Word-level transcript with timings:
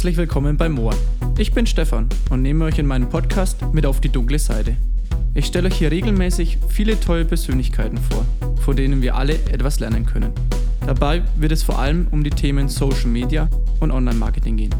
Herzlich 0.00 0.16
willkommen 0.16 0.56
bei 0.56 0.70
Moor. 0.70 0.94
Ich 1.36 1.52
bin 1.52 1.66
Stefan 1.66 2.08
und 2.30 2.40
nehme 2.40 2.64
euch 2.64 2.78
in 2.78 2.86
meinen 2.86 3.10
Podcast 3.10 3.58
mit 3.74 3.84
auf 3.84 4.00
die 4.00 4.08
dunkle 4.08 4.38
Seite. 4.38 4.74
Ich 5.34 5.44
stelle 5.44 5.68
euch 5.68 5.76
hier 5.76 5.90
regelmäßig 5.90 6.56
viele 6.68 6.98
tolle 6.98 7.26
Persönlichkeiten 7.26 7.98
vor, 7.98 8.24
von 8.64 8.76
denen 8.76 9.02
wir 9.02 9.14
alle 9.14 9.34
etwas 9.34 9.78
lernen 9.78 10.06
können. 10.06 10.32
Dabei 10.86 11.20
wird 11.36 11.52
es 11.52 11.62
vor 11.62 11.78
allem 11.78 12.06
um 12.12 12.24
die 12.24 12.30
Themen 12.30 12.70
Social 12.70 13.08
Media 13.08 13.50
und 13.80 13.90
Online-Marketing 13.90 14.56
gehen. 14.56 14.74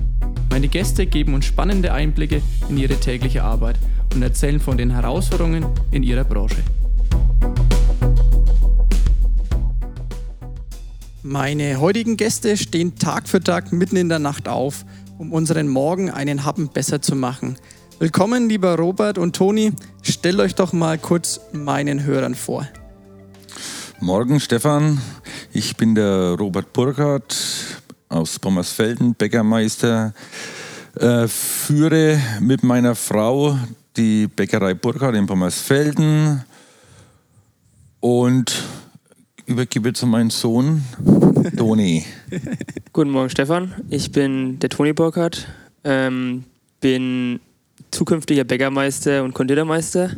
Meine 0.49 0.69
Gäste 0.69 1.05
geben 1.05 1.35
uns 1.35 1.45
spannende 1.45 1.93
Einblicke 1.93 2.41
in 2.71 2.79
ihre 2.79 2.97
tägliche 2.97 3.43
Arbeit 3.43 3.77
und 4.15 4.23
erzählen 4.23 4.59
von 4.59 4.79
den 4.79 4.89
Herausforderungen 4.89 5.67
in 5.91 6.03
ihrer 6.03 6.25
Branche. 6.25 6.65
Meine 11.23 11.79
heutigen 11.79 12.17
Gäste 12.17 12.57
stehen 12.57 12.95
Tag 12.97 13.29
für 13.29 13.41
Tag 13.41 13.73
mitten 13.73 13.97
in 13.97 14.09
der 14.09 14.19
Nacht 14.19 14.49
auf, 14.49 14.87
um 15.21 15.35
unseren 15.35 15.69
Morgen 15.69 16.11
einen 16.11 16.47
Happen 16.47 16.69
besser 16.69 17.03
zu 17.03 17.15
machen. 17.15 17.59
Willkommen, 17.99 18.49
lieber 18.49 18.77
Robert 18.77 19.19
und 19.19 19.37
Toni. 19.37 19.73
Stellt 20.01 20.41
euch 20.41 20.55
doch 20.55 20.73
mal 20.73 20.97
kurz 20.97 21.43
meinen 21.53 22.05
Hörern 22.05 22.35
vor. 22.35 22.67
Morgen, 24.01 24.41
Stefan. 24.41 24.99
Ich 25.53 25.77
bin 25.77 25.95
der 25.95 26.37
Robert 26.39 26.73
Burkhardt 26.73 27.37
aus 28.09 28.39
Pommersfelden, 28.39 29.15
Bäckermeister. 29.15 30.15
Äh, 30.99 31.29
führe 31.29 32.19
mit 32.41 32.63
meiner 32.63 32.95
Frau 32.95 33.59
die 33.99 34.27
Bäckerei 34.27 34.73
Burkhardt 34.73 35.17
in 35.17 35.27
Pommersfelden 35.27 36.47
und 38.01 38.65
übergebe 39.45 39.93
zu 39.93 40.07
meinem 40.07 40.31
Sohn 40.31 40.83
Toni. 41.57 42.05
Guten 42.93 43.11
Morgen, 43.11 43.31
Stefan. 43.31 43.75
Ich 43.89 44.13
bin 44.13 44.59
der 44.59 44.69
Toni 44.69 44.93
Burkhardt, 44.93 45.49
ähm, 45.85 46.45
bin 46.81 47.41
zukünftiger 47.91 48.45
Bäckermeister 48.45 49.25
und 49.25 49.33
Konditormeister. 49.33 50.11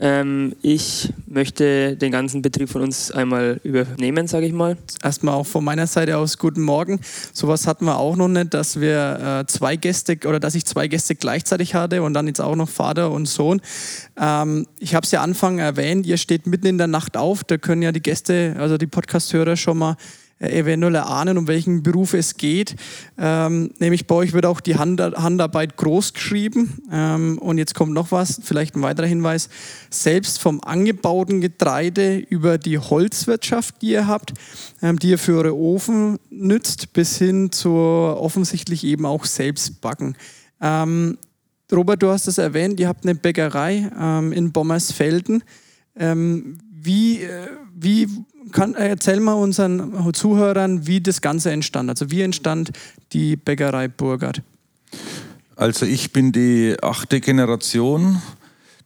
Ähm, 0.00 0.54
ich 0.62 1.12
möchte 1.26 1.96
den 1.96 2.12
ganzen 2.12 2.40
Betrieb 2.40 2.68
von 2.68 2.82
uns 2.82 3.10
einmal 3.10 3.60
übernehmen, 3.64 4.28
sage 4.28 4.46
ich 4.46 4.52
mal. 4.52 4.76
Erstmal 5.02 5.34
auch 5.34 5.46
von 5.46 5.64
meiner 5.64 5.88
Seite 5.88 6.16
aus 6.16 6.38
guten 6.38 6.62
Morgen. 6.62 7.00
Sowas 7.32 7.66
hatten 7.66 7.86
wir 7.86 7.98
auch 7.98 8.14
noch 8.14 8.28
nicht, 8.28 8.54
dass 8.54 8.80
wir 8.80 9.40
äh, 9.40 9.46
zwei 9.46 9.74
Gäste 9.74 10.18
oder 10.24 10.38
dass 10.38 10.54
ich 10.54 10.64
zwei 10.66 10.86
Gäste 10.86 11.16
gleichzeitig 11.16 11.74
hatte 11.74 12.04
und 12.04 12.14
dann 12.14 12.28
jetzt 12.28 12.40
auch 12.40 12.54
noch 12.54 12.68
Vater 12.68 13.10
und 13.10 13.26
Sohn. 13.26 13.60
Ähm, 14.16 14.66
ich 14.78 14.94
habe 14.94 15.04
es 15.04 15.10
ja 15.10 15.20
Anfang 15.20 15.58
erwähnt, 15.58 16.06
ihr 16.06 16.16
steht 16.16 16.46
mitten 16.46 16.66
in 16.66 16.78
der 16.78 16.86
Nacht 16.86 17.16
auf. 17.16 17.42
Da 17.42 17.58
können 17.58 17.82
ja 17.82 17.90
die 17.90 18.02
Gäste, 18.02 18.54
also 18.58 18.78
die 18.78 18.86
Podcast-Hörer 18.86 19.56
schon 19.56 19.78
mal 19.78 19.96
eventuell 20.40 20.94
erahnen, 20.94 21.36
um 21.36 21.48
welchen 21.48 21.82
Beruf 21.82 22.14
es 22.14 22.36
geht. 22.36 22.76
Ähm, 23.18 23.70
nämlich 23.78 24.06
bei 24.06 24.14
euch 24.14 24.32
wird 24.32 24.46
auch 24.46 24.60
die 24.60 24.76
Hand, 24.76 25.00
Handarbeit 25.00 25.76
groß 25.76 26.14
geschrieben. 26.14 26.82
Ähm, 26.92 27.38
und 27.38 27.58
jetzt 27.58 27.74
kommt 27.74 27.92
noch 27.92 28.12
was, 28.12 28.40
vielleicht 28.42 28.76
ein 28.76 28.82
weiterer 28.82 29.06
Hinweis. 29.06 29.48
Selbst 29.90 30.40
vom 30.40 30.62
angebauten 30.62 31.40
Getreide 31.40 32.18
über 32.18 32.58
die 32.58 32.78
Holzwirtschaft, 32.78 33.82
die 33.82 33.90
ihr 33.90 34.06
habt, 34.06 34.34
ähm, 34.82 34.98
die 34.98 35.10
ihr 35.10 35.18
für 35.18 35.38
eure 35.38 35.56
Ofen 35.56 36.18
nützt, 36.30 36.92
bis 36.92 37.18
hin 37.18 37.50
zur 37.50 38.20
offensichtlich 38.20 38.84
eben 38.84 39.06
auch 39.06 39.24
Selbstbacken. 39.24 40.16
Ähm, 40.60 41.18
Robert, 41.72 42.02
du 42.02 42.08
hast 42.08 42.28
es 42.28 42.38
erwähnt, 42.38 42.80
ihr 42.80 42.88
habt 42.88 43.04
eine 43.04 43.14
Bäckerei 43.14 43.90
ähm, 43.98 44.32
in 44.32 44.52
Bommersfelden. 44.52 45.42
Ähm, 45.96 46.58
wie, 46.70 47.22
äh, 47.22 47.48
wie 47.74 48.08
kann, 48.52 48.74
erzähl 48.74 49.20
mal 49.20 49.34
unseren 49.34 50.12
Zuhörern, 50.14 50.86
wie 50.86 51.00
das 51.00 51.20
Ganze 51.20 51.50
entstand. 51.50 51.90
Also 51.90 52.10
wie 52.10 52.22
entstand 52.22 52.70
die 53.12 53.36
Bäckerei 53.36 53.88
Burgert? 53.88 54.42
Also 55.56 55.84
ich 55.86 56.12
bin 56.12 56.32
die 56.32 56.76
achte 56.82 57.20
Generation 57.20 58.22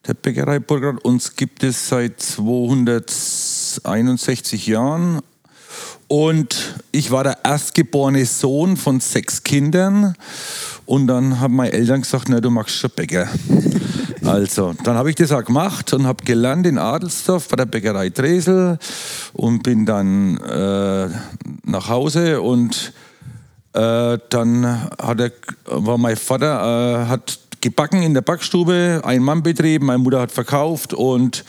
der 0.07 0.15
Bäckerei 0.15 0.59
Burgert. 0.59 1.05
Uns 1.05 1.37
gibt 1.37 1.63
es 1.63 1.89
seit 1.89 2.21
261 2.21 4.67
Jahren. 4.67 5.21
Und 6.09 6.75
ich 6.91 7.11
war 7.11 7.25
der 7.25 7.39
erstgeborene 7.45 8.25
Sohn 8.27 8.77
von 8.77 9.01
sechs 9.01 9.43
Kindern. 9.43 10.15
Und 10.85 11.07
dann 11.07 11.41
haben 11.41 11.57
meine 11.57 11.73
Eltern 11.73 12.03
gesagt, 12.03 12.29
na, 12.29 12.39
du 12.41 12.51
machst 12.51 12.77
schon 12.77 12.91
Bäcker. 12.95 13.31
Also, 14.25 14.75
dann 14.85 14.97
habe 14.97 15.11
ich 15.11 15.17
das 15.17 15.33
auch 15.33 15.45
gemacht 15.45 15.93
und 15.93 16.07
habe 16.07 16.25
gelernt 16.25 16.67
in 16.67 16.79
Adelsdorf 16.79 17.49
bei 17.49 17.57
der 17.57 17.67
Bäckerei 17.67 18.11
Dresel 18.11 18.79
und 19.33 19.63
bin 19.63 19.85
dann 19.85 20.37
äh, 20.39 21.09
nach 21.65 21.89
Hause 21.89 22.41
und 22.41 22.93
äh, 23.73 24.19
dann 24.29 24.91
hat 25.01 25.21
er, 25.21 25.33
war 25.67 25.99
mein 25.99 26.17
Vater 26.17 27.05
äh, 27.05 27.07
hat 27.09 27.39
gebacken 27.61 28.03
in 28.03 28.15
der 28.15 28.23
Backstube, 28.23 29.01
ein 29.05 29.23
Mannbetrieb, 29.23 29.83
meine 29.83 29.99
Mutter 29.99 30.21
hat 30.21 30.33
verkauft 30.33 30.93
und 30.93 31.45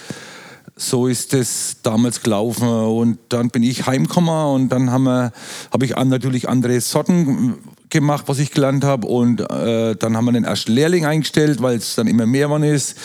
so 0.75 1.07
ist 1.07 1.33
es 1.33 1.77
damals 1.83 2.21
gelaufen. 2.21 2.67
Und 2.67 3.19
dann 3.29 3.49
bin 3.49 3.63
ich 3.63 3.85
heimgekommen 3.85 4.53
und 4.53 4.69
dann 4.69 4.91
habe 4.91 5.31
hab 5.71 5.83
ich 5.83 5.95
natürlich 5.95 6.49
andere 6.49 6.79
Sorten 6.81 7.55
gemacht, 7.93 8.25
was 8.27 8.39
ich 8.39 8.51
gelernt 8.51 8.83
habe. 8.83 9.07
Und 9.07 9.39
äh, 9.39 9.95
dann 9.95 10.17
haben 10.17 10.25
wir 10.25 10.33
den 10.33 10.43
ersten 10.43 10.73
Lehrling 10.73 11.05
eingestellt, 11.05 11.61
weil 11.61 11.77
es 11.77 11.95
dann 11.95 12.07
immer 12.07 12.25
mehr 12.25 12.47
geworden 12.47 12.63
ist. 12.63 12.97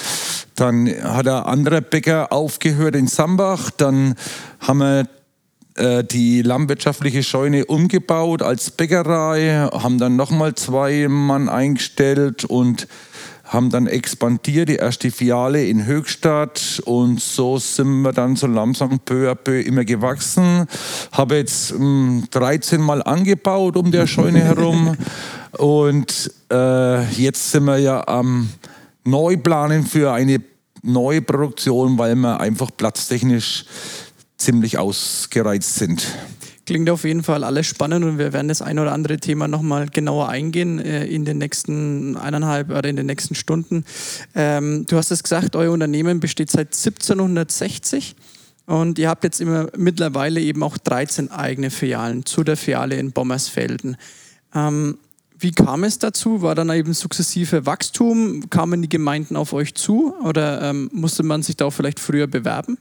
Dann 0.57 0.89
hat 0.89 1.29
ein 1.29 1.45
anderer 1.45 1.81
Bäcker 1.81 2.33
aufgehört 2.33 2.97
in 2.97 3.07
Sambach. 3.07 3.71
Dann 3.71 4.17
haben 4.61 4.79
wir 4.79 5.09
äh, 5.77 6.03
die 6.03 6.43
landwirtschaftliche 6.43 7.23
Scheune 7.23 7.67
umgebaut 7.67 8.43
als 8.43 8.73
Bäckerei, 8.73 9.69
haben 9.73 9.99
dann 9.99 10.17
nochmal 10.17 10.57
zwei 10.57 11.07
Mann 11.09 11.49
eingestellt 11.49 12.45
und 12.45 12.89
haben 13.49 13.71
dann 13.71 13.87
expandiert, 13.87 14.69
die 14.69 14.77
erste 14.77 15.11
Filiale 15.11 15.67
in 15.67 15.87
Höchstadt 15.87 16.83
und 16.85 17.21
so 17.21 17.59
sind 17.59 18.03
wir 18.03 18.13
dann 18.13 18.37
so 18.37 18.47
langsam 18.47 19.01
peu 19.01 19.31
à 19.31 19.35
peu 19.35 19.61
immer 19.61 19.85
gewachsen. 19.85 20.67
Habe 21.13 21.37
jetzt 21.37 21.73
ähm, 21.73 22.25
13 22.31 22.81
Mal 22.81 23.03
angebaut 23.03 23.77
um 23.77 23.91
der 23.91 24.07
Scheune 24.07 24.41
herum 24.41 24.97
und 25.59 26.31
äh, 26.53 27.05
jetzt 27.13 27.51
sind 27.51 27.65
wir 27.65 27.79
ja 27.79 28.07
am 28.07 28.51
Neuplanen 29.05 29.87
für 29.87 30.13
eine 30.13 30.43
neue 30.83 31.23
Produktion, 31.23 31.99
weil 31.99 32.15
wir 32.15 32.41
einfach 32.41 32.71
platztechnisch 32.77 33.65
ziemlich 34.37 34.79
ausgereizt 34.79 35.75
sind. 35.77 36.07
Klingt 36.69 36.91
auf 36.91 37.05
jeden 37.05 37.23
Fall 37.23 37.45
alles 37.45 37.67
spannend 37.67 38.05
und 38.05 38.19
wir 38.19 38.35
werden 38.35 38.49
das 38.49 38.61
ein 38.61 38.79
oder 38.79 38.93
andere 38.93 39.17
Thema 39.17 39.49
nochmal 39.49 39.89
genauer 39.89 40.29
eingehen 40.29 40.79
äh, 40.79 41.07
in 41.07 41.25
den 41.25 41.39
nächsten 41.39 42.15
eineinhalb 42.19 42.69
oder 42.69 42.87
in 42.91 42.97
den 42.97 43.07
nächsten 43.07 43.35
Stunden. 43.35 43.87
Ähm, 44.35 44.85
du 44.87 44.99
hast 44.99 45.11
es 45.11 45.23
gesagt, 45.23 45.57
euer 45.57 45.73
Unternehmen 45.73 46.21
besteht 46.21 46.51
seit 46.51 46.75
1760 46.75 48.17
und 48.67 48.99
ihr 48.99 49.09
habt 49.09 49.25
jetzt 49.25 49.41
immer 49.41 49.69
mittlerweile 49.79 50.43
eben 50.43 50.63
auch 50.63 50.77
13 50.77 51.31
eigene 51.31 51.71
Filialen 51.71 52.27
zu 52.27 52.45
der 52.45 52.59
Filiale 52.59 52.97
in 52.97 53.13
Bommersfelden. 53.13 53.97
Ähm, 54.55 54.99
wie 55.39 55.53
kam 55.53 55.85
es 55.85 55.99
dazu? 55.99 56.43
War 56.43 56.55
dann 56.55 56.69
eben 56.69 56.93
sukzessive 56.93 57.65
Wachstum? 57.65 58.51
Kamen 58.51 58.83
die 58.83 58.91
Gemeinden 58.91 59.37
auf 59.37 59.55
euch 59.55 59.75
zu 59.75 60.15
oder 60.23 60.61
ähm, 60.61 60.91
musste 60.93 61.23
man 61.23 61.43
sich 61.43 61.57
da 61.57 61.65
auch 61.65 61.73
vielleicht 61.73 61.99
früher 61.99 62.27
bewerben? 62.27 62.77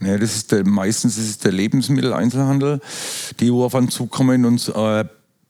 Ja, 0.00 0.18
das 0.18 0.36
ist 0.36 0.52
der, 0.52 0.66
meistens 0.66 1.16
ist 1.16 1.28
es 1.28 1.38
der 1.38 1.52
Lebensmitteleinzelhandel, 1.52 2.80
die 3.40 3.50
auf 3.50 3.74
einen 3.74 3.90
zukommen 3.90 4.44
und 4.44 4.72
äh, 4.74 5.04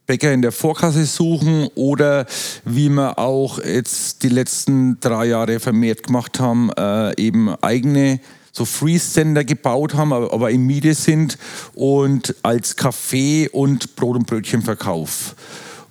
Bäcker 0.07 0.33
in 0.33 0.43
der 0.43 0.53
Vorkasse 0.53 1.07
suchen 1.07 1.69
oder 1.75 2.27
wie 2.65 2.91
wir 2.91 3.19
auch 3.19 3.59
jetzt 3.59 4.23
die 4.23 4.29
letzten 4.29 5.01
drei 5.01 5.27
Jahre 5.27 5.61
vermehrt 5.61 6.03
gemacht 6.03 6.41
haben, 6.41 6.71
äh, 6.77 7.19
eben 7.21 7.55
eigene 7.63 8.21
so 8.53 8.65
Freeze-Sender 8.65 9.45
gebaut 9.45 9.95
haben, 9.95 10.13
aber, 10.13 10.33
aber 10.33 10.51
in 10.51 10.65
Miete 10.67 10.95
sind 10.95 11.39
und 11.75 12.35
als 12.43 12.77
Kaffee 12.77 13.49
und 13.49 13.97
Brot- 13.97 14.17
und 14.17 14.27
Brötchenverkauf. 14.27 15.35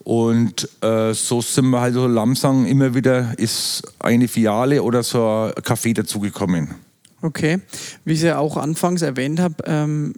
Und 0.04 0.70
äh, 0.82 1.14
so 1.14 1.42
sind 1.42 1.70
wir 1.70 1.82
halt 1.82 1.94
so 1.94 2.08
langsam 2.08 2.66
immer 2.66 2.94
wieder, 2.94 3.38
ist 3.38 3.84
eine 4.00 4.28
Filiale 4.28 4.84
oder 4.84 5.02
so 5.02 5.52
ein 5.56 5.64
Café 5.64 5.94
dazugekommen. 5.94 6.76
Okay, 7.24 7.62
wie 8.04 8.14
ich 8.14 8.22
ja 8.22 8.38
auch 8.38 8.58
anfangs 8.58 9.02
erwähnt 9.02 9.40
habe, 9.40 9.56
ähm, 9.66 10.14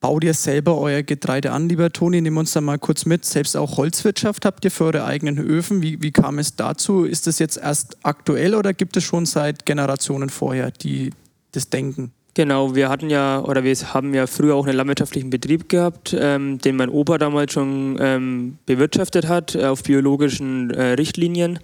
baut 0.00 0.24
ihr 0.24 0.32
selber 0.32 0.78
euer 0.78 1.02
Getreide 1.02 1.52
an, 1.52 1.68
lieber 1.68 1.92
Toni. 1.92 2.22
Nimm 2.22 2.38
uns 2.38 2.52
da 2.52 2.62
mal 2.62 2.78
kurz 2.78 3.04
mit. 3.04 3.26
Selbst 3.26 3.58
auch 3.58 3.76
Holzwirtschaft 3.76 4.46
habt 4.46 4.64
ihr 4.64 4.70
für 4.70 4.84
eure 4.84 5.04
eigenen 5.04 5.38
Öfen. 5.38 5.82
Wie, 5.82 6.00
wie 6.02 6.12
kam 6.12 6.38
es 6.38 6.56
dazu? 6.56 7.04
Ist 7.04 7.26
das 7.26 7.38
jetzt 7.40 7.58
erst 7.58 7.98
aktuell 8.04 8.54
oder 8.54 8.72
gibt 8.72 8.96
es 8.96 9.04
schon 9.04 9.26
seit 9.26 9.66
Generationen 9.66 10.30
vorher 10.30 10.70
die 10.70 11.10
das 11.52 11.68
Denken? 11.68 12.12
Genau, 12.32 12.74
wir 12.74 12.88
hatten 12.88 13.10
ja, 13.10 13.44
oder 13.44 13.62
wir 13.62 13.74
haben 13.92 14.14
ja 14.14 14.26
früher 14.26 14.54
auch 14.54 14.66
einen 14.66 14.76
landwirtschaftlichen 14.76 15.28
Betrieb 15.28 15.68
gehabt, 15.68 16.16
ähm, 16.18 16.58
den 16.58 16.76
mein 16.76 16.88
Opa 16.88 17.18
damals 17.18 17.52
schon 17.52 17.98
ähm, 18.00 18.56
bewirtschaftet 18.64 19.28
hat, 19.28 19.56
auf 19.56 19.82
biologischen 19.82 20.70
äh, 20.70 20.92
Richtlinien. 20.92 21.58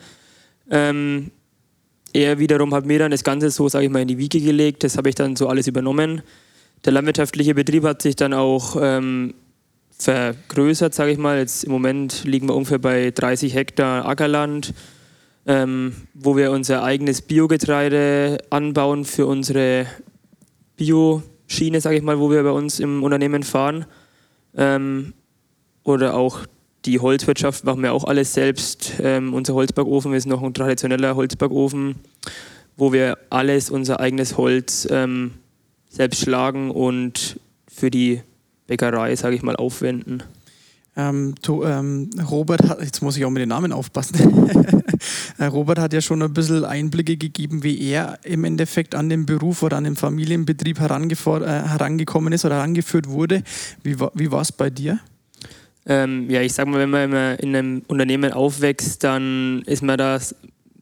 Ähm, 0.71 1.31
er 2.17 2.39
wiederum 2.39 2.73
hat 2.73 2.87
mir 2.87 2.99
dann 2.99 3.11
das 3.11 3.25
Ganze 3.25 3.51
so, 3.51 3.69
sage 3.69 3.85
ich 3.85 3.91
mal, 3.91 4.01
in 4.01 4.09
die 4.09 4.17
Wiege 4.17 4.41
gelegt. 4.41 4.85
Das 4.85 4.97
habe 4.97 5.11
ich 5.11 5.15
dann 5.15 5.37
so 5.37 5.49
alles 5.49 5.67
übernommen. 5.67 6.23
Der 6.85 6.93
landwirtschaftliche 6.95 7.55
Betrieb 7.55 7.85
hat 7.85 8.01
sich 8.01 8.17
dann 8.17 8.33
auch 8.33 8.77
ähm, 8.81 9.35
vergrößert, 9.99 10.95
sage 10.95 11.13
ich 11.13 11.19
mal. 11.19 11.39
Jetzt 11.39 11.65
im 11.65 11.73
Moment 11.73 12.25
liegen 12.25 12.49
wir 12.49 12.55
ungefähr 12.55 12.79
bei 12.79 13.11
30 13.11 13.55
Hektar 13.55 14.07
Ackerland, 14.07 14.73
ähm, 15.47 15.95
wo 16.15 16.39
wir 16.39 16.53
unser 16.53 16.83
eigenes 16.83 17.21
Biogetreide 17.21 18.39
anbauen 18.49 19.05
für 19.05 19.27
unsere 19.27 19.87
Bioschiene, 20.77 21.83
sage 21.83 21.97
ich 21.97 22.03
mal, 22.03 22.19
wo 22.19 22.31
wir 22.31 22.43
bei 22.43 22.51
uns 22.51 22.81
im 22.81 23.03
Unternehmen 23.03 23.43
fahren. 23.43 23.85
Ähm, 24.57 25.13
oder 25.85 26.15
auch 26.15 26.47
die 26.87 27.01
Holzwirtschaft 27.01 27.65
machen 27.65 27.83
wir 27.83 27.93
auch 27.93 28.05
alles 28.05 28.33
selbst. 28.33 28.95
Ähm, 29.01 29.35
unser 29.35 29.55
Holzbackofen 29.55 30.15
ist 30.15 30.27
noch 30.27 30.43
ein 30.43 30.55
traditioneller 30.55 31.17
Holzbackofen, 31.17 31.97
wo 32.77 32.93
wir 32.93 33.19
alles, 33.31 33.71
unser 33.71 34.01
eigenes 34.01 34.37
Holz 34.37 34.87
ähm, 34.91 35.33
selbst 35.89 36.21
schlagen 36.21 36.71
und 36.71 37.41
für 37.69 37.91
die 37.91 38.23
Bäckerei, 38.67 39.15
sage 39.17 39.37
ich 39.37 39.43
mal, 39.43 39.57
aufwenden. 39.57 40.23
Ähm, 40.97 41.35
to, 41.43 41.65
ähm, 41.65 42.09
Robert 42.31 42.69
hat, 42.69 42.81
jetzt 42.81 43.03
muss 43.03 43.17
ich 43.17 43.25
auch 43.25 43.31
mit 43.31 43.43
den 43.43 43.51
Namen 43.51 43.73
aufpassen. 43.73 44.51
Äh, 45.39 45.45
Robert 45.45 45.79
hat 45.79 45.93
ja 45.93 46.01
schon 46.01 46.23
ein 46.23 46.33
bisschen 46.33 46.65
Einblicke 46.65 47.19
gegeben, 47.19 47.63
wie 47.63 47.79
er 47.91 48.19
im 48.25 48.45
Endeffekt 48.45 48.95
an 48.95 49.11
den 49.11 49.27
Beruf 49.27 49.63
oder 49.63 49.77
an 49.77 49.85
den 49.85 49.95
Familienbetrieb 49.95 50.79
äh, 50.81 50.81
herangekommen 50.81 52.33
ist 52.33 52.47
oder 52.47 52.57
herangeführt 52.57 53.07
wurde. 53.07 53.43
Wie, 53.83 53.99
wie 54.15 54.33
war 54.33 54.41
es 54.41 54.53
bei 54.53 54.71
dir? 54.71 54.99
Ähm, 55.87 56.29
ja, 56.29 56.43
ich 56.43 56.53
sag 56.53 56.67
mal, 56.67 56.81
wenn 56.81 56.91
man 56.91 57.37
in 57.37 57.55
einem 57.55 57.83
Unternehmen 57.87 58.33
aufwächst, 58.33 59.05
dann 59.05 59.63
ist 59.67 59.83
man 59.83 59.99
da 59.99 60.19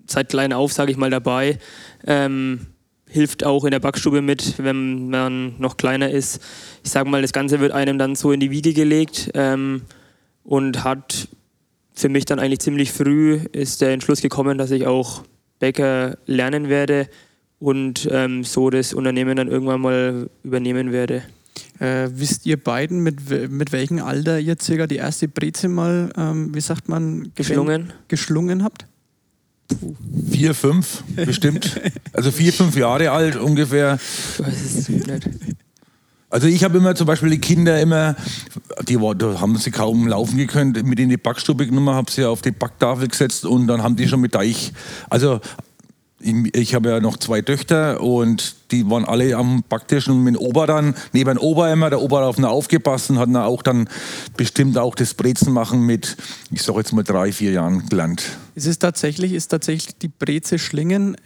seit 0.06 0.28
klein 0.28 0.52
auf, 0.52 0.72
sage 0.72 0.90
ich 0.90 0.96
mal, 0.96 1.10
dabei. 1.10 1.58
Ähm, 2.06 2.66
hilft 3.08 3.44
auch 3.44 3.64
in 3.64 3.70
der 3.70 3.80
Backstube 3.80 4.22
mit, 4.22 4.54
wenn 4.58 5.08
man 5.08 5.54
noch 5.58 5.76
kleiner 5.76 6.10
ist. 6.10 6.42
Ich 6.82 6.90
sage 6.90 7.08
mal, 7.08 7.22
das 7.22 7.32
Ganze 7.32 7.60
wird 7.60 7.72
einem 7.72 7.96
dann 7.98 8.16
so 8.16 8.32
in 8.32 8.40
die 8.40 8.50
Wiege 8.50 8.72
gelegt 8.72 9.30
ähm, 9.34 9.82
und 10.42 10.82
hat 10.82 11.28
für 11.94 12.08
mich 12.08 12.24
dann 12.24 12.40
eigentlich 12.40 12.58
ziemlich 12.58 12.90
früh 12.90 13.40
ist 13.52 13.80
der 13.80 13.92
Entschluss 13.92 14.20
gekommen, 14.20 14.58
dass 14.58 14.72
ich 14.72 14.86
auch 14.86 15.22
Bäcker 15.60 16.18
lernen 16.26 16.68
werde 16.68 17.08
und 17.60 18.08
ähm, 18.10 18.42
so 18.42 18.68
das 18.68 18.92
Unternehmen 18.92 19.36
dann 19.36 19.48
irgendwann 19.48 19.80
mal 19.80 20.28
übernehmen 20.42 20.90
werde. 20.90 21.22
Äh, 21.78 22.08
wisst 22.12 22.46
ihr 22.46 22.56
beiden, 22.56 23.00
mit, 23.00 23.50
mit 23.50 23.72
welchem 23.72 24.00
Alter 24.02 24.38
ihr 24.38 24.56
circa 24.60 24.86
die 24.86 24.96
erste 24.96 25.28
Breze 25.28 25.68
mal, 25.68 26.10
ähm, 26.16 26.54
wie 26.54 26.60
sagt 26.60 26.88
man, 26.88 27.32
geschlungen, 27.34 27.92
geschlungen 28.08 28.62
habt? 28.62 28.86
Vier, 30.30 30.54
fünf, 30.54 31.02
bestimmt. 31.16 31.80
Also 32.12 32.30
vier, 32.30 32.52
fünf 32.52 32.76
Jahre 32.76 33.10
alt 33.10 33.36
ungefähr. 33.36 33.98
Also 36.30 36.48
ich 36.48 36.64
habe 36.64 36.78
immer 36.78 36.94
zum 36.94 37.06
Beispiel 37.06 37.30
die 37.30 37.38
Kinder 37.38 37.80
immer, 37.80 38.16
die 38.88 38.98
da 39.16 39.40
haben 39.40 39.56
sie 39.56 39.70
kaum 39.70 40.08
laufen 40.08 40.36
gekonnt, 40.36 40.84
mit 40.84 40.98
in 40.98 41.08
die 41.08 41.16
Backstube 41.16 41.66
genommen, 41.66 41.94
habe 41.94 42.10
sie 42.10 42.24
auf 42.24 42.42
die 42.42 42.50
Backtafel 42.50 43.08
gesetzt 43.08 43.44
und 43.44 43.68
dann 43.68 43.82
haben 43.82 43.94
die 43.94 44.08
schon 44.08 44.20
mit 44.20 44.34
Deich, 44.34 44.72
also 45.08 45.40
ich 46.20 46.74
habe 46.74 46.90
ja 46.90 47.00
noch 47.00 47.18
zwei 47.18 47.42
Töchter 47.42 48.00
und 48.00 48.56
die 48.70 48.88
waren 48.88 49.04
alle 49.04 49.36
am 49.36 49.62
Backtisch 49.68 50.08
und 50.08 50.22
mit 50.22 50.38
Ober 50.38 50.66
dann, 50.66 50.94
neben 51.12 51.36
dem 51.36 51.38
Ober 51.38 51.70
immer, 51.70 51.90
der 51.90 52.00
Ober 52.00 52.24
auf 52.24 52.38
ihn 52.38 52.44
aufgepasst 52.44 53.10
und 53.10 53.18
hat 53.18 53.28
dann 53.28 53.36
auch 53.36 53.62
dann 53.62 53.88
bestimmt 54.36 54.78
auch 54.78 54.94
das 54.94 55.14
Brezen 55.14 55.52
machen 55.52 55.80
mit, 55.82 56.16
ich 56.50 56.62
sage 56.62 56.78
jetzt 56.78 56.92
mal 56.92 57.02
drei, 57.02 57.32
vier 57.32 57.52
Jahren 57.52 57.86
gelernt. 57.88 58.38
Ist 58.54 58.66
es 58.66 58.78
tatsächlich, 58.78 59.32
ist 59.32 59.48
tatsächlich 59.48 59.98
die 59.98 60.08
Breze 60.08 60.58
Schlingen 60.58 61.16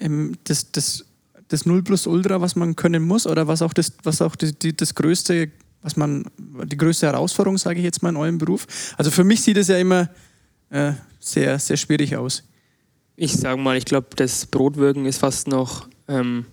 das, 0.45 0.73
das, 0.73 1.05
das 1.49 1.67
Null 1.67 1.83
plus 1.83 2.07
Ultra, 2.07 2.41
was 2.41 2.57
man 2.57 2.75
können 2.75 3.07
muss 3.07 3.27
oder 3.27 3.47
was 3.47 3.63
auch 3.63 3.75
das, 3.75 3.93
was 4.03 4.21
auch 4.23 4.37
die, 4.37 4.53
die, 4.53 4.77
das 4.77 4.95
größte, 4.95 5.51
was 5.83 5.97
man, 5.97 6.25
die 6.65 6.77
größte 6.77 7.07
Herausforderung, 7.07 7.59
sage 7.59 7.79
ich 7.79 7.85
jetzt 7.85 8.03
mal 8.03 8.09
in 8.09 8.17
eurem 8.17 8.39
Beruf? 8.39 8.67
Also 8.97 9.11
für 9.11 9.25
mich 9.25 9.43
sieht 9.43 9.59
es 9.59 9.69
ja 9.69 9.77
immer 9.77 10.09
äh, 10.71 10.93
sehr, 11.21 11.59
sehr 11.59 11.77
schwierig 11.77 12.17
aus. 12.17 12.43
Ich 13.21 13.33
sage 13.33 13.61
mal, 13.61 13.77
ich 13.77 13.85
glaube, 13.85 14.11
das 14.15 14.47
Brotwirken 14.47 15.05
ist 15.05 15.19
fast 15.19 15.49
noch 15.49 15.89
ähm, 16.07 16.47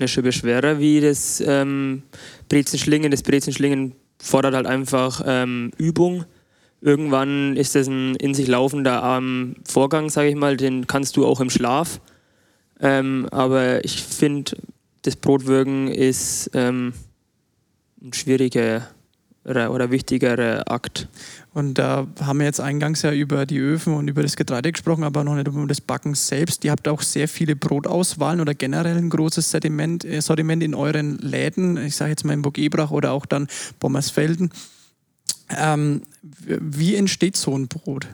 eine 0.00 0.08
Schippe 0.08 0.32
schwerer 0.32 0.80
wie 0.80 1.00
das 1.00 1.40
ähm, 1.46 2.02
Brezenschlingen. 2.48 3.12
Das 3.12 3.22
Brezenschlingen 3.22 3.94
fordert 4.20 4.52
halt 4.52 4.66
einfach 4.66 5.22
ähm, 5.24 5.70
Übung. 5.78 6.24
Irgendwann 6.80 7.56
ist 7.56 7.76
das 7.76 7.86
ein 7.86 8.16
in 8.16 8.34
sich 8.34 8.48
laufender 8.48 9.00
ähm, 9.16 9.54
Vorgang, 9.64 10.10
sage 10.10 10.30
ich 10.30 10.34
mal, 10.34 10.56
den 10.56 10.88
kannst 10.88 11.16
du 11.16 11.24
auch 11.24 11.38
im 11.38 11.50
Schlaf. 11.50 12.00
Ähm, 12.80 13.28
aber 13.30 13.84
ich 13.84 14.02
finde, 14.02 14.56
das 15.02 15.14
Brotwirken 15.14 15.86
ist 15.86 16.50
ähm, 16.52 16.94
ein 18.02 18.12
schwieriger 18.12 18.88
oder 19.44 19.90
wichtigerer 19.90 20.70
Akt. 20.70 21.08
Und 21.52 21.74
da 21.74 22.06
haben 22.20 22.38
wir 22.38 22.46
jetzt 22.46 22.60
eingangs 22.60 23.02
ja 23.02 23.12
über 23.12 23.44
die 23.44 23.58
Öfen 23.58 23.94
und 23.94 24.08
über 24.08 24.22
das 24.22 24.36
Getreide 24.36 24.72
gesprochen, 24.72 25.04
aber 25.04 25.24
noch 25.24 25.34
nicht 25.34 25.48
über 25.48 25.66
das 25.66 25.80
Backen 25.80 26.14
selbst. 26.14 26.64
Ihr 26.64 26.70
habt 26.70 26.88
auch 26.88 27.02
sehr 27.02 27.28
viele 27.28 27.56
Brotauswahlen 27.56 28.40
oder 28.40 28.54
generell 28.54 28.96
ein 28.96 29.10
großes 29.10 29.50
Sortiment, 29.50 30.04
äh, 30.04 30.20
Sortiment 30.20 30.62
in 30.62 30.74
euren 30.74 31.18
Läden. 31.18 31.76
Ich 31.76 31.96
sage 31.96 32.10
jetzt 32.10 32.24
mal 32.24 32.34
in 32.34 32.42
Burg 32.42 32.58
Ebrach 32.58 32.90
oder 32.90 33.12
auch 33.12 33.26
dann 33.26 33.48
Bommersfelden. 33.80 34.50
Ähm, 35.58 36.02
wie 36.22 36.94
entsteht 36.94 37.36
so 37.36 37.56
ein 37.56 37.68
Brot? 37.68 38.06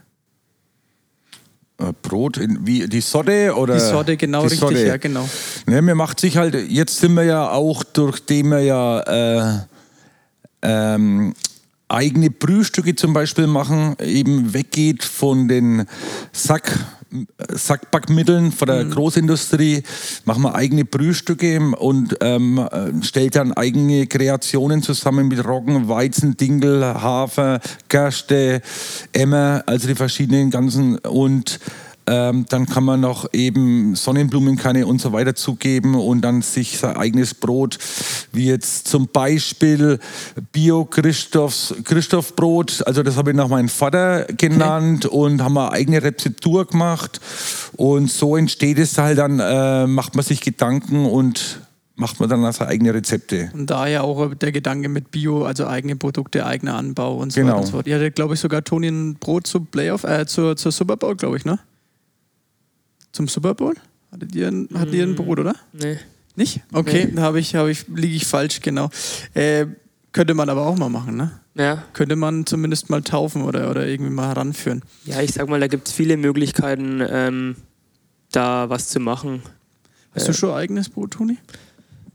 Äh, 1.79 1.93
Brot, 2.03 2.39
in, 2.39 2.67
wie 2.67 2.89
die 2.89 3.01
Sorte 3.01 3.55
oder? 3.55 3.75
Die 3.75 3.81
Sorte, 3.81 4.17
genau, 4.17 4.41
die 4.41 4.49
richtig, 4.49 4.61
Sorte. 4.61 4.87
ja, 4.87 4.97
genau. 4.97 5.29
Ja, 5.69 5.81
mir 5.81 5.95
macht 5.95 6.19
sich 6.19 6.37
halt, 6.37 6.55
jetzt 6.69 6.99
sind 6.99 7.15
wir 7.15 7.25
ja 7.25 7.51
auch, 7.51 7.85
durch 7.85 8.19
den 8.25 8.49
wir 8.49 8.61
ja 8.61 9.01
äh, 9.01 9.59
ähm, 10.63 11.35
eigene 11.89 12.31
Brühstücke 12.31 12.95
zum 12.95 13.13
Beispiel 13.13 13.47
machen, 13.47 13.97
eben 14.01 14.53
weggeht 14.53 15.03
von 15.03 15.49
den 15.49 15.87
Sack, 16.33 16.79
Sackbackmitteln 17.49 18.53
von 18.53 18.69
der 18.69 18.85
mhm. 18.85 18.91
Großindustrie, 18.91 19.83
machen 20.27 20.43
wir 20.43 20.55
eigene 20.55 20.85
Brühstücke 20.85 21.59
und 21.79 22.17
ähm, 22.21 22.69
stellt 23.01 23.37
dann 23.37 23.55
eigene 23.55 24.07
Kreationen 24.07 24.83
zusammen 24.83 25.29
mit 25.29 25.45
Roggen, 25.47 25.89
Weizen, 25.89 26.37
Dinkel, 26.37 26.85
Hafer, 26.85 27.61
Gerste, 27.89 28.61
Emmer, 29.13 29.63
also 29.65 29.89
die 29.89 29.95
verschiedenen 29.95 30.51
ganzen 30.51 30.99
und 30.99 31.59
ähm, 32.09 32.47
dann 32.49 32.67
kann 32.67 32.83
man 32.85 33.01
noch 33.01 33.33
eben 33.33 33.95
Sonnenblumenkerne 33.95 34.87
und 34.87 35.01
so 35.01 35.13
weiter 35.13 35.35
zugeben 35.35 35.95
und 35.95 36.21
dann 36.23 36.43
sich 36.43 36.79
sein 36.79 36.97
eigenes 36.97 37.35
Brot, 37.35 37.79
wie 38.33 38.47
jetzt 38.47 38.89
zum 38.89 39.09
Beispiel 39.09 39.99
Bio-Christoph-Brot, 40.53 42.83
also 42.87 43.03
das 43.03 43.17
habe 43.17 43.31
ich 43.31 43.37
nach 43.37 43.49
meinem 43.49 43.69
Vater 43.69 44.25
genannt 44.25 45.07
okay. 45.07 45.15
und 45.15 45.43
haben 45.43 45.59
eine 45.59 45.73
eigene 45.73 46.03
Rezeptur 46.03 46.67
gemacht 46.67 47.21
und 47.77 48.11
so 48.11 48.37
entsteht 48.37 48.79
es 48.79 48.97
halt 48.97 49.19
dann, 49.19 49.41
äh, 49.41 49.87
macht 49.87 50.15
man 50.15 50.25
sich 50.25 50.41
Gedanken 50.41 51.05
und 51.05 51.61
macht 51.99 52.21
man 52.21 52.29
dann 52.29 52.53
seine 52.53 52.71
eigene 52.71 52.95
Rezepte. 52.95 53.51
Und 53.53 53.69
daher 53.69 54.05
auch 54.05 54.33
der 54.35 54.53
Gedanke 54.53 54.89
mit 54.89 55.11
Bio, 55.11 55.45
also 55.45 55.67
eigene 55.67 55.97
Produkte, 55.97 56.47
eigener 56.47 56.77
Anbau 56.77 57.17
und 57.17 57.33
so 57.33 57.41
genau. 57.41 57.53
weiter 57.53 57.61
und 57.61 57.67
so 57.67 57.73
fort. 57.73 57.89
Hattet, 57.89 58.15
glaube 58.15 58.35
ich, 58.35 58.41
sogar 58.41 58.63
Toni 58.63 58.89
ein 58.89 59.17
Brot 59.17 59.47
zu 59.47 59.61
Playoff, 59.61 60.05
äh, 60.05 60.25
zur, 60.27 60.57
zur 60.57 60.73
Super 60.73 60.97
Bowl, 60.97 61.17
glaube 61.17 61.37
ich, 61.37 61.45
ne? 61.45 61.59
Zum 63.19 63.27
Super 63.27 63.55
Bowl? 63.55 63.75
Hattet 64.13 64.33
ihr, 64.37 64.47
ein, 64.47 64.69
hattet 64.73 64.95
ihr 64.95 65.03
ein 65.03 65.17
Brot, 65.17 65.41
oder? 65.41 65.57
Nee. 65.73 65.99
Nicht? 66.37 66.61
Okay, 66.73 67.07
nee. 67.07 67.17
da 67.17 67.23
habe 67.23 67.41
ich, 67.41 67.57
hab 67.57 67.67
ich, 67.67 67.89
liege 67.89 68.15
ich 68.15 68.27
falsch, 68.27 68.61
genau. 68.61 68.91
Äh, 69.35 69.67
könnte 70.13 70.35
man 70.35 70.49
aber 70.49 70.65
auch 70.65 70.77
mal 70.79 70.89
machen, 70.89 71.17
ne? 71.17 71.33
Ja. 71.57 71.83
Könnte 71.95 72.15
man 72.15 72.47
zumindest 72.47 72.91
mal 72.91 73.03
taufen 73.03 73.43
oder, 73.43 73.71
oder 73.71 73.85
irgendwie 73.89 74.13
mal 74.13 74.29
heranführen. 74.29 74.83
Ja, 75.05 75.21
ich 75.21 75.33
sag 75.33 75.49
mal, 75.49 75.59
da 75.59 75.67
gibt 75.67 75.89
es 75.89 75.95
viele 75.95 76.17
Möglichkeiten, 76.17 77.03
ähm, 77.11 77.57
da 78.31 78.71
was 78.71 78.89
zu 78.89 79.01
machen. 79.01 79.43
Hast 80.15 80.23
äh, 80.23 80.27
du 80.29 80.35
schon 80.35 80.53
eigenes 80.53 80.89
Brot, 80.89 81.11
Toni? 81.15 81.39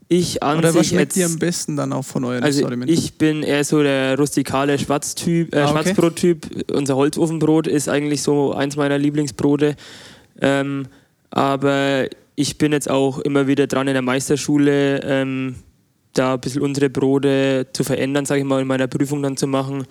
Ich 0.07 0.41
an 0.41 0.59
Oder 0.59 0.73
was 0.73 0.87
schmeckt 0.87 1.15
dir 1.15 1.25
am 1.25 1.37
besten 1.37 1.75
dann 1.75 1.91
auch 1.91 2.05
von 2.05 2.23
euren 2.23 2.43
also 2.43 2.61
Sortiment? 2.61 2.89
Ich 2.89 3.17
bin 3.17 3.43
eher 3.43 3.65
so 3.65 3.83
der 3.83 4.17
rustikale 4.17 4.79
Schwarztyp, 4.79 5.53
äh, 5.53 5.59
ah, 5.59 5.63
okay. 5.63 5.71
Schwarzbrottyp. 5.71 6.71
Unser 6.71 6.95
Holzofenbrot 6.95 7.67
ist 7.67 7.89
eigentlich 7.89 8.21
so 8.21 8.53
eins 8.53 8.77
meiner 8.77 8.97
Lieblingsbrote. 8.97 9.75
Ähm, 10.41 10.87
aber 11.29 12.07
ich 12.35 12.57
bin 12.57 12.71
jetzt 12.71 12.89
auch 12.89 13.19
immer 13.19 13.47
wieder 13.47 13.67
dran 13.67 13.87
in 13.87 13.93
der 13.93 14.01
Meisterschule, 14.01 15.01
ähm, 15.03 15.55
da 16.13 16.35
ein 16.35 16.39
bisschen 16.39 16.61
unsere 16.61 16.89
Brote 16.89 17.67
zu 17.73 17.83
verändern, 17.83 18.25
sage 18.25 18.41
ich 18.41 18.47
mal, 18.47 18.61
in 18.61 18.67
meiner 18.67 18.87
Prüfung 18.87 19.21
dann 19.21 19.37
zu 19.37 19.47
machen. 19.47 19.85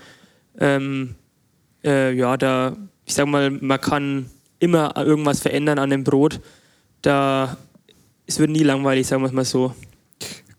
Ähm, 0.59 1.15
äh, 1.85 2.13
ja, 2.15 2.37
da, 2.37 2.77
ich 3.05 3.15
sag 3.15 3.27
mal, 3.27 3.51
man 3.51 3.81
kann 3.81 4.27
immer 4.59 4.97
irgendwas 4.97 5.41
verändern 5.41 5.79
an 5.79 5.91
dem 5.91 6.05
Brot. 6.05 6.41
Da, 7.03 7.57
es 8.27 8.39
wird 8.39 8.51
nie 8.51 8.63
langweilig, 8.63 9.07
sagen 9.07 9.23
wir 9.23 9.27
es 9.27 9.33
mal 9.33 9.45
so. 9.45 9.75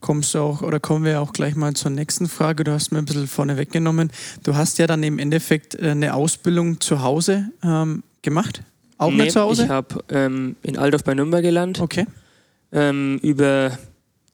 Kommst 0.01 0.33
du 0.33 0.39
auch, 0.39 0.61
oder 0.61 0.81
kommen 0.81 1.05
wir 1.05 1.21
auch 1.21 1.31
gleich 1.31 1.55
mal 1.55 1.73
zur 1.73 1.91
nächsten 1.91 2.27
Frage. 2.27 2.65
Du 2.65 2.73
hast 2.73 2.91
mir 2.91 2.99
ein 2.99 3.05
bisschen 3.05 3.27
vorne 3.27 3.55
weggenommen. 3.55 4.11
Du 4.43 4.55
hast 4.55 4.77
ja 4.77 4.87
dann 4.87 5.01
im 5.01 5.17
Endeffekt 5.17 5.75
äh, 5.75 5.91
eine 5.91 6.13
Ausbildung 6.13 6.81
zu 6.81 7.01
Hause 7.01 7.51
ähm, 7.63 8.03
gemacht. 8.21 8.63
Auch 9.03 9.11
nee, 9.11 9.23
nicht 9.23 9.33
zu 9.33 9.41
Hause? 9.41 9.63
Ich 9.63 9.69
habe 9.69 10.03
ähm, 10.09 10.55
in 10.63 10.77
Altdorf 10.77 11.03
bei 11.03 11.13
Nürnberg 11.13 11.43
gelernt. 11.43 11.79
Okay. 11.79 12.05
Ähm, 12.71 13.19
über 13.21 13.77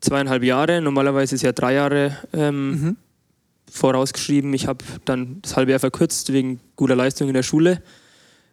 zweieinhalb 0.02 0.44
Jahre. 0.44 0.82
Normalerweise 0.82 1.36
ist 1.36 1.42
es 1.42 1.46
ja 1.46 1.52
drei 1.52 1.74
Jahre 1.74 2.18
ähm, 2.34 2.70
mhm. 2.70 2.98
vorausgeschrieben. 3.72 4.54
Ich 4.54 4.68
habe 4.68 4.84
dann 5.06 5.40
das 5.42 5.56
halbe 5.56 5.72
Jahr 5.72 5.80
verkürzt 5.80 6.32
wegen 6.32 6.60
guter 6.76 6.96
Leistung 6.96 7.28
in 7.28 7.34
der 7.34 7.44
Schule. 7.44 7.82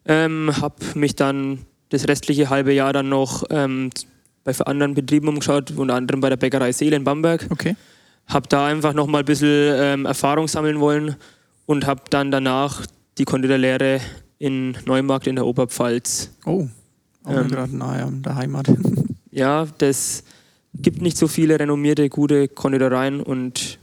Ähm, 0.06 0.52
habe 0.61 0.76
mich 0.94 1.16
dann 1.16 1.61
das 1.90 2.08
restliche 2.08 2.50
halbe 2.50 2.73
Jahr 2.73 2.92
dann 2.92 3.08
noch 3.08 3.44
ähm, 3.50 3.90
bei 4.44 4.52
anderen 4.64 4.94
Betrieben 4.94 5.28
umgeschaut, 5.28 5.73
unter 5.76 5.94
anderem 5.94 6.20
bei 6.20 6.28
der 6.28 6.37
Bäckerei 6.37 6.73
Seele 6.73 6.96
in 6.96 7.04
Bamberg. 7.04 7.46
Okay. 7.50 7.76
Habe 8.26 8.49
da 8.49 8.66
einfach 8.66 8.92
noch 8.92 9.06
mal 9.06 9.20
ein 9.20 9.25
bisschen 9.25 9.75
ähm, 9.76 10.06
Erfahrung 10.06 10.49
sammeln 10.49 10.80
wollen 10.80 11.16
und 11.66 11.87
habe 11.87 12.02
dann 12.11 12.30
danach 12.30 12.87
die 13.18 13.25
Konditorlehre 13.25 14.00
in 14.38 14.76
Neumarkt 14.87 15.26
in 15.26 15.37
der 15.37 15.47
Oberpfalz. 15.47 16.31
Oh, 16.45 16.66
auch 17.25 17.31
Ähm, 17.31 17.49
gerade 17.49 17.76
nahe 17.76 18.05
an 18.05 18.23
der 18.23 18.37
Heimat. 18.37 18.69
Ja, 19.31 19.66
das 19.76 20.25
gibt 20.73 21.02
nicht 21.02 21.19
so 21.19 21.28
viele 21.28 21.61
renommierte, 21.61 22.09
gute 22.09 22.49
Konditoreien 22.49 23.21
und 23.21 23.78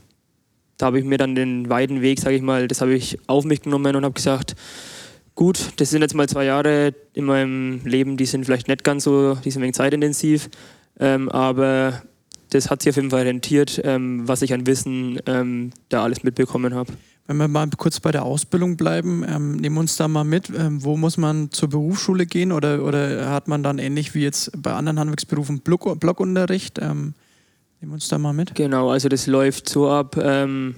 da 0.78 0.86
habe 0.86 0.98
ich 0.98 1.04
mir 1.04 1.16
dann 1.16 1.36
den 1.36 1.68
weiten 1.68 2.02
Weg, 2.02 2.18
sage 2.18 2.34
ich 2.34 2.42
mal, 2.42 2.66
das 2.66 2.80
habe 2.80 2.92
ich 2.94 3.18
auf 3.28 3.44
mich 3.44 3.62
genommen 3.62 3.94
und 3.94 4.04
habe 4.04 4.14
gesagt, 4.14 4.56
gut, 5.36 5.70
das 5.76 5.90
sind 5.90 6.02
jetzt 6.02 6.14
mal 6.14 6.28
zwei 6.28 6.44
Jahre 6.44 6.92
in 7.12 7.24
meinem 7.26 7.80
Leben, 7.84 8.16
die 8.16 8.26
sind 8.26 8.44
vielleicht 8.44 8.66
nicht 8.66 8.82
ganz 8.82 9.04
so, 9.04 9.36
die 9.36 9.50
sind 9.52 9.60
ein 9.60 9.64
wenig 9.64 9.76
zeitintensiv, 9.76 10.50
ähm, 10.98 11.28
aber 11.28 12.02
das 12.50 12.70
hat 12.70 12.82
sich 12.82 12.90
auf 12.90 12.96
jeden 12.96 13.10
Fall 13.10 13.22
rentiert, 13.22 13.80
ähm, 13.84 14.26
was 14.26 14.42
ich 14.42 14.52
an 14.52 14.66
Wissen 14.66 15.20
ähm, 15.26 15.70
da 15.88 16.02
alles 16.02 16.24
mitbekommen 16.24 16.74
habe. 16.74 16.92
Wenn 17.26 17.38
wir 17.38 17.48
mal 17.48 17.68
kurz 17.78 18.00
bei 18.00 18.12
der 18.12 18.24
Ausbildung 18.24 18.76
bleiben, 18.76 19.24
ähm, 19.26 19.56
nehmen 19.56 19.78
uns 19.78 19.96
da 19.96 20.08
mal 20.08 20.24
mit. 20.24 20.50
Ähm, 20.50 20.84
wo 20.84 20.96
muss 20.96 21.16
man 21.16 21.50
zur 21.50 21.70
Berufsschule 21.70 22.26
gehen 22.26 22.52
oder, 22.52 22.84
oder 22.84 23.30
hat 23.30 23.48
man 23.48 23.62
dann 23.62 23.78
ähnlich 23.78 24.14
wie 24.14 24.22
jetzt 24.22 24.50
bei 24.60 24.72
anderen 24.74 24.98
Handwerksberufen 24.98 25.60
Block, 25.60 25.98
Blockunterricht? 25.98 26.78
Ähm, 26.82 27.14
nehmen 27.80 27.94
uns 27.94 28.08
da 28.08 28.18
mal 28.18 28.34
mit. 28.34 28.54
Genau, 28.54 28.90
also 28.90 29.08
das 29.08 29.26
läuft 29.26 29.70
so 29.70 29.88
ab. 29.88 30.18
Ähm, 30.20 30.74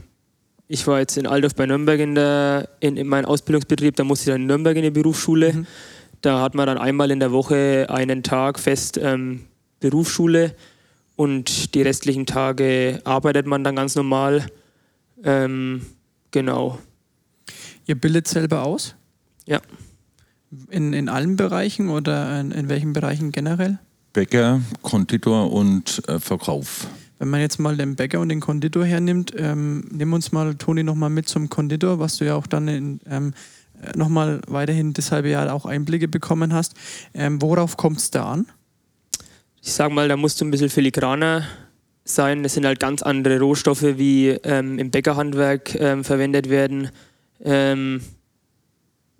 ich 0.68 0.86
war 0.86 1.00
jetzt 1.00 1.16
in 1.16 1.26
Altdorf 1.26 1.56
bei 1.56 1.66
Nürnberg 1.66 1.98
in, 1.98 2.14
der, 2.14 2.68
in, 2.78 2.96
in 2.96 3.08
meinem 3.08 3.24
Ausbildungsbetrieb, 3.24 3.96
da 3.96 4.04
musste 4.04 4.30
ich 4.30 4.34
dann 4.34 4.42
in 4.42 4.46
Nürnberg 4.46 4.76
in 4.76 4.82
die 4.82 4.90
Berufsschule. 4.90 5.52
Mhm. 5.52 5.66
Da 6.20 6.40
hat 6.40 6.54
man 6.54 6.66
dann 6.66 6.78
einmal 6.78 7.10
in 7.10 7.20
der 7.20 7.32
Woche 7.32 7.86
einen 7.88 8.22
Tag 8.22 8.58
fest 8.58 8.98
ähm, 9.02 9.46
Berufsschule 9.80 10.54
und 11.14 11.74
die 11.74 11.82
restlichen 11.82 12.26
Tage 12.26 13.00
arbeitet 13.04 13.46
man 13.46 13.64
dann 13.64 13.76
ganz 13.76 13.94
normal. 13.94 14.46
Ähm, 15.24 15.82
genau. 16.30 16.78
Ihr 17.86 17.94
bildet 17.94 18.28
selber 18.28 18.64
aus? 18.64 18.94
Ja. 19.46 19.60
In, 20.70 20.92
in 20.92 21.08
allen 21.08 21.36
Bereichen 21.36 21.88
oder 21.88 22.40
in, 22.40 22.50
in 22.50 22.68
welchen 22.68 22.92
Bereichen 22.92 23.32
generell? 23.32 23.78
Bäcker, 24.12 24.62
Konditor 24.82 25.52
und 25.52 26.02
äh, 26.08 26.18
Verkauf. 26.18 26.86
Wenn 27.18 27.28
man 27.28 27.40
jetzt 27.40 27.58
mal 27.58 27.76
den 27.76 27.96
Bäcker 27.96 28.20
und 28.20 28.28
den 28.28 28.40
Konditor 28.40 28.84
hernimmt, 28.84 29.32
ähm, 29.36 29.84
nimm 29.90 30.12
uns 30.12 30.32
mal, 30.32 30.54
Toni, 30.54 30.82
nochmal 30.82 31.10
mit 31.10 31.28
zum 31.28 31.48
Konditor, 31.48 31.98
was 31.98 32.16
du 32.16 32.24
ja 32.24 32.34
auch 32.34 32.46
dann 32.46 32.68
in, 32.68 33.00
ähm, 33.08 33.34
nochmal 33.94 34.40
weiterhin 34.46 34.92
das 34.92 35.12
halbe 35.12 35.30
Jahr 35.30 35.52
auch 35.52 35.66
Einblicke 35.66 36.08
bekommen 36.08 36.52
hast. 36.52 36.74
Ähm, 37.14 37.40
worauf 37.40 37.76
kommt 37.76 37.98
es 37.98 38.10
da 38.10 38.32
an? 38.32 38.46
Ich 39.62 39.72
sag 39.72 39.92
mal, 39.92 40.08
da 40.08 40.16
musst 40.16 40.40
du 40.40 40.44
ein 40.44 40.50
bisschen 40.50 40.70
filigraner 40.70 41.44
sein. 42.08 42.42
Das 42.42 42.54
sind 42.54 42.64
halt 42.66 42.80
ganz 42.80 43.02
andere 43.02 43.38
Rohstoffe, 43.40 43.82
wie 43.82 44.28
ähm, 44.42 44.78
im 44.78 44.90
Bäckerhandwerk 44.90 45.74
ähm, 45.74 46.04
verwendet 46.04 46.48
werden. 46.48 46.90
Ähm, 47.44 48.00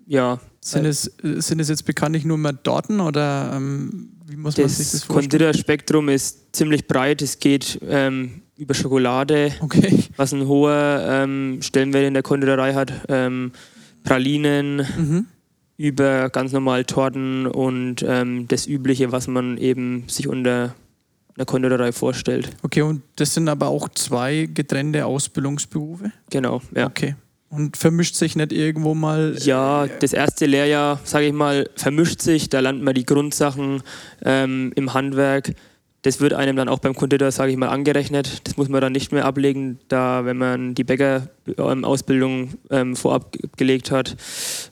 ja, 0.05 0.39
Sind, 0.61 0.85
es, 0.85 1.11
sind 1.21 1.59
es 1.59 1.69
jetzt 1.69 1.85
bekanntlich 1.85 2.23
nur 2.25 2.37
mehr 2.37 2.53
Dorten 2.53 2.99
oder 2.99 3.51
ähm, 3.55 4.09
wie 4.25 4.35
muss 4.37 4.57
man 4.57 4.67
sich 4.69 4.77
das 4.77 4.91
das 4.91 5.03
vorstellen? 5.03 5.29
Konditorspektrum 5.29 6.09
ist 6.09 6.55
ziemlich 6.55 6.87
breit. 6.87 7.21
Es 7.21 7.39
geht 7.39 7.79
ähm, 7.87 8.41
über 8.57 8.73
Schokolade, 8.73 9.53
Okay. 9.59 10.03
was 10.15 10.33
ein 10.33 10.47
hoher 10.47 11.05
ähm, 11.07 11.59
Stellenwert 11.61 12.05
in 12.07 12.13
der 12.13 12.23
Konditorei 12.23 12.73
hat, 12.73 12.91
Pralinen, 14.03 14.77
Mhm. 14.77 15.25
über 15.77 16.29
ganz 16.29 16.51
normal 16.53 16.85
Torten 16.85 17.45
und 17.45 18.03
ähm, 18.07 18.47
das 18.47 18.65
Übliche, 18.65 19.11
was 19.11 19.27
man 19.27 19.57
eben 19.57 20.05
sich 20.07 20.27
unter 20.27 20.73
einer 21.37 21.45
Konditorei 21.45 21.91
vorstellt. 21.91 22.49
Okay, 22.63 22.81
und 22.81 23.01
das 23.15 23.33
sind 23.33 23.47
aber 23.47 23.67
auch 23.67 23.89
zwei 23.89 24.49
getrennte 24.53 25.05
Ausbildungsberufe? 25.05 26.11
Genau, 26.29 26.61
ja. 26.75 26.87
Okay. 26.87 27.15
Und 27.49 27.77
vermischt 27.77 28.15
sich 28.15 28.35
nicht 28.35 28.51
irgendwo 28.51 28.93
mal. 28.93 29.35
Ja, 29.39 29.87
das 29.87 30.11
erste 30.11 30.45
Lehrjahr, 30.47 30.99
sage 31.05 31.27
ich 31.27 31.33
mal, 31.33 31.69
vermischt 31.75 32.21
sich. 32.21 32.49
Da 32.49 32.59
lernt 32.59 32.81
man 32.83 32.93
die 32.93 33.05
Grundsachen 33.05 33.83
ähm, 34.25 34.73
im 34.75 34.93
Handwerk. 34.93 35.53
Das 36.01 36.19
wird 36.19 36.33
einem 36.33 36.55
dann 36.57 36.67
auch 36.69 36.79
beim 36.79 36.93
Konditor, 36.93 37.31
sage 37.31 37.51
ich 37.51 37.57
mal, 37.57 37.69
angerechnet. 37.69 38.45
Das 38.45 38.57
muss 38.57 38.67
man 38.67 38.81
dann 38.81 38.91
nicht 38.91 39.11
mehr 39.13 39.25
ablegen, 39.25 39.79
da 39.87 40.25
wenn 40.25 40.37
man 40.37 40.75
die 40.75 40.83
Bäckerausbildung 40.83 42.53
ähm, 42.69 42.95
vorab 42.95 43.31
ge- 43.31 43.49
gelegt 43.55 43.91
hat, 43.91 44.15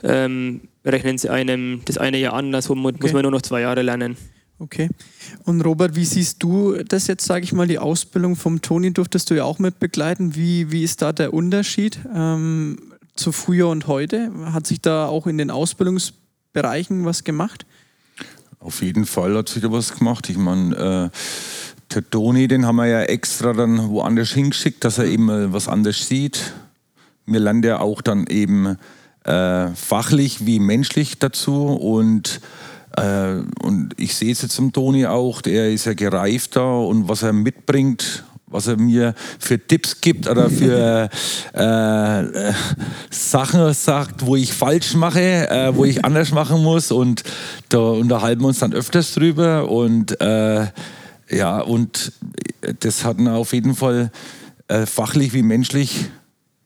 ähm, 0.03 0.61
rechnen 0.85 1.17
sie 1.17 1.29
einem 1.29 1.81
das 1.85 1.97
eine 1.97 2.17
Jahr 2.17 2.33
an. 2.33 2.51
Muss 2.51 2.69
Okay. 2.69 3.13
man 3.13 3.21
nur 3.23 3.31
noch 3.31 3.41
zwei 3.41 3.61
Jahre 3.61 3.81
lernen. 3.81 4.17
Okay. 4.57 4.89
Und 5.43 5.61
Robert, 5.61 5.95
wie 5.95 6.05
siehst 6.05 6.41
du 6.41 6.75
das 6.83 7.07
jetzt, 7.07 7.25
sage 7.25 7.43
ich 7.43 7.51
mal, 7.51 7.67
die 7.67 7.79
Ausbildung 7.79 8.35
vom 8.35 8.61
Toni 8.61 8.93
durftest 8.93 9.29
du 9.29 9.35
ja 9.35 9.43
auch 9.43 9.59
mit 9.59 9.79
begleiten. 9.79 10.35
Wie, 10.35 10.71
wie 10.71 10.83
ist 10.83 11.01
da 11.01 11.11
der 11.11 11.33
Unterschied 11.33 11.99
ähm, 12.13 12.77
zu 13.15 13.33
früher 13.33 13.67
und 13.67 13.87
heute? 13.87 14.31
Hat 14.53 14.65
sich 14.65 14.79
da 14.79 15.07
auch 15.07 15.27
in 15.27 15.37
den 15.37 15.51
Ausbildungsbereichen 15.51 17.03
was 17.03 17.25
gemacht? 17.25 17.65
Auf 18.59 18.81
jeden 18.81 19.05
Fall 19.05 19.35
hat 19.35 19.49
sich 19.49 19.61
da 19.61 19.71
was 19.71 19.93
gemacht. 19.93 20.29
Ich 20.29 20.37
meine, 20.37 21.11
äh, 21.11 21.93
der 21.93 22.09
Toni, 22.09 22.47
den 22.47 22.65
haben 22.65 22.77
wir 22.77 22.87
ja 22.87 23.01
extra 23.03 23.53
dann 23.53 23.89
woanders 23.89 24.31
hingeschickt, 24.31 24.83
dass 24.85 24.97
er 24.97 25.05
eben 25.05 25.53
was 25.53 25.67
anderes 25.67 26.07
sieht. 26.07 26.53
Mir 27.25 27.39
lernt 27.39 27.65
er 27.65 27.81
auch 27.81 28.01
dann 28.01 28.25
eben 28.27 28.77
äh, 29.25 29.67
fachlich 29.69 30.45
wie 30.45 30.59
menschlich 30.59 31.19
dazu 31.19 31.65
und 31.65 32.39
äh, 32.97 33.41
und 33.61 33.93
ich 33.97 34.15
sehe 34.15 34.31
es 34.31 34.41
jetzt 34.41 34.57
im 34.59 34.71
Toni 34.71 35.05
auch, 35.05 35.41
der 35.41 35.71
ist 35.71 35.85
ja 35.85 35.93
gereifter 35.93 36.79
und 36.79 37.09
was 37.09 37.23
er 37.23 37.33
mitbringt, 37.33 38.23
was 38.47 38.67
er 38.67 38.77
mir 38.77 39.13
für 39.39 39.59
Tipps 39.59 39.99
gibt 40.01 40.27
oder 40.27 40.49
für 40.49 41.09
äh, 41.53 42.21
äh, 42.21 42.53
Sachen 43.09 43.73
sagt, 43.73 44.25
wo 44.25 44.35
ich 44.35 44.53
falsch 44.53 44.95
mache, 44.95 45.49
äh, 45.49 45.75
wo 45.75 45.83
ich 45.85 46.05
anders 46.05 46.31
machen 46.31 46.63
muss. 46.63 46.91
Und 46.91 47.23
da 47.69 47.79
unterhalten 47.79 48.41
wir 48.41 48.47
uns 48.47 48.59
dann 48.59 48.73
öfters 48.73 49.13
drüber. 49.13 49.69
Und 49.69 50.19
äh, 50.21 50.67
ja, 51.29 51.59
und 51.59 52.13
das 52.79 53.03
hat 53.03 53.19
ihn 53.19 53.27
auf 53.27 53.53
jeden 53.53 53.75
Fall 53.75 54.11
äh, 54.67 54.85
fachlich 54.85 55.33
wie 55.33 55.43
menschlich 55.43 56.05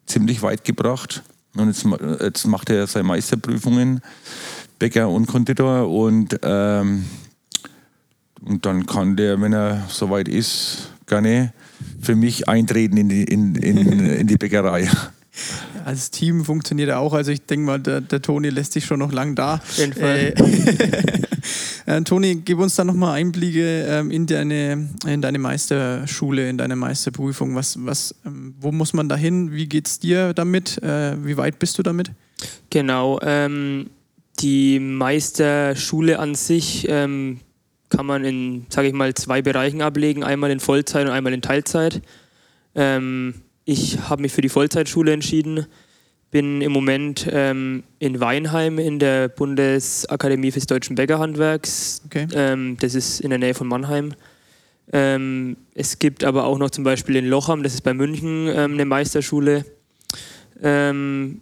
ziemlich 0.05 0.41
weit 0.41 0.63
gebracht. 0.63 1.23
Und 1.55 1.67
jetzt, 1.67 1.85
jetzt 2.21 2.45
macht 2.45 2.69
er 2.69 2.85
seine 2.87 3.07
Meisterprüfungen, 3.07 4.01
Bäcker 4.79 5.09
und 5.09 5.27
Konditor. 5.27 5.89
Und, 5.89 6.39
ähm, 6.41 7.05
und 8.41 8.65
dann 8.65 8.85
kann 8.85 9.15
der, 9.15 9.39
wenn 9.41 9.53
er 9.53 9.85
soweit 9.89 10.27
ist, 10.27 10.89
gerne 11.05 11.53
für 12.01 12.15
mich 12.15 12.47
eintreten 12.47 12.97
in 12.97 13.09
die, 13.09 13.23
in, 13.23 13.55
in, 13.55 14.05
in 14.05 14.27
die 14.27 14.37
Bäckerei. 14.37 14.89
Als 15.85 16.11
Team 16.11 16.43
funktioniert 16.43 16.89
er 16.89 16.99
auch. 16.99 17.13
Also 17.13 17.31
ich 17.31 17.45
denke 17.45 17.65
mal, 17.65 17.79
der, 17.79 18.01
der 18.01 18.21
Toni 18.21 18.49
lässt 18.49 18.73
sich 18.73 18.85
schon 18.85 18.99
noch 18.99 19.11
lang 19.11 19.35
da. 19.35 19.55
Auf 19.55 19.77
jeden 19.77 19.93
Fall. 19.93 20.33
Äh, 21.85 21.97
äh, 21.97 22.01
Toni, 22.01 22.35
gib 22.43 22.59
uns 22.59 22.75
da 22.75 22.83
nochmal 22.83 23.15
Einblicke 23.15 23.85
ähm, 23.87 24.11
in, 24.11 24.25
deine, 24.25 24.89
in 25.07 25.21
deine 25.21 25.39
Meisterschule, 25.39 26.49
in 26.49 26.57
deine 26.57 26.75
Meisterprüfung. 26.75 27.55
Was, 27.55 27.77
was, 27.85 28.13
ähm, 28.25 28.53
wo 28.59 28.71
muss 28.71 28.93
man 28.93 29.07
da 29.07 29.15
hin? 29.15 29.51
Wie 29.51 29.67
geht's 29.67 29.99
dir 29.99 30.33
damit? 30.33 30.81
Äh, 30.83 31.15
wie 31.25 31.37
weit 31.37 31.57
bist 31.57 31.77
du 31.77 31.83
damit? 31.83 32.11
Genau. 32.69 33.19
Ähm, 33.23 33.89
die 34.39 34.79
Meisterschule 34.79 36.19
an 36.19 36.35
sich 36.35 36.85
ähm, 36.89 37.39
kann 37.89 38.05
man 38.05 38.23
in, 38.23 38.65
sage 38.69 38.87
ich 38.87 38.93
mal, 38.93 39.13
zwei 39.13 39.41
Bereichen 39.41 39.81
ablegen. 39.81 40.23
Einmal 40.23 40.51
in 40.51 40.59
Vollzeit 40.59 41.05
und 41.05 41.11
einmal 41.11 41.33
in 41.33 41.41
Teilzeit. 41.41 42.01
Ähm, 42.75 43.35
ich 43.65 43.99
habe 44.09 44.21
mich 44.21 44.31
für 44.31 44.41
die 44.41 44.49
Vollzeitschule 44.49 45.11
entschieden. 45.11 45.65
Bin 46.31 46.61
im 46.61 46.71
Moment 46.71 47.27
ähm, 47.31 47.83
in 47.97 48.19
Weinheim 48.19 48.77
in 48.77 48.99
der 48.99 49.29
Bundesakademie 49.29 50.51
des 50.51 50.67
Deutschen 50.67 50.95
Bäckerhandwerks. 50.95 52.03
Okay. 52.05 52.27
Ähm, 52.33 52.77
das 52.79 52.93
ist 52.93 53.19
in 53.21 53.31
der 53.31 53.39
Nähe 53.39 53.55
von 53.55 53.67
Mannheim. 53.67 54.13
Ähm, 54.91 55.57
es 55.73 55.99
gibt 55.99 56.23
aber 56.23 56.45
auch 56.45 56.57
noch 56.57 56.69
zum 56.69 56.83
Beispiel 56.83 57.15
in 57.15 57.27
Lochham, 57.27 57.63
das 57.63 57.73
ist 57.73 57.81
bei 57.81 57.93
München, 57.93 58.47
ähm, 58.47 58.73
eine 58.73 58.85
Meisterschule. 58.85 59.65
Ähm, 60.61 61.41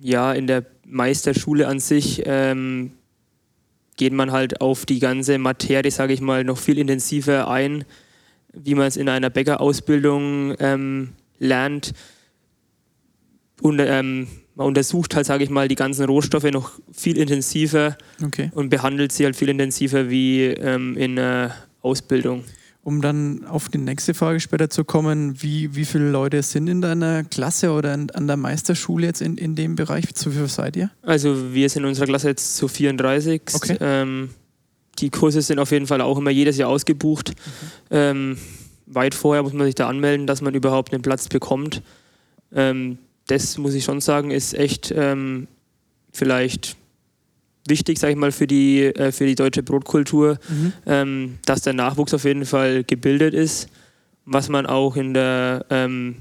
ja, 0.00 0.32
in 0.32 0.46
der 0.46 0.64
Meisterschule 0.86 1.66
an 1.68 1.80
sich 1.80 2.22
ähm, 2.24 2.92
geht 3.96 4.12
man 4.12 4.32
halt 4.32 4.60
auf 4.60 4.86
die 4.86 5.00
ganze 5.00 5.38
Materie, 5.38 5.90
sage 5.90 6.12
ich 6.12 6.20
mal, 6.20 6.44
noch 6.44 6.58
viel 6.58 6.78
intensiver 6.78 7.48
ein, 7.48 7.84
wie 8.52 8.74
man 8.74 8.86
es 8.86 8.96
in 8.96 9.08
einer 9.08 9.28
Bäckerausbildung 9.30 10.54
ähm, 10.60 11.10
lernt. 11.38 11.92
Und 13.60 13.80
ähm, 13.80 14.28
man 14.54 14.66
untersucht 14.68 15.14
halt, 15.16 15.26
sage 15.26 15.44
ich 15.44 15.50
mal, 15.50 15.68
die 15.68 15.74
ganzen 15.74 16.04
Rohstoffe 16.06 16.44
noch 16.44 16.72
viel 16.92 17.18
intensiver 17.18 17.96
Okay. 18.24 18.50
und 18.54 18.68
behandelt 18.70 19.12
sie 19.12 19.24
halt 19.24 19.36
viel 19.36 19.48
intensiver 19.48 20.10
wie 20.10 20.44
ähm, 20.44 20.96
in 20.96 21.16
der 21.16 21.54
Ausbildung. 21.82 22.44
Um 22.88 23.02
dann 23.02 23.44
auf 23.44 23.68
die 23.68 23.76
nächste 23.76 24.14
Frage 24.14 24.40
später 24.40 24.70
zu 24.70 24.82
kommen, 24.82 25.42
wie, 25.42 25.74
wie 25.76 25.84
viele 25.84 26.10
Leute 26.10 26.42
sind 26.42 26.68
in 26.68 26.80
deiner 26.80 27.22
Klasse 27.22 27.72
oder 27.72 27.92
in, 27.92 28.10
an 28.12 28.26
der 28.26 28.38
Meisterschule 28.38 29.04
jetzt 29.04 29.20
in, 29.20 29.36
in 29.36 29.54
dem 29.54 29.76
Bereich? 29.76 30.14
Zu 30.14 30.30
viel 30.30 30.48
seid 30.48 30.74
ihr? 30.74 30.90
Also 31.02 31.52
wir 31.52 31.68
sind 31.68 31.82
in 31.82 31.90
unserer 31.90 32.06
Klasse 32.06 32.28
jetzt 32.28 32.56
zu 32.56 32.66
34. 32.66 33.42
Okay. 33.52 33.76
Ähm, 33.78 34.30
die 35.00 35.10
Kurse 35.10 35.42
sind 35.42 35.58
auf 35.58 35.70
jeden 35.70 35.86
Fall 35.86 36.00
auch 36.00 36.16
immer 36.16 36.30
jedes 36.30 36.56
Jahr 36.56 36.70
ausgebucht. 36.70 37.34
Ähm, 37.90 38.38
weit 38.86 39.14
vorher 39.14 39.42
muss 39.42 39.52
man 39.52 39.66
sich 39.66 39.74
da 39.74 39.86
anmelden, 39.86 40.26
dass 40.26 40.40
man 40.40 40.54
überhaupt 40.54 40.94
einen 40.94 41.02
Platz 41.02 41.28
bekommt. 41.28 41.82
Ähm, 42.54 42.96
das 43.26 43.58
muss 43.58 43.74
ich 43.74 43.84
schon 43.84 44.00
sagen, 44.00 44.30
ist 44.30 44.54
echt 44.54 44.94
ähm, 44.96 45.46
vielleicht 46.10 46.78
wichtig, 47.68 47.98
sage 47.98 48.12
ich 48.12 48.18
mal, 48.18 48.32
für 48.32 48.46
die, 48.46 48.84
äh, 48.84 49.12
für 49.12 49.26
die 49.26 49.34
deutsche 49.34 49.62
Brotkultur, 49.62 50.38
Mhm. 50.48 50.72
ähm, 50.86 51.38
dass 51.44 51.62
der 51.62 51.72
Nachwuchs 51.74 52.14
auf 52.14 52.24
jeden 52.24 52.44
Fall 52.44 52.84
gebildet 52.84 53.34
ist, 53.34 53.68
was 54.24 54.48
man 54.48 54.66
auch 54.66 54.96
in 54.96 55.14
der 55.14 55.64
ähm, 55.70 56.16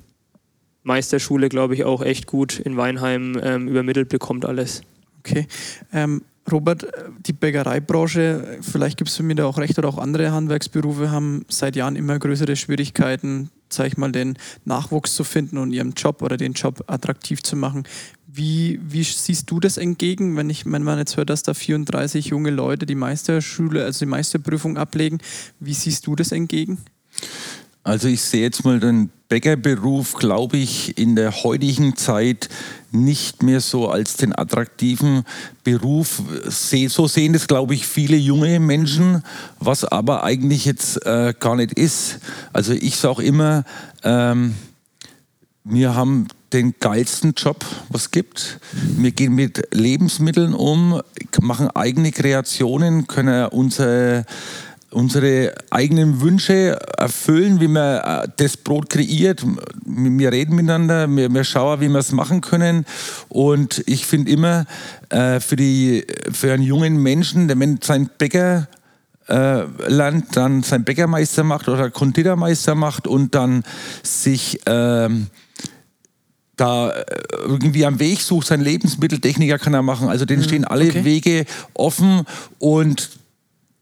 Meisterschule, 0.83 1.49
glaube 1.49 1.73
ich, 1.73 1.83
auch 1.83 2.01
echt 2.01 2.27
gut 2.27 2.59
in 2.59 2.77
Weinheim 2.77 3.37
ähm, 3.43 3.67
übermittelt 3.67 4.09
bekommt 4.09 4.45
alles. 4.45 4.81
Okay. 5.19 5.47
Ähm, 5.91 6.21
Robert, 6.49 6.83
äh, 6.83 6.89
die 7.25 7.33
Bäckereibranche, 7.33 8.59
vielleicht 8.61 8.97
gibst 8.97 9.19
du 9.19 9.23
mir 9.23 9.35
da 9.35 9.45
auch 9.45 9.57
recht, 9.57 9.77
oder 9.77 9.89
auch 9.89 9.97
andere 9.97 10.31
Handwerksberufe 10.31 11.11
haben 11.11 11.45
seit 11.49 11.75
Jahren 11.75 11.97
immer 11.97 12.17
größere 12.19 12.55
Schwierigkeiten, 12.55 13.49
sag 13.69 13.87
ich 13.87 13.97
mal, 13.97 14.11
den 14.11 14.37
Nachwuchs 14.65 15.15
zu 15.15 15.23
finden 15.23 15.57
und 15.57 15.71
ihren 15.71 15.91
Job 15.91 16.21
oder 16.21 16.37
den 16.37 16.53
Job 16.53 16.83
attraktiv 16.87 17.43
zu 17.43 17.55
machen. 17.55 17.83
Wie, 18.27 18.79
wie 18.83 19.03
siehst 19.03 19.49
du 19.49 19.59
das 19.59 19.77
entgegen, 19.77 20.35
wenn 20.35 20.49
ich, 20.49 20.65
wenn 20.65 20.83
man 20.83 20.99
jetzt 20.99 21.17
hört, 21.17 21.29
dass 21.29 21.43
da 21.43 21.53
34 21.53 22.27
junge 22.27 22.51
Leute 22.51 22.85
die 22.85 22.95
Meisterschule, 22.95 23.83
also 23.83 24.05
die 24.05 24.09
Meisterprüfung 24.09 24.77
ablegen? 24.77 25.19
Wie 25.59 25.73
siehst 25.73 26.07
du 26.07 26.15
das 26.15 26.31
entgegen? 26.31 26.77
Also 27.87 28.09
ich 28.09 28.21
sehe 28.21 28.41
jetzt 28.41 28.65
mal 28.65 28.81
den 28.81 29.11
Bäckerberuf, 29.29 30.15
glaube 30.15 30.57
ich, 30.57 30.97
in 30.97 31.15
der 31.15 31.43
heutigen 31.43 31.95
Zeit 31.95 32.49
nicht 32.91 33.43
mehr 33.43 33.61
so 33.61 33.87
als 33.87 34.17
den 34.17 34.37
attraktiven 34.37 35.23
Beruf. 35.63 36.21
So 36.49 37.07
sehen 37.07 37.31
das, 37.31 37.47
glaube 37.47 37.75
ich, 37.75 37.87
viele 37.87 38.17
junge 38.17 38.59
Menschen, 38.59 39.23
was 39.61 39.85
aber 39.85 40.25
eigentlich 40.25 40.65
jetzt 40.65 41.05
äh, 41.05 41.33
gar 41.39 41.55
nicht 41.55 41.79
ist. 41.79 42.19
Also 42.51 42.73
ich 42.73 42.97
sage 42.97 43.23
immer, 43.23 43.63
ähm, 44.03 44.55
wir 45.63 45.95
haben 45.95 46.27
den 46.51 46.75
geilsten 46.81 47.35
Job, 47.37 47.63
was 47.87 48.01
es 48.01 48.11
gibt. 48.11 48.59
Wir 48.97 49.11
gehen 49.11 49.33
mit 49.33 49.65
Lebensmitteln 49.71 50.53
um, 50.53 51.01
machen 51.41 51.69
eigene 51.69 52.11
Kreationen, 52.11 53.07
können 53.07 53.47
unsere, 53.47 54.25
unsere 54.91 55.53
eigenen 55.69 56.21
Wünsche 56.21 56.79
erfüllen, 56.97 57.59
wie 57.59 57.67
man 57.67 57.97
äh, 57.97 58.27
das 58.37 58.57
Brot 58.57 58.89
kreiert. 58.89 59.45
Wir 59.85 60.31
reden 60.31 60.55
miteinander, 60.55 61.07
wir, 61.07 61.33
wir 61.33 61.43
schauen, 61.43 61.81
wie 61.81 61.89
wir 61.89 61.99
es 61.99 62.11
machen 62.11 62.41
können. 62.41 62.85
Und 63.27 63.83
ich 63.85 64.05
finde 64.05 64.31
immer, 64.31 64.65
äh, 65.09 65.39
für, 65.39 65.55
die, 65.55 66.05
für 66.31 66.53
einen 66.53 66.63
jungen 66.63 67.01
Menschen, 67.01 67.47
der 67.47 67.59
wenn 67.59 67.79
sein 67.81 68.09
Bäcker 68.17 68.67
äh, 69.27 69.63
lernt, 69.87 70.37
dann 70.37 70.63
sein 70.63 70.85
Bäckermeister 70.85 71.43
macht 71.43 71.67
oder 71.67 71.89
Konditormeister 71.89 72.75
macht 72.75 73.07
und 73.07 73.35
dann 73.35 73.63
sich 74.03 74.61
ähm, 74.65 75.27
da 76.55 76.93
irgendwie 77.41 77.85
am 77.85 77.99
Weg 77.99 78.21
sucht, 78.21 78.47
sein 78.47 78.61
Lebensmitteltechniker 78.61 79.59
kann 79.59 79.73
er 79.73 79.81
machen. 79.81 80.07
Also 80.07 80.25
denen 80.25 80.43
stehen 80.43 80.65
alle 80.65 80.85
okay. 80.85 81.03
Wege 81.03 81.45
offen 81.73 82.23
und 82.57 83.09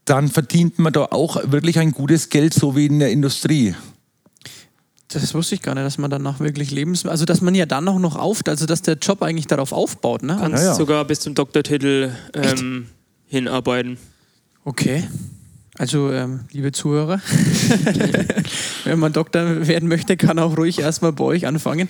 dann 0.05 0.29
verdient 0.29 0.79
man 0.79 0.93
da 0.93 1.05
auch 1.05 1.51
wirklich 1.51 1.79
ein 1.79 1.91
gutes 1.91 2.29
Geld, 2.29 2.53
so 2.53 2.75
wie 2.75 2.85
in 2.85 2.99
der 2.99 3.11
Industrie. 3.11 3.75
Das 5.07 5.33
wusste 5.33 5.55
ich 5.55 5.61
gar 5.61 5.75
nicht, 5.75 5.85
dass 5.85 5.97
man 5.97 6.09
danach 6.09 6.39
wirklich 6.39 6.71
Lebens... 6.71 7.05
Also, 7.05 7.25
dass 7.25 7.41
man 7.41 7.55
ja 7.55 7.65
dann 7.65 7.87
auch 7.87 7.99
noch 7.99 8.15
auf... 8.15 8.41
Also, 8.47 8.65
dass 8.65 8.81
der 8.81 8.95
Job 8.95 9.21
eigentlich 9.21 9.47
darauf 9.47 9.71
aufbaut, 9.71 10.23
ne? 10.23 10.37
Kannst 10.39 10.63
ja. 10.63 10.73
sogar 10.73 11.05
bis 11.05 11.19
zum 11.21 11.35
Doktortitel 11.35 12.11
ähm, 12.33 12.87
hinarbeiten. 13.27 13.97
Okay. 14.63 15.07
Also, 15.77 16.11
ähm, 16.11 16.41
liebe 16.51 16.71
Zuhörer, 16.71 17.19
wenn 18.85 18.97
man 18.97 19.11
Doktor 19.11 19.67
werden 19.67 19.89
möchte, 19.89 20.15
kann 20.15 20.39
auch 20.39 20.57
ruhig 20.57 20.79
erstmal 20.79 21.11
bei 21.11 21.23
euch 21.23 21.47
anfangen. 21.47 21.89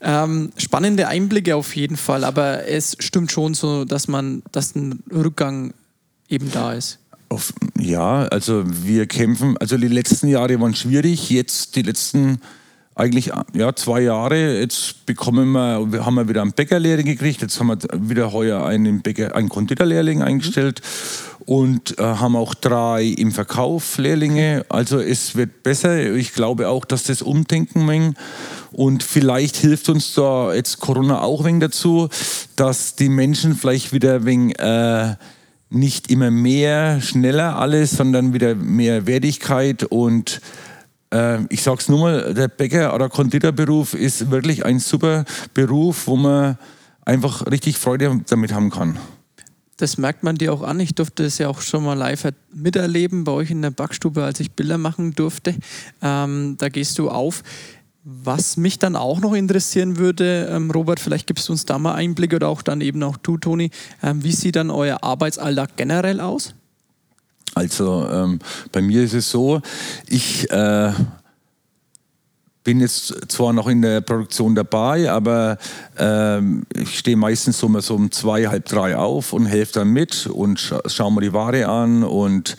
Ähm, 0.00 0.52
spannende 0.56 1.08
Einblicke 1.08 1.56
auf 1.56 1.74
jeden 1.74 1.96
Fall, 1.96 2.22
aber 2.22 2.68
es 2.68 2.96
stimmt 3.00 3.32
schon 3.32 3.54
so, 3.54 3.84
dass 3.84 4.06
man, 4.06 4.42
dass 4.52 4.76
ein 4.76 5.02
Rückgang 5.12 5.74
eben 6.28 6.50
da 6.52 6.72
ist. 6.72 6.98
Auf, 7.34 7.52
ja, 7.76 8.26
also 8.28 8.62
wir 8.64 9.06
kämpfen, 9.08 9.56
also 9.58 9.76
die 9.76 9.88
letzten 9.88 10.28
Jahre 10.28 10.60
waren 10.60 10.76
schwierig, 10.76 11.30
jetzt 11.30 11.74
die 11.74 11.82
letzten 11.82 12.40
eigentlich 12.94 13.32
ja, 13.54 13.74
zwei 13.74 14.02
Jahre, 14.02 14.60
jetzt 14.60 15.04
bekommen 15.04 15.50
wir, 15.50 16.04
haben 16.06 16.14
wir 16.14 16.28
wieder 16.28 16.42
einen 16.42 16.52
Bäckerlehrling 16.52 17.06
gekriegt, 17.06 17.42
jetzt 17.42 17.58
haben 17.58 17.66
wir 17.66 17.78
wieder 18.08 18.32
heuer 18.32 18.64
einen, 18.64 19.02
Bäcker, 19.02 19.34
einen 19.34 19.48
Konditorlehrling 19.48 20.22
eingestellt 20.22 20.80
und 21.44 21.98
äh, 21.98 22.02
haben 22.04 22.36
auch 22.36 22.54
drei 22.54 23.02
im 23.02 23.32
Verkauf 23.32 23.98
Lehrlinge, 23.98 24.64
also 24.68 25.00
es 25.00 25.34
wird 25.34 25.64
besser, 25.64 26.12
ich 26.14 26.34
glaube 26.34 26.68
auch, 26.68 26.84
dass 26.84 27.02
das 27.02 27.20
Umdenken 27.20 27.84
mengen 27.84 28.14
und 28.70 29.02
vielleicht 29.02 29.56
hilft 29.56 29.88
uns 29.88 30.14
da 30.14 30.54
jetzt 30.54 30.78
Corona 30.78 31.20
auch 31.20 31.44
wenig 31.44 31.62
dazu, 31.62 32.08
dass 32.54 32.94
die 32.94 33.08
Menschen 33.08 33.56
vielleicht 33.56 33.92
wieder 33.92 34.24
wenig, 34.24 34.56
äh, 34.60 35.16
nicht 35.74 36.10
immer 36.10 36.30
mehr, 36.30 37.00
schneller 37.00 37.58
alles, 37.58 37.92
sondern 37.92 38.32
wieder 38.32 38.54
mehr 38.54 39.06
Wertigkeit 39.06 39.84
und 39.84 40.40
äh, 41.12 41.44
ich 41.48 41.62
sag's 41.62 41.88
nur 41.88 42.00
mal, 42.00 42.34
der 42.34 42.48
Bäcker- 42.48 42.94
oder 42.94 43.08
Konditorberuf 43.08 43.94
ist 43.94 44.30
wirklich 44.30 44.64
ein 44.64 44.78
super 44.78 45.24
Beruf, 45.52 46.06
wo 46.06 46.16
man 46.16 46.58
einfach 47.04 47.46
richtig 47.50 47.78
Freude 47.78 48.20
damit 48.28 48.52
haben 48.52 48.70
kann. 48.70 48.98
Das 49.76 49.98
merkt 49.98 50.22
man 50.22 50.36
dir 50.36 50.52
auch 50.52 50.62
an. 50.62 50.78
Ich 50.78 50.94
durfte 50.94 51.24
es 51.24 51.38
ja 51.38 51.48
auch 51.48 51.60
schon 51.60 51.84
mal 51.84 51.94
live 51.94 52.32
miterleben 52.52 53.24
bei 53.24 53.32
euch 53.32 53.50
in 53.50 53.60
der 53.60 53.70
Backstube, 53.70 54.22
als 54.22 54.38
ich 54.38 54.52
Bilder 54.52 54.78
machen 54.78 55.14
durfte. 55.14 55.54
Ähm, 56.00 56.56
da 56.58 56.68
gehst 56.68 56.98
du 56.98 57.10
auf. 57.10 57.42
Was 58.06 58.58
mich 58.58 58.78
dann 58.78 58.96
auch 58.96 59.18
noch 59.20 59.32
interessieren 59.32 59.96
würde, 59.96 60.50
ähm, 60.52 60.70
Robert, 60.70 61.00
vielleicht 61.00 61.26
gibst 61.26 61.48
du 61.48 61.52
uns 61.52 61.64
da 61.64 61.78
mal 61.78 61.94
Einblicke 61.94 62.36
oder 62.36 62.48
auch 62.48 62.60
dann 62.60 62.82
eben 62.82 63.02
auch 63.02 63.16
du, 63.16 63.38
Toni. 63.38 63.70
Ähm, 64.02 64.22
wie 64.22 64.32
sieht 64.32 64.56
dann 64.56 64.70
euer 64.70 65.02
Arbeitsalltag 65.02 65.76
generell 65.76 66.20
aus? 66.20 66.54
Also 67.54 68.06
ähm, 68.10 68.40
bei 68.72 68.82
mir 68.82 69.04
ist 69.04 69.14
es 69.14 69.30
so, 69.30 69.62
ich 70.06 70.50
äh, 70.50 70.92
bin 72.62 72.80
jetzt 72.80 73.30
zwar 73.30 73.54
noch 73.54 73.68
in 73.68 73.80
der 73.80 74.02
Produktion 74.02 74.54
dabei, 74.54 75.10
aber 75.10 75.56
ähm, 75.96 76.66
ich 76.74 76.98
stehe 76.98 77.16
meistens 77.16 77.58
so, 77.58 77.80
so 77.80 77.94
um 77.94 78.10
zwei, 78.10 78.46
halb 78.48 78.66
drei 78.66 78.96
auf 78.96 79.32
und 79.32 79.46
helfe 79.46 79.74
dann 79.74 79.88
mit 79.88 80.26
und 80.26 80.60
scha 80.60 80.80
schaue 80.86 81.12
mir 81.12 81.22
die 81.22 81.32
Ware 81.32 81.68
an 81.68 82.02
und 82.02 82.56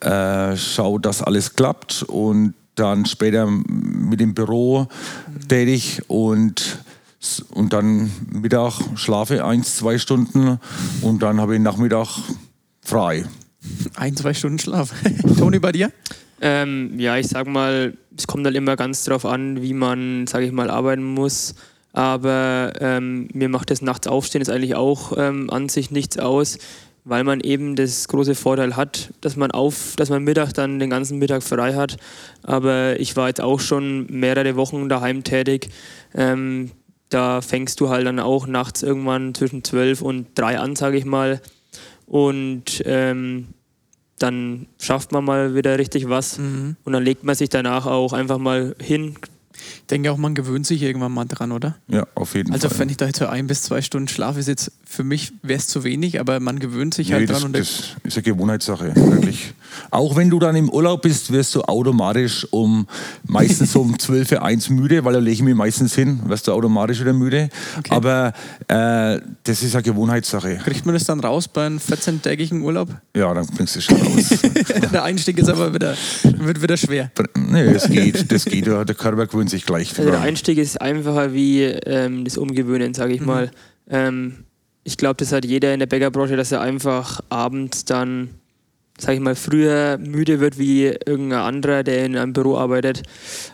äh, 0.00 0.54
schaue, 0.56 1.00
dass 1.00 1.22
alles 1.22 1.54
klappt 1.54 2.02
und 2.02 2.52
dann 2.74 3.06
später 3.06 3.46
mit 3.46 4.20
dem 4.20 4.34
Büro 4.34 4.86
tätig 5.48 6.02
und, 6.08 6.78
und 7.50 7.72
dann 7.72 8.10
Mittag 8.30 8.80
schlafe 8.94 9.44
eins, 9.44 9.76
zwei 9.76 9.98
Stunden 9.98 10.58
und 11.02 11.22
dann 11.22 11.40
habe 11.40 11.54
ich 11.54 11.60
Nachmittag 11.60 12.08
frei. 12.82 13.24
Ein, 13.94 14.16
zwei 14.16 14.34
Stunden 14.34 14.58
Schlaf. 14.58 14.92
Toni, 15.38 15.58
bei 15.58 15.72
dir? 15.72 15.92
Ähm, 16.40 16.98
ja, 16.98 17.16
ich 17.16 17.28
sag 17.28 17.46
mal, 17.46 17.96
es 18.16 18.26
kommt 18.26 18.44
halt 18.44 18.56
immer 18.56 18.74
ganz 18.74 19.04
drauf 19.04 19.24
an, 19.24 19.62
wie 19.62 19.74
man, 19.74 20.26
sage 20.26 20.46
ich 20.46 20.52
mal, 20.52 20.70
arbeiten 20.70 21.04
muss. 21.04 21.54
Aber 21.92 22.72
ähm, 22.80 23.28
mir 23.32 23.48
macht 23.48 23.70
das 23.70 23.82
nachts 23.82 24.06
aufstehen 24.06 24.40
jetzt 24.40 24.50
eigentlich 24.50 24.74
auch 24.74 25.12
ähm, 25.16 25.50
an 25.50 25.68
sich 25.68 25.90
nichts 25.90 26.18
aus, 26.18 26.58
weil 27.04 27.24
man 27.24 27.40
eben 27.40 27.74
das 27.74 28.06
große 28.08 28.34
Vorteil 28.34 28.76
hat, 28.76 29.12
dass 29.20 29.36
man 29.36 29.50
auf, 29.50 29.94
dass 29.96 30.10
man 30.10 30.22
Mittag 30.22 30.52
dann 30.52 30.78
den 30.78 30.90
ganzen 30.90 31.18
Mittag 31.18 31.42
frei 31.42 31.74
hat. 31.74 31.96
Aber 32.42 32.98
ich 33.00 33.16
war 33.16 33.28
jetzt 33.28 33.40
auch 33.40 33.60
schon 33.60 34.06
mehrere 34.08 34.56
Wochen 34.56 34.88
daheim 34.88 35.24
tätig. 35.24 35.68
Ähm, 36.14 36.70
da 37.08 37.40
fängst 37.40 37.80
du 37.80 37.88
halt 37.88 38.06
dann 38.06 38.20
auch 38.20 38.46
nachts 38.46 38.82
irgendwann 38.82 39.34
zwischen 39.34 39.64
12 39.64 40.00
und 40.02 40.26
3 40.36 40.58
an, 40.58 40.76
sage 40.76 40.96
ich 40.96 41.04
mal. 41.04 41.40
Und 42.06 42.82
ähm, 42.86 43.48
dann 44.18 44.66
schafft 44.80 45.12
man 45.12 45.24
mal 45.24 45.54
wieder 45.54 45.78
richtig 45.78 46.08
was 46.08 46.38
Mhm. 46.38 46.76
und 46.84 46.92
dann 46.92 47.02
legt 47.02 47.24
man 47.24 47.34
sich 47.34 47.48
danach 47.48 47.86
auch 47.86 48.12
einfach 48.12 48.38
mal 48.38 48.76
hin. 48.80 49.16
Denke 49.92 50.10
auch, 50.10 50.16
man 50.16 50.34
gewöhnt 50.34 50.66
sich 50.66 50.82
irgendwann 50.82 51.12
mal 51.12 51.26
dran, 51.26 51.52
oder? 51.52 51.76
Ja, 51.88 52.06
auf 52.14 52.34
jeden 52.34 52.52
Also 52.52 52.68
Fall. 52.68 52.78
wenn 52.80 52.88
ich 52.88 52.96
da 52.96 53.06
jetzt 53.06 53.18
so 53.18 53.26
ein 53.26 53.46
bis 53.46 53.62
zwei 53.62 53.82
Stunden 53.82 54.08
schlafe, 54.08 54.40
ist 54.40 54.48
jetzt 54.48 54.72
für 54.84 55.04
mich 55.04 55.32
wäre 55.42 55.58
es 55.58 55.68
zu 55.68 55.84
wenig, 55.84 56.18
aber 56.18 56.40
man 56.40 56.58
gewöhnt 56.58 56.94
sich 56.94 57.08
Nee, 57.08 57.14
halt 57.14 57.30
das, 57.30 57.38
dran. 57.40 57.46
und 57.48 57.58
das 57.58 57.94
ist 58.02 58.16
eine 58.16 58.22
Gewohnheitssache, 58.22 58.94
wirklich. 58.96 59.54
Auch 59.90 60.16
wenn 60.16 60.28
du 60.30 60.38
dann 60.38 60.54
im 60.56 60.68
Urlaub 60.68 61.02
bist, 61.02 61.32
wirst 61.32 61.54
du 61.54 61.62
automatisch 61.62 62.46
um 62.50 62.86
meistens 63.26 63.74
um 63.76 63.98
12 63.98 64.32
Uhr 64.32 64.42
eins 64.42 64.68
müde, 64.70 65.04
weil 65.04 65.12
da 65.14 65.18
lege 65.18 65.32
ich 65.34 65.42
mich 65.42 65.54
meistens 65.54 65.94
hin, 65.94 66.20
wirst 66.26 66.46
du 66.48 66.52
automatisch 66.52 67.00
wieder 67.00 67.12
müde. 67.12 67.48
Okay. 67.78 67.90
Aber 67.94 68.32
äh, 68.68 69.20
das 69.44 69.62
ist 69.62 69.74
eine 69.74 69.82
Gewohnheitssache. 69.82 70.56
kriegt 70.64 70.84
man 70.86 70.94
das 70.94 71.04
dann 71.04 71.20
raus 71.20 71.48
bei 71.48 71.66
einem 71.66 71.78
14-tägigen 71.78 72.62
Urlaub? 72.62 72.88
Ja, 73.16 73.32
dann 73.34 73.46
bringst 73.46 73.74
du 73.76 73.78
es 73.80 73.84
schon 73.86 73.96
raus. 74.00 74.28
Der 74.92 75.04
Einstieg 75.04 75.38
ist 75.38 75.48
aber 75.48 75.72
wieder, 75.74 75.94
wird 76.22 76.62
wieder 76.62 76.76
schwer. 76.76 77.10
nee, 77.36 77.72
das 77.72 77.88
geht, 77.88 78.30
das 78.30 78.44
geht. 78.44 78.66
ja. 78.66 78.84
Der 78.84 78.94
Körper 78.94 79.26
gewöhnt 79.26 79.50
sich 79.50 79.64
gleich 79.64 79.81
Also 79.90 80.10
der. 80.10 80.20
Einstieg 80.20 80.58
ist 80.58 80.80
einfacher 80.80 81.32
wie 81.32 81.62
ähm, 81.62 82.24
das 82.24 82.36
Umgewöhnen, 82.38 82.94
sage 82.94 83.14
ich 83.14 83.20
Mhm. 83.20 83.26
mal. 83.26 83.50
Ähm, 83.88 84.44
ich 84.84 84.96
glaube, 84.96 85.16
das 85.16 85.32
hat 85.32 85.44
jeder 85.44 85.72
in 85.74 85.78
der 85.80 85.86
Bäckerbranche, 85.86 86.36
dass 86.36 86.50
er 86.52 86.60
einfach 86.60 87.20
abends 87.28 87.84
dann, 87.84 88.30
sage 88.98 89.14
ich 89.14 89.20
mal, 89.20 89.34
früher 89.36 89.98
müde 89.98 90.40
wird 90.40 90.58
wie 90.58 90.86
irgendein 90.86 91.40
anderer, 91.40 91.82
der 91.84 92.04
in 92.04 92.16
einem 92.16 92.32
Büro 92.32 92.56
arbeitet. 92.56 93.02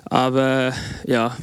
Aber 0.07 0.73
ja, 1.07 1.37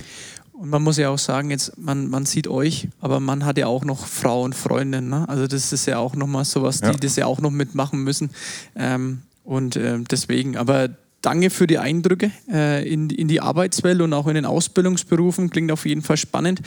Und 0.53 0.69
man 0.69 0.81
muss 0.83 0.97
ja 0.97 1.09
auch 1.09 1.17
sagen, 1.19 1.51
jetzt, 1.51 1.77
man, 1.77 2.07
man 2.09 2.25
sieht 2.25 2.47
euch, 2.47 2.87
aber 3.01 3.19
man 3.19 3.45
hat 3.45 3.57
ja 3.57 3.67
auch 3.67 3.83
noch 3.83 4.05
Frau 4.07 4.43
und 4.43 4.55
Freundin. 4.55 5.09
Ne? 5.09 5.27
Also 5.27 5.47
das 5.47 5.73
ist 5.73 5.85
ja 5.85 5.97
auch 5.97 6.15
nochmal 6.15 6.45
sowas, 6.45 6.79
die 6.79 6.87
Ja. 6.87 6.93
das 6.93 7.15
ja 7.17 7.25
auch 7.25 7.41
noch 7.41 7.51
mitmachen 7.51 8.03
müssen. 8.03 8.29
Ähm, 8.75 9.21
und 9.43 9.75
ähm, 9.75 10.05
deswegen, 10.09 10.55
aber 10.57 10.89
danke 11.25 11.49
für 11.49 11.67
die 11.67 11.79
Eindrücke 11.79 12.31
äh, 12.51 12.87
in, 12.87 13.09
in 13.09 13.27
die 13.27 13.41
Arbeitswelt 13.41 14.01
und 14.01 14.13
auch 14.13 14.27
in 14.27 14.35
den 14.35 14.45
Ausbildungsberufen. 14.45 15.49
Klingt 15.49 15.71
auf 15.71 15.85
jeden 15.85 16.01
Fall 16.01 16.17
spannend. 16.17 16.61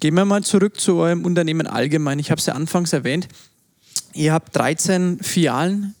Gehen 0.00 0.14
wir 0.14 0.24
mal 0.24 0.42
zurück 0.42 0.80
zu 0.80 0.96
eurem 0.96 1.24
Unternehmen 1.24 1.66
allgemein. 1.66 2.18
Ich 2.18 2.30
habe 2.30 2.38
es 2.38 2.46
ja 2.46 2.54
anfangs 2.54 2.92
erwähnt. 2.92 3.28
Ihr 4.14 4.32
habt 4.32 4.56
13 4.56 5.18
Filialen 5.22 5.94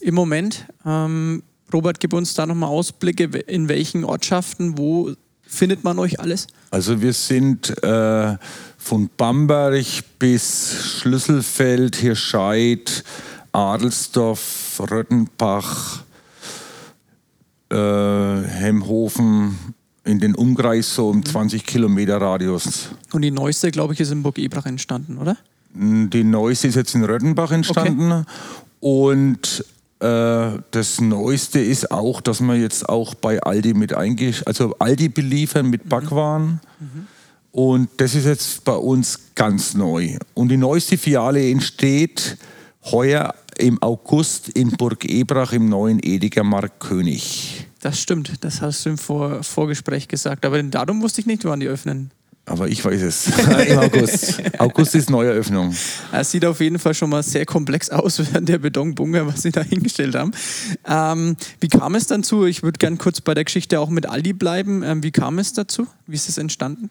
im 0.00 0.14
Moment. 0.14 0.66
Ähm, 0.84 1.42
Robert, 1.72 2.00
gib 2.00 2.12
uns 2.12 2.34
da 2.34 2.46
nochmal 2.46 2.68
Ausblicke, 2.68 3.24
in 3.24 3.68
welchen 3.68 4.04
Ortschaften, 4.04 4.76
wo 4.78 5.12
findet 5.42 5.84
man 5.84 5.98
euch 5.98 6.20
alles? 6.20 6.48
Also 6.70 7.00
wir 7.00 7.12
sind 7.12 7.82
äh, 7.82 8.36
von 8.76 9.08
Bamberg 9.16 9.86
bis 10.18 10.98
Schlüsselfeld, 10.98 11.96
Hirscheid, 11.96 13.04
Adelsdorf, 13.52 14.82
Röttenbach, 14.90 16.04
äh, 17.70 17.76
Hemhofen, 17.76 19.74
in 20.04 20.20
den 20.20 20.34
Umkreis 20.34 20.94
so 20.94 21.08
um 21.08 21.24
20 21.24 21.66
Kilometer 21.66 22.20
Radius. 22.20 22.90
Und 23.12 23.22
die 23.22 23.30
neueste, 23.30 23.70
glaube 23.70 23.94
ich, 23.94 24.00
ist 24.00 24.12
in 24.12 24.22
Burg 24.22 24.38
Ebrach 24.38 24.66
entstanden, 24.66 25.18
oder? 25.18 25.36
Die 25.74 26.24
neueste 26.24 26.68
ist 26.68 26.76
jetzt 26.76 26.94
in 26.94 27.04
Röttenbach 27.04 27.50
entstanden. 27.50 28.24
Und 28.80 29.64
äh, 29.98 30.50
das 30.70 31.00
Neueste 31.00 31.58
ist 31.58 31.90
auch, 31.90 32.20
dass 32.20 32.40
wir 32.40 32.54
jetzt 32.56 32.88
auch 32.88 33.14
bei 33.14 33.42
Aldi 33.42 33.74
mit 33.74 33.94
eingesch... 33.94 34.42
Also 34.46 34.76
Aldi 34.78 35.08
beliefern 35.08 35.68
mit 35.68 35.88
Backwaren. 35.88 36.60
Und 37.50 37.88
das 37.96 38.14
ist 38.14 38.26
jetzt 38.26 38.64
bei 38.64 38.74
uns 38.74 39.18
ganz 39.34 39.74
neu. 39.74 40.16
Und 40.34 40.48
die 40.48 40.56
neueste 40.56 40.96
Filiale 40.96 41.50
entsteht 41.50 42.36
heuer 42.84 43.34
im 43.58 43.82
August 43.82 44.48
in 44.50 44.70
Burg 44.70 45.04
Ebrach 45.04 45.52
im 45.52 45.68
neuen 45.68 46.00
Ediger 46.02 46.44
Markt 46.44 46.80
König. 46.80 47.66
Das 47.80 48.00
stimmt, 48.00 48.32
das 48.44 48.60
hast 48.62 48.84
du 48.84 48.90
im 48.90 48.98
Vor 48.98 49.42
Vorgespräch 49.42 50.08
gesagt. 50.08 50.44
Aber 50.44 50.56
den 50.56 50.70
Datum 50.70 51.02
wusste 51.02 51.20
ich 51.20 51.26
nicht, 51.26 51.44
wann 51.44 51.60
die 51.60 51.68
öffnen. 51.68 52.10
Aber 52.48 52.68
ich 52.68 52.84
weiß 52.84 53.02
es. 53.02 53.26
Im 53.68 53.78
August. 53.78 54.40
August 54.58 54.94
ist 54.94 55.10
Neueröffnung. 55.10 55.74
Es 56.12 56.30
sieht 56.30 56.44
auf 56.44 56.60
jeden 56.60 56.78
Fall 56.78 56.94
schon 56.94 57.10
mal 57.10 57.22
sehr 57.22 57.44
komplex 57.44 57.90
aus, 57.90 58.18
während 58.32 58.48
der 58.48 58.58
Betonbunker, 58.58 59.26
was 59.26 59.42
sie 59.42 59.50
da 59.50 59.62
hingestellt 59.62 60.14
haben. 60.14 60.30
Ähm, 60.86 61.36
wie 61.60 61.68
kam 61.68 61.96
es 61.96 62.06
dann 62.06 62.22
zu? 62.22 62.44
Ich 62.44 62.62
würde 62.62 62.78
gerne 62.78 62.96
kurz 62.96 63.20
bei 63.20 63.34
der 63.34 63.44
Geschichte 63.44 63.80
auch 63.80 63.90
mit 63.90 64.06
Aldi 64.06 64.32
bleiben. 64.32 64.82
Ähm, 64.84 65.02
wie 65.02 65.10
kam 65.10 65.38
es 65.38 65.52
dazu? 65.52 65.86
Wie 66.06 66.14
ist 66.14 66.28
es 66.28 66.38
entstanden? 66.38 66.90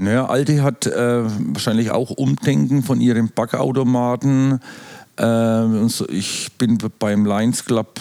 Naja, 0.00 0.26
Aldi 0.26 0.58
hat 0.58 0.86
äh, 0.86 1.24
wahrscheinlich 1.24 1.90
auch 1.90 2.10
Umdenken 2.10 2.84
von 2.84 3.00
ihren 3.00 3.30
Backautomaten. 3.30 4.60
Äh, 5.18 5.62
und 5.62 5.90
so, 5.90 6.08
ich 6.08 6.52
bin 6.58 6.78
beim 6.98 7.26
Lions 7.26 7.64
Club 7.64 8.00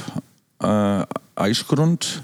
äh, 0.62 1.04
Eichgrund 1.36 2.24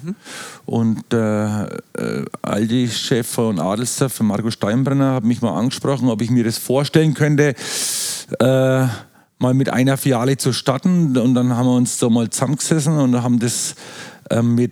und 0.66 1.14
äh, 1.14 1.64
äh, 1.66 2.26
Aldi-Chef 2.42 3.28
von 3.28 3.60
Adelsdorf, 3.60 4.20
Marco 4.22 4.50
Steinbrenner, 4.50 5.14
hat 5.14 5.24
mich 5.24 5.42
mal 5.42 5.58
angesprochen, 5.58 6.10
ob 6.10 6.22
ich 6.22 6.32
mir 6.32 6.44
das 6.44 6.58
vorstellen 6.58 7.14
könnte, 7.14 7.56
äh, 8.40 8.88
mal 9.38 9.54
mit 9.54 9.70
einer 9.70 9.98
Filiale 9.98 10.38
zu 10.38 10.54
starten. 10.54 11.16
Und 11.18 11.36
dann 11.36 11.56
haben 11.56 11.68
wir 11.68 11.76
uns 11.76 11.98
da 12.00 12.10
mal 12.10 12.30
zusammengesessen 12.30 12.98
und 12.98 13.22
haben 13.22 13.40
das 13.40 13.76
äh, 14.30 14.42
mit 14.42 14.72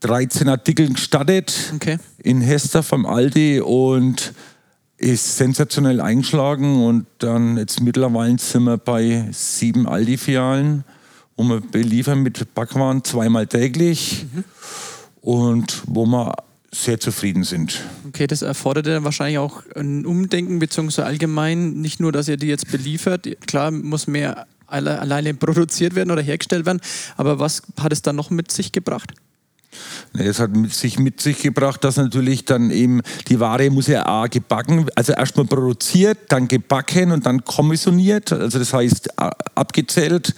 13 0.00 0.48
Artikeln 0.48 0.94
gestartet 0.94 1.72
Okay. 1.76 1.98
in 2.18 2.40
Hester 2.42 2.82
vom 2.82 3.06
Aldi 3.06 3.60
und 3.60 4.34
ist 5.04 5.36
sensationell 5.36 6.00
eingeschlagen 6.00 6.82
und 6.82 7.04
dann 7.18 7.58
jetzt 7.58 7.82
mittlerweile 7.82 8.38
sind 8.38 8.64
wir 8.64 8.78
bei 8.78 9.28
sieben 9.32 9.86
Aldi-Filialen 9.86 10.82
und 11.36 11.48
wir 11.48 11.60
beliefern 11.60 12.22
mit 12.22 12.54
Backwaren 12.54 13.04
zweimal 13.04 13.46
täglich 13.46 14.24
und 15.20 15.82
wo 15.86 16.06
wir 16.06 16.34
sehr 16.72 16.98
zufrieden 16.98 17.44
sind. 17.44 17.82
Okay, 18.08 18.26
das 18.26 18.40
erfordert 18.40 18.86
dann 18.86 19.04
wahrscheinlich 19.04 19.36
auch 19.36 19.62
ein 19.76 20.06
Umdenken, 20.06 20.58
beziehungsweise 20.58 21.06
allgemein 21.06 21.74
nicht 21.74 22.00
nur, 22.00 22.10
dass 22.10 22.26
ihr 22.26 22.38
die 22.38 22.46
jetzt 22.46 22.72
beliefert. 22.72 23.28
Klar, 23.46 23.72
muss 23.72 24.06
mehr 24.06 24.46
alle, 24.66 24.98
alleine 25.00 25.34
produziert 25.34 25.94
werden 25.94 26.12
oder 26.12 26.22
hergestellt 26.22 26.64
werden, 26.64 26.80
aber 27.18 27.38
was 27.38 27.62
hat 27.78 27.92
es 27.92 28.00
dann 28.00 28.16
noch 28.16 28.30
mit 28.30 28.50
sich 28.50 28.72
gebracht? 28.72 29.12
Ne, 30.12 30.24
Das 30.24 30.38
hat 30.38 30.56
mit 30.56 30.72
sich, 30.72 30.98
mit 30.98 31.20
sich 31.20 31.42
gebracht, 31.42 31.84
dass 31.84 31.96
natürlich 31.96 32.44
dann 32.44 32.70
eben 32.70 33.02
die 33.28 33.40
Ware 33.40 33.70
muss 33.70 33.86
ja 33.86 34.06
A 34.06 34.26
gebacken, 34.26 34.86
also 34.94 35.12
erstmal 35.12 35.46
produziert, 35.46 36.18
dann 36.28 36.48
gebacken 36.48 37.12
und 37.12 37.26
dann 37.26 37.44
kommissioniert, 37.44 38.32
also 38.32 38.58
das 38.58 38.72
heißt 38.72 39.18
abgezählt 39.54 40.34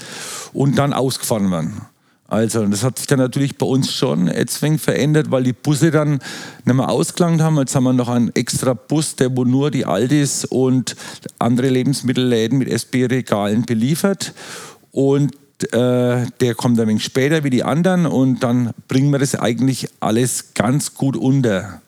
und 0.53 0.79
dann 0.79 0.93
ausgefahren 0.93 1.51
werden. 1.51 1.81
Also 2.29 2.67
das 2.67 2.83
hat 2.83 2.99
sich 2.99 3.07
dann 3.07 3.21
natürlich 3.21 3.57
bei 3.57 3.67
uns 3.67 3.93
schon 3.93 4.27
jetzt 4.27 4.61
wenig 4.61 4.81
verändert, 4.81 5.31
weil 5.31 5.45
die 5.45 5.53
Busse 5.53 5.93
dann 5.93 6.19
nicht 6.65 6.75
mehr 6.75 6.89
ausgelangt 6.89 7.41
haben. 7.41 7.57
Jetzt 7.59 7.75
haben 7.77 7.85
wir 7.85 7.93
noch 7.93 8.09
einen 8.09 8.35
extra 8.35 8.75
Bus, 8.75 9.15
der 9.15 9.37
wo 9.37 9.45
nur 9.45 9.71
die 9.71 9.87
Aldis 9.87 10.45
und 10.45 10.97
andere 11.39 11.69
Lebensmittelläden 11.69 12.59
mit 12.59 12.69
SB-Regalen 12.69 13.65
beliefert. 13.65 14.35
Und 14.91 15.37
äh, 15.63 16.27
der 16.41 16.55
kommt 16.55 16.79
ein 16.79 16.89
wenig 16.89 17.05
später 17.05 17.45
wie 17.45 17.51
die 17.51 17.65
anderen 17.65 18.07
und 18.07 18.43
dann 18.43 18.71
bringen 18.89 19.11
wir 19.11 19.19
das 19.19 19.35
eigentlich 19.35 19.89
alles 20.01 20.55
ganz 20.55 20.95
gut 20.95 21.17
unter. 21.17 21.81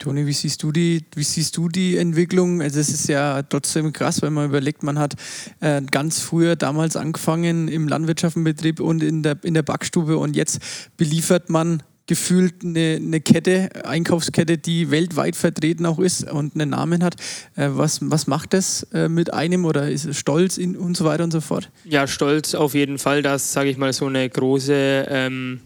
Toni, 0.00 0.24
wie 0.24 0.32
siehst 0.32 0.62
du 0.62 0.72
die, 0.72 1.04
wie 1.14 1.22
siehst 1.22 1.58
du 1.58 1.68
die 1.68 1.98
Entwicklung? 1.98 2.62
Also 2.62 2.80
es 2.80 2.88
ist 2.88 3.06
ja 3.08 3.42
trotzdem 3.42 3.92
krass, 3.92 4.22
wenn 4.22 4.32
man 4.32 4.46
überlegt, 4.46 4.82
man 4.82 4.98
hat 4.98 5.14
äh, 5.60 5.82
ganz 5.82 6.20
früher 6.20 6.56
damals 6.56 6.96
angefangen 6.96 7.68
im 7.68 7.86
Landwirtschaftsbetrieb 7.86 8.80
und 8.80 9.02
in 9.02 9.22
der, 9.22 9.36
in 9.42 9.52
der 9.52 9.62
Backstube 9.62 10.16
und 10.16 10.36
jetzt 10.36 10.60
beliefert 10.96 11.50
man 11.50 11.82
gefühlt 12.10 12.64
eine, 12.64 12.96
eine 13.00 13.20
Kette, 13.20 13.70
Einkaufskette, 13.84 14.58
die 14.58 14.90
weltweit 14.90 15.36
vertreten 15.36 15.86
auch 15.86 16.00
ist 16.00 16.28
und 16.28 16.56
einen 16.56 16.70
Namen 16.70 17.04
hat. 17.04 17.14
Äh, 17.54 17.68
was, 17.70 18.00
was 18.02 18.26
macht 18.26 18.52
das 18.52 18.82
äh, 18.92 19.08
mit 19.08 19.32
einem 19.32 19.64
oder 19.64 19.88
ist 19.88 20.06
es 20.06 20.18
stolz 20.18 20.58
in, 20.58 20.76
und 20.76 20.96
so 20.96 21.04
weiter 21.04 21.22
und 21.22 21.30
so 21.30 21.40
fort? 21.40 21.70
ja, 21.84 22.08
stolz 22.08 22.56
auf 22.56 22.74
jeden 22.74 22.98
Fall, 22.98 23.22
dass, 23.22 23.52
sage 23.52 23.70
ich 23.70 23.76
mal, 23.76 23.92
so 23.92 24.06
eine 24.06 24.28
große 24.28 25.06
ähm, 25.08 25.60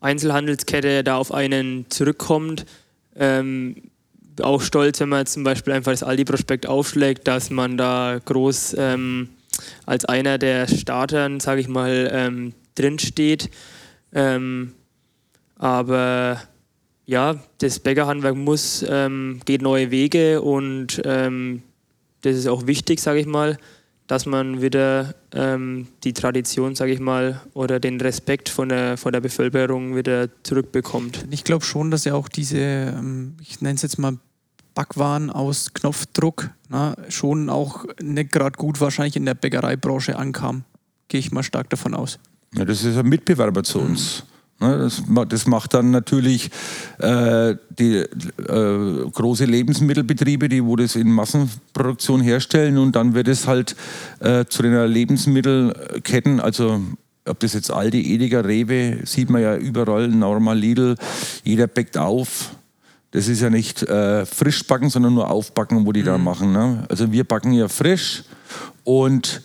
Einzelhandelskette 0.00 1.04
da 1.04 1.16
auf 1.16 1.30
einen 1.30 1.84
zurückkommt. 1.90 2.64
Ähm, 3.14 3.76
auch 4.40 4.62
stolz, 4.62 4.98
wenn 5.00 5.10
man 5.10 5.26
zum 5.26 5.44
Beispiel 5.44 5.74
einfach 5.74 5.92
das 5.92 6.02
Aldi-Prospekt 6.02 6.66
aufschlägt, 6.66 7.28
dass 7.28 7.50
man 7.50 7.76
da 7.76 8.18
groß 8.24 8.76
ähm, 8.78 9.28
als 9.84 10.06
einer 10.06 10.38
der 10.38 10.68
Startern, 10.68 11.38
sage 11.38 11.60
ich 11.60 11.68
mal, 11.68 12.08
ähm, 12.10 12.54
drinsteht. 12.76 13.50
Ähm, 14.14 14.72
aber 15.60 16.40
ja, 17.04 17.36
das 17.58 17.80
Bäckerhandwerk 17.80 18.34
muss, 18.34 18.82
ähm, 18.88 19.40
geht 19.44 19.60
neue 19.60 19.90
Wege 19.90 20.40
und 20.40 21.02
ähm, 21.04 21.62
das 22.22 22.34
ist 22.36 22.48
auch 22.48 22.66
wichtig, 22.66 22.98
sage 22.98 23.20
ich 23.20 23.26
mal, 23.26 23.58
dass 24.06 24.24
man 24.24 24.62
wieder 24.62 25.14
ähm, 25.34 25.88
die 26.02 26.14
Tradition, 26.14 26.74
sage 26.74 26.92
ich 26.92 26.98
mal, 26.98 27.42
oder 27.52 27.78
den 27.78 28.00
Respekt 28.00 28.48
von 28.48 28.70
der, 28.70 28.96
von 28.96 29.12
der 29.12 29.20
Bevölkerung 29.20 29.96
wieder 29.96 30.28
zurückbekommt. 30.44 31.26
Ich 31.30 31.44
glaube 31.44 31.64
schon, 31.64 31.90
dass 31.90 32.04
ja 32.06 32.14
auch 32.14 32.28
diese, 32.28 32.58
ähm, 32.58 33.36
ich 33.42 33.60
nenne 33.60 33.74
es 33.74 33.82
jetzt 33.82 33.98
mal 33.98 34.16
Backwaren 34.74 35.28
aus 35.28 35.74
Knopfdruck, 35.74 36.48
na, 36.70 36.96
schon 37.10 37.50
auch 37.50 37.84
nicht 38.00 38.32
gerade 38.32 38.56
gut 38.56 38.80
wahrscheinlich 38.80 39.16
in 39.16 39.26
der 39.26 39.34
Bäckereibranche 39.34 40.16
ankam. 40.16 40.64
Gehe 41.08 41.20
ich 41.20 41.32
mal 41.32 41.42
stark 41.42 41.68
davon 41.68 41.92
aus. 41.92 42.18
Ja, 42.54 42.64
das 42.64 42.82
ist 42.82 42.96
ein 42.96 43.06
Mitbewerber 43.06 43.62
zu 43.62 43.78
uns. 43.80 44.24
Ne, 44.60 44.76
das, 44.76 45.02
das, 45.28 45.46
macht 45.46 45.72
dann 45.72 45.90
natürlich 45.90 46.50
äh, 46.98 47.54
die 47.70 47.96
äh, 47.96 48.06
große 49.10 49.46
Lebensmittelbetriebe, 49.46 50.50
die 50.50 50.62
wo 50.62 50.76
das 50.76 50.96
in 50.96 51.10
Massenproduktion 51.10 52.20
herstellen 52.20 52.76
und 52.76 52.94
dann 52.94 53.14
wird 53.14 53.28
es 53.28 53.46
halt 53.46 53.74
äh, 54.20 54.44
zu 54.44 54.62
den 54.62 54.74
Lebensmittelketten, 54.86 56.40
also 56.40 56.78
ob 57.26 57.40
das 57.40 57.54
jetzt 57.54 57.70
Aldi, 57.70 58.14
Edeka, 58.14 58.40
Rewe, 58.40 58.98
sieht 59.04 59.30
man 59.30 59.42
ja 59.42 59.56
überall, 59.56 60.08
Normal, 60.08 60.58
Lidl, 60.58 60.96
jeder 61.44 61.66
backt 61.66 61.96
auf. 61.96 62.50
Das 63.12 63.28
ist 63.28 63.40
ja 63.40 63.50
nicht 63.50 63.82
äh, 63.82 64.24
frisch 64.26 64.66
backen, 64.66 64.90
sondern 64.90 65.14
nur 65.14 65.30
aufbacken, 65.30 65.86
wo 65.86 65.92
die 65.92 66.02
mhm. 66.02 66.06
da 66.06 66.18
machen. 66.18 66.52
Ne? 66.52 66.84
Also 66.88 67.10
wir 67.12 67.24
backen 67.24 67.52
ja 67.52 67.68
frisch 67.68 68.24
und 68.84 69.42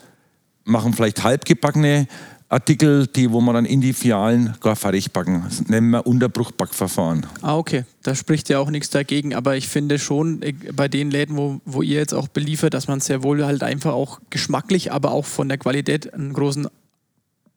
machen 0.66 0.94
vielleicht 0.94 1.24
halbgebackene 1.24 2.08
Artikel, 2.56 3.06
die, 3.08 3.32
wo 3.32 3.42
man 3.42 3.54
dann 3.54 3.66
in 3.66 3.82
die 3.82 3.92
Fialen 3.92 4.56
gar 4.62 4.78
fertig 4.78 5.12
backen. 5.12 5.44
Das 5.44 5.68
nennen 5.68 5.90
wir 5.90 6.08
Unterbruchbackverfahren. 6.08 7.26
Ah, 7.42 7.58
okay. 7.58 7.84
Da 8.02 8.16
spricht 8.16 8.48
ja 8.48 8.60
auch 8.60 8.70
nichts 8.70 8.90
dagegen. 8.90 9.36
Aber 9.36 9.58
ich 9.58 9.68
finde 9.68 10.00
schon, 10.00 10.40
bei 10.74 10.88
den 10.88 11.12
Läden, 11.12 11.36
wo, 11.36 11.60
wo 11.66 11.82
ihr 11.82 11.98
jetzt 11.98 12.14
auch 12.14 12.30
beliefert, 12.30 12.74
dass 12.74 12.88
man 12.88 13.02
sehr 13.02 13.24
wohl 13.24 13.46
halt 13.46 13.62
einfach 13.62 13.92
auch 13.92 14.22
geschmacklich, 14.30 14.94
aber 14.94 15.12
auch 15.12 15.26
von 15.26 15.50
der 15.50 15.58
Qualität 15.58 16.14
einen 16.14 16.32
großen 16.32 16.70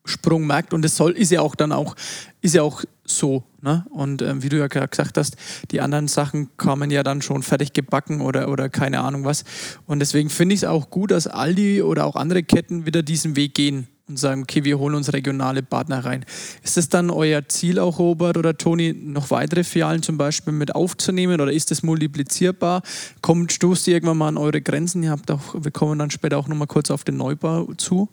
Sprung 0.04 0.48
merkt. 0.48 0.74
Und 0.74 0.82
das 0.82 0.96
soll, 0.96 1.12
ist 1.12 1.30
ja 1.30 1.42
auch 1.42 1.54
dann 1.54 1.70
auch, 1.70 1.94
ist 2.40 2.56
ja 2.56 2.62
auch 2.62 2.82
so. 3.04 3.44
Ne? 3.62 3.86
Und 3.90 4.20
ähm, 4.20 4.42
wie 4.42 4.48
du 4.48 4.58
ja 4.58 4.66
gesagt 4.66 5.16
hast, 5.16 5.36
die 5.70 5.80
anderen 5.80 6.08
Sachen 6.08 6.50
kamen 6.56 6.90
ja 6.90 7.04
dann 7.04 7.22
schon 7.22 7.44
fertig 7.44 7.72
gebacken 7.72 8.20
oder, 8.20 8.48
oder 8.48 8.68
keine 8.68 8.98
Ahnung 9.02 9.24
was. 9.24 9.44
Und 9.86 10.00
deswegen 10.00 10.28
finde 10.28 10.56
ich 10.56 10.62
es 10.62 10.68
auch 10.68 10.90
gut, 10.90 11.12
dass 11.12 11.28
Aldi 11.28 11.82
oder 11.82 12.04
auch 12.04 12.16
andere 12.16 12.42
Ketten 12.42 12.84
wieder 12.84 13.04
diesen 13.04 13.36
Weg 13.36 13.54
gehen 13.54 13.86
und 14.08 14.18
sagen, 14.18 14.42
okay, 14.42 14.64
wir 14.64 14.78
holen 14.78 14.94
uns 14.94 15.12
regionale 15.12 15.62
Partner 15.62 16.04
rein. 16.04 16.24
Ist 16.62 16.78
es 16.78 16.88
dann 16.88 17.10
euer 17.10 17.46
Ziel 17.48 17.78
auch, 17.78 17.98
Robert 17.98 18.36
oder 18.36 18.56
Toni, 18.56 18.92
noch 18.92 19.30
weitere 19.30 19.64
Filialen 19.64 20.02
zum 20.02 20.16
Beispiel 20.16 20.52
mit 20.52 20.74
aufzunehmen 20.74 21.40
oder 21.40 21.52
ist 21.52 21.70
das 21.70 21.82
multiplizierbar? 21.82 22.82
Kommt, 23.20 23.52
stoßt 23.52 23.88
ihr 23.88 23.94
irgendwann 23.94 24.18
mal 24.18 24.28
an 24.28 24.38
eure 24.38 24.60
Grenzen? 24.60 25.02
Ihr 25.02 25.10
habt 25.10 25.30
auch, 25.30 25.54
wir 25.54 25.70
kommen 25.70 25.98
dann 25.98 26.10
später 26.10 26.38
auch 26.38 26.48
nochmal 26.48 26.66
kurz 26.66 26.90
auf 26.90 27.04
den 27.04 27.16
Neubau 27.16 27.72
zu. 27.76 28.08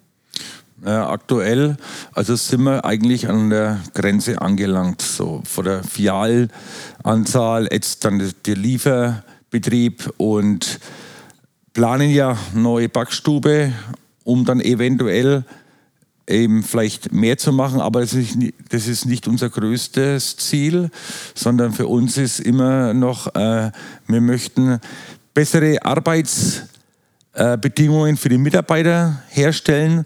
Äh, 0.84 0.90
aktuell, 0.90 1.78
also 2.14 2.36
sind 2.36 2.64
wir 2.64 2.84
eigentlich 2.84 3.30
an 3.30 3.50
der 3.50 3.80
Grenze 3.94 4.42
angelangt, 4.42 5.02
so 5.02 5.42
von 5.46 5.64
der 5.64 5.84
Filialanzahl, 5.84 7.70
jetzt 7.72 8.04
dann 8.04 8.34
der 8.46 8.56
Lieferbetrieb 8.56 10.14
und 10.18 10.80
planen 11.74 12.10
ja 12.10 12.38
neue 12.54 12.90
Backstube, 12.90 13.72
um 14.26 14.44
dann 14.44 14.60
eventuell 14.60 15.46
eben 16.28 16.64
vielleicht 16.64 17.12
mehr 17.12 17.38
zu 17.38 17.52
machen, 17.52 17.80
aber 17.80 18.02
das 18.02 18.14
ist, 18.14 18.38
das 18.70 18.88
ist 18.88 19.06
nicht 19.06 19.28
unser 19.28 19.50
größtes 19.50 20.38
Ziel, 20.38 20.90
sondern 21.36 21.74
für 21.74 21.88
uns 21.88 22.18
ist 22.18 22.40
immer 22.40 22.94
noch, 22.94 23.36
äh, 23.36 23.72
wir 24.08 24.22
möchten 24.22 24.80
bessere 25.34 25.84
Arbeitsbedingungen 25.84 28.18
für 28.18 28.30
die 28.30 28.40
Mitarbeiter 28.40 29.22
herstellen. 29.30 30.06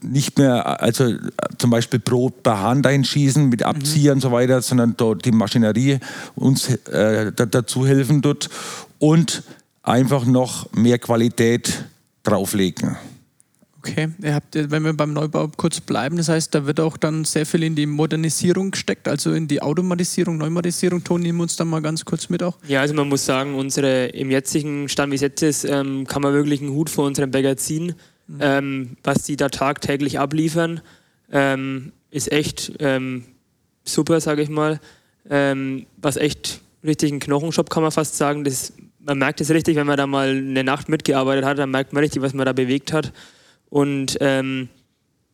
Nicht 0.00 0.38
mehr, 0.38 0.80
also 0.80 1.14
zum 1.58 1.70
Beispiel 1.70 2.00
Brot 2.00 2.42
per 2.42 2.60
Hand 2.60 2.86
einschießen 2.86 3.48
mit 3.48 3.62
Abzieher 3.62 4.12
mhm. 4.12 4.16
und 4.16 4.22
so 4.22 4.32
weiter, 4.32 4.62
sondern 4.62 4.94
dort 4.96 5.24
die 5.24 5.32
Maschinerie 5.32 6.00
uns 6.34 6.68
äh, 6.86 7.30
dazu 7.32 7.86
helfen 7.86 8.22
tut 8.22 8.48
und 8.98 9.44
einfach 9.84 10.24
noch 10.24 10.72
mehr 10.72 10.98
Qualität 10.98 11.84
drauflegen. 12.24 12.96
Okay, 13.84 14.10
ihr 14.22 14.34
habt, 14.34 14.54
wenn 14.54 14.84
wir 14.84 14.92
beim 14.92 15.12
Neubau 15.12 15.48
kurz 15.56 15.80
bleiben, 15.80 16.16
das 16.16 16.28
heißt, 16.28 16.54
da 16.54 16.66
wird 16.66 16.78
auch 16.78 16.96
dann 16.96 17.24
sehr 17.24 17.44
viel 17.44 17.64
in 17.64 17.74
die 17.74 17.86
Modernisierung 17.86 18.70
gesteckt, 18.70 19.08
also 19.08 19.32
in 19.32 19.48
die 19.48 19.60
Automatisierung, 19.60 20.36
Neumatisierung. 20.36 21.02
Toni, 21.02 21.24
nehmen 21.24 21.38
wir 21.38 21.42
uns 21.42 21.56
da 21.56 21.64
mal 21.64 21.82
ganz 21.82 22.04
kurz 22.04 22.28
mit 22.28 22.44
auch. 22.44 22.56
Ja, 22.68 22.80
also 22.80 22.94
man 22.94 23.08
muss 23.08 23.26
sagen, 23.26 23.56
unsere 23.56 24.06
im 24.06 24.30
jetzigen 24.30 24.88
Stand, 24.88 25.10
wie 25.10 25.16
es 25.16 25.20
jetzt 25.20 25.42
ist, 25.42 25.64
ähm, 25.64 26.06
kann 26.06 26.22
man 26.22 26.32
wirklich 26.32 26.60
einen 26.60 26.70
Hut 26.70 26.90
vor 26.90 27.06
unserem 27.06 27.32
Bäcker 27.32 27.56
ziehen. 27.56 27.96
Mhm. 28.28 28.38
Ähm, 28.40 28.96
was 29.02 29.24
die 29.24 29.34
da 29.34 29.48
tagtäglich 29.48 30.20
abliefern, 30.20 30.80
ähm, 31.32 31.90
ist 32.12 32.30
echt 32.30 32.74
ähm, 32.78 33.24
super, 33.82 34.20
sage 34.20 34.42
ich 34.42 34.48
mal. 34.48 34.78
Ähm, 35.28 35.86
was 35.96 36.16
echt 36.16 36.60
richtig 36.84 37.10
ein 37.10 37.18
Knochenshop, 37.18 37.68
kann 37.68 37.82
man 37.82 37.90
fast 37.90 38.16
sagen. 38.16 38.44
Das, 38.44 38.74
man 39.00 39.18
merkt 39.18 39.40
es 39.40 39.50
richtig, 39.50 39.74
wenn 39.74 39.88
man 39.88 39.96
da 39.96 40.06
mal 40.06 40.28
eine 40.28 40.62
Nacht 40.62 40.88
mitgearbeitet 40.88 41.44
hat, 41.44 41.58
dann 41.58 41.72
merkt 41.72 41.92
man 41.92 42.04
richtig, 42.04 42.22
was 42.22 42.32
man 42.32 42.46
da 42.46 42.52
bewegt 42.52 42.92
hat. 42.92 43.12
Und 43.72 44.18
ähm, 44.20 44.68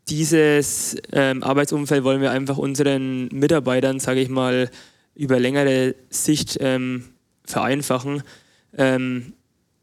dieses 0.09 0.96
ähm, 1.11 1.42
Arbeitsumfeld 1.42 2.05
wollen 2.05 2.20
wir 2.20 2.31
einfach 2.31 2.57
unseren 2.57 3.27
Mitarbeitern, 3.33 3.98
sage 3.98 4.20
ich 4.20 4.29
mal, 4.29 4.70
über 5.16 5.40
längere 5.40 5.96
Sicht 6.09 6.57
ähm, 6.61 7.07
vereinfachen, 7.44 8.22
ähm, 8.77 9.33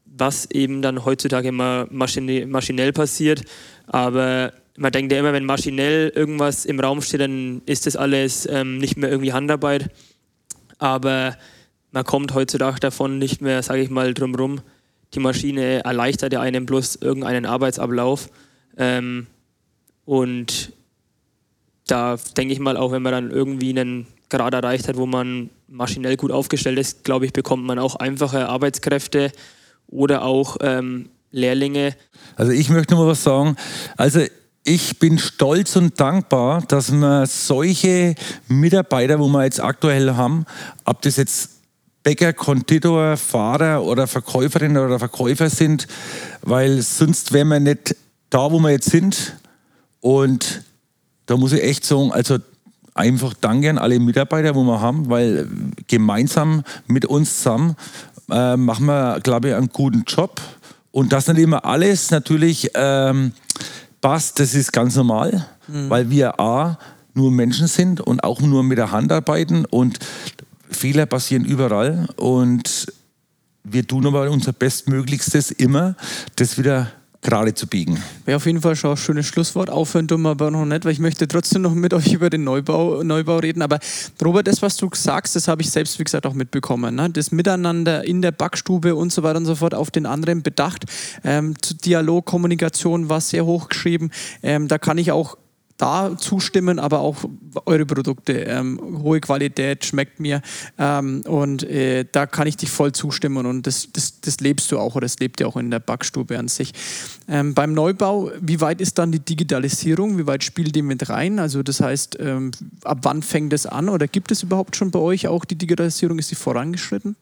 was 0.06 0.50
eben 0.50 0.80
dann 0.80 1.04
heutzutage 1.04 1.48
immer 1.48 1.86
maschine 1.90 2.46
maschinell 2.46 2.94
passiert. 2.94 3.42
Aber 3.88 4.54
man 4.78 4.90
denkt 4.90 5.12
ja 5.12 5.18
immer, 5.18 5.34
wenn 5.34 5.44
maschinell 5.44 6.10
irgendwas 6.14 6.64
im 6.64 6.80
Raum 6.80 7.02
steht, 7.02 7.20
dann 7.20 7.60
ist 7.66 7.84
das 7.84 7.94
alles 7.94 8.48
ähm, 8.50 8.78
nicht 8.78 8.96
mehr 8.96 9.10
irgendwie 9.10 9.34
Handarbeit. 9.34 9.90
Aber 10.78 11.36
man 11.90 12.04
kommt 12.04 12.32
heutzutage 12.32 12.80
davon 12.80 13.18
nicht 13.18 13.42
mehr, 13.42 13.62
sage 13.62 13.82
ich 13.82 13.90
mal, 13.90 14.14
drumherum. 14.14 14.62
Die 15.12 15.20
Maschine 15.20 15.84
erleichtert 15.84 16.32
ja 16.32 16.40
einem 16.40 16.64
bloß 16.64 16.96
irgendeinen 16.96 17.44
Arbeitsablauf. 17.44 18.30
Ähm, 18.76 19.26
und 20.04 20.72
da 21.86 22.16
denke 22.36 22.52
ich 22.52 22.60
mal, 22.60 22.76
auch 22.76 22.92
wenn 22.92 23.02
man 23.02 23.12
dann 23.12 23.30
irgendwie 23.30 23.70
einen 23.70 24.06
Grad 24.28 24.54
erreicht 24.54 24.88
hat, 24.88 24.96
wo 24.96 25.06
man 25.06 25.50
maschinell 25.68 26.16
gut 26.16 26.32
aufgestellt 26.32 26.78
ist, 26.78 27.04
glaube 27.04 27.26
ich, 27.26 27.32
bekommt 27.32 27.64
man 27.64 27.78
auch 27.78 27.96
einfache 27.96 28.48
Arbeitskräfte 28.48 29.32
oder 29.88 30.22
auch 30.22 30.56
ähm, 30.60 31.10
Lehrlinge. 31.30 31.94
Also 32.34 32.52
ich 32.52 32.68
möchte 32.70 32.94
nur 32.94 33.06
was 33.06 33.22
sagen. 33.22 33.56
Also 33.96 34.20
ich 34.64 34.98
bin 34.98 35.18
stolz 35.18 35.76
und 35.76 36.00
dankbar, 36.00 36.62
dass 36.66 36.90
wir 36.90 37.26
solche 37.26 38.16
Mitarbeiter, 38.48 39.20
wo 39.20 39.28
wir 39.28 39.44
jetzt 39.44 39.60
aktuell 39.60 40.14
haben, 40.14 40.44
ob 40.84 41.02
das 41.02 41.16
jetzt 41.16 41.50
Bäcker, 42.02 42.32
Konditor, 42.32 43.16
Fahrer 43.16 43.84
oder 43.84 44.06
Verkäuferinnen 44.06 44.84
oder 44.84 44.98
Verkäufer 44.98 45.50
sind, 45.50 45.86
weil 46.42 46.82
sonst 46.82 47.32
wären 47.32 47.48
wir 47.48 47.60
nicht 47.60 47.96
da, 48.30 48.50
wo 48.50 48.58
wir 48.58 48.70
jetzt 48.70 48.90
sind. 48.90 49.36
Und 50.00 50.62
da 51.26 51.36
muss 51.36 51.52
ich 51.52 51.62
echt 51.62 51.84
sagen, 51.84 52.12
also 52.12 52.38
einfach 52.94 53.34
danke 53.40 53.70
an 53.70 53.78
alle 53.78 53.98
Mitarbeiter, 53.98 54.54
wo 54.54 54.64
wir 54.64 54.80
haben, 54.80 55.08
weil 55.08 55.48
gemeinsam 55.86 56.62
mit 56.86 57.04
uns 57.04 57.38
zusammen 57.38 57.76
äh, 58.30 58.56
machen 58.56 58.86
wir, 58.86 59.20
glaube 59.20 59.48
ich, 59.48 59.54
einen 59.54 59.68
guten 59.68 60.04
Job. 60.06 60.40
Und 60.92 61.12
das 61.12 61.28
nicht 61.28 61.38
immer 61.38 61.64
alles 61.64 62.10
natürlich 62.10 62.70
ähm, 62.74 63.32
passt, 64.00 64.40
das 64.40 64.54
ist 64.54 64.72
ganz 64.72 64.96
normal, 64.96 65.46
mhm. 65.68 65.90
weil 65.90 66.10
wir 66.10 66.40
A, 66.40 66.78
nur 67.12 67.30
Menschen 67.30 67.66
sind 67.66 68.00
und 68.00 68.22
auch 68.24 68.40
nur 68.40 68.62
mit 68.62 68.78
der 68.78 68.92
Hand 68.92 69.10
arbeiten 69.10 69.64
und 69.64 69.98
Fehler 70.70 71.06
passieren 71.06 71.44
überall 71.44 72.08
und 72.16 72.92
wir 73.64 73.86
tun 73.86 74.06
aber 74.06 74.30
unser 74.30 74.52
Bestmöglichstes 74.52 75.50
immer, 75.50 75.96
das 76.36 76.58
wieder 76.58 76.92
gerade 77.26 77.52
zu 77.52 77.66
biegen. 77.66 78.00
Wäre 78.24 78.36
auf 78.36 78.46
jeden 78.46 78.60
Fall 78.62 78.76
schon 78.76 78.92
ein 78.92 78.96
schönes 78.96 79.26
Schlusswort. 79.26 79.68
Aufhören 79.68 80.08
tun 80.08 80.22
wir 80.22 80.30
aber 80.30 80.50
noch 80.50 80.64
nicht, 80.64 80.84
weil 80.84 80.92
ich 80.92 81.00
möchte 81.00 81.26
trotzdem 81.28 81.62
noch 81.62 81.74
mit 81.74 81.92
euch 81.98 82.12
über 82.12 82.30
den 82.30 82.44
Neubau, 82.44 83.02
Neubau 83.02 83.38
reden. 83.38 83.62
Aber 83.62 83.78
Robert, 84.24 84.46
das, 84.46 84.62
was 84.62 84.76
du 84.76 84.88
sagst, 84.92 85.36
das 85.36 85.48
habe 85.48 85.62
ich 85.62 85.70
selbst, 85.70 85.98
wie 85.98 86.04
gesagt, 86.04 86.24
auch 86.24 86.34
mitbekommen. 86.34 86.94
Ne? 86.94 87.10
Das 87.10 87.32
Miteinander 87.32 88.04
in 88.04 88.22
der 88.22 88.30
Backstube 88.30 88.94
und 88.94 89.12
so 89.12 89.22
weiter 89.22 89.38
und 89.38 89.46
so 89.46 89.56
fort 89.56 89.74
auf 89.74 89.90
den 89.90 90.06
anderen 90.06 90.42
bedacht. 90.42 90.84
Ähm, 91.24 91.54
Dialog, 91.84 92.24
Kommunikation 92.26 93.08
war 93.08 93.20
sehr 93.20 93.44
hoch 93.44 93.68
geschrieben. 93.68 94.10
Ähm, 94.42 94.68
da 94.68 94.78
kann 94.78 94.96
ich 94.96 95.10
auch 95.10 95.36
da 95.76 96.16
zustimmen, 96.16 96.78
aber 96.78 97.00
auch 97.00 97.24
eure 97.66 97.86
Produkte. 97.86 98.32
Ähm, 98.32 99.00
hohe 99.02 99.20
Qualität 99.20 99.84
schmeckt 99.84 100.20
mir 100.20 100.40
ähm, 100.78 101.22
und 101.26 101.62
äh, 101.64 102.04
da 102.10 102.26
kann 102.26 102.46
ich 102.46 102.56
dich 102.56 102.70
voll 102.70 102.92
zustimmen 102.92 103.46
und 103.46 103.66
das, 103.66 103.88
das, 103.92 104.20
das 104.20 104.40
lebst 104.40 104.72
du 104.72 104.78
auch 104.78 104.94
oder 104.94 105.04
das 105.04 105.18
lebt 105.18 105.40
ja 105.40 105.46
auch 105.46 105.56
in 105.56 105.70
der 105.70 105.80
Backstube 105.80 106.38
an 106.38 106.48
sich. 106.48 106.72
Ähm, 107.28 107.54
beim 107.54 107.74
Neubau, 107.74 108.30
wie 108.40 108.60
weit 108.60 108.80
ist 108.80 108.98
dann 108.98 109.12
die 109.12 109.20
Digitalisierung? 109.20 110.18
Wie 110.18 110.26
weit 110.26 110.44
spielt 110.44 110.74
die 110.74 110.82
mit 110.82 111.08
rein? 111.08 111.38
Also 111.38 111.62
das 111.62 111.80
heißt, 111.80 112.18
ähm, 112.20 112.52
ab 112.84 112.98
wann 113.02 113.22
fängt 113.22 113.52
es 113.52 113.66
an 113.66 113.88
oder 113.88 114.08
gibt 114.08 114.30
es 114.30 114.42
überhaupt 114.42 114.76
schon 114.76 114.90
bei 114.90 114.98
euch 114.98 115.28
auch 115.28 115.44
die 115.44 115.56
Digitalisierung? 115.56 116.18
Ist 116.18 116.28
sie 116.28 116.36
vorangeschritten? 116.36 117.16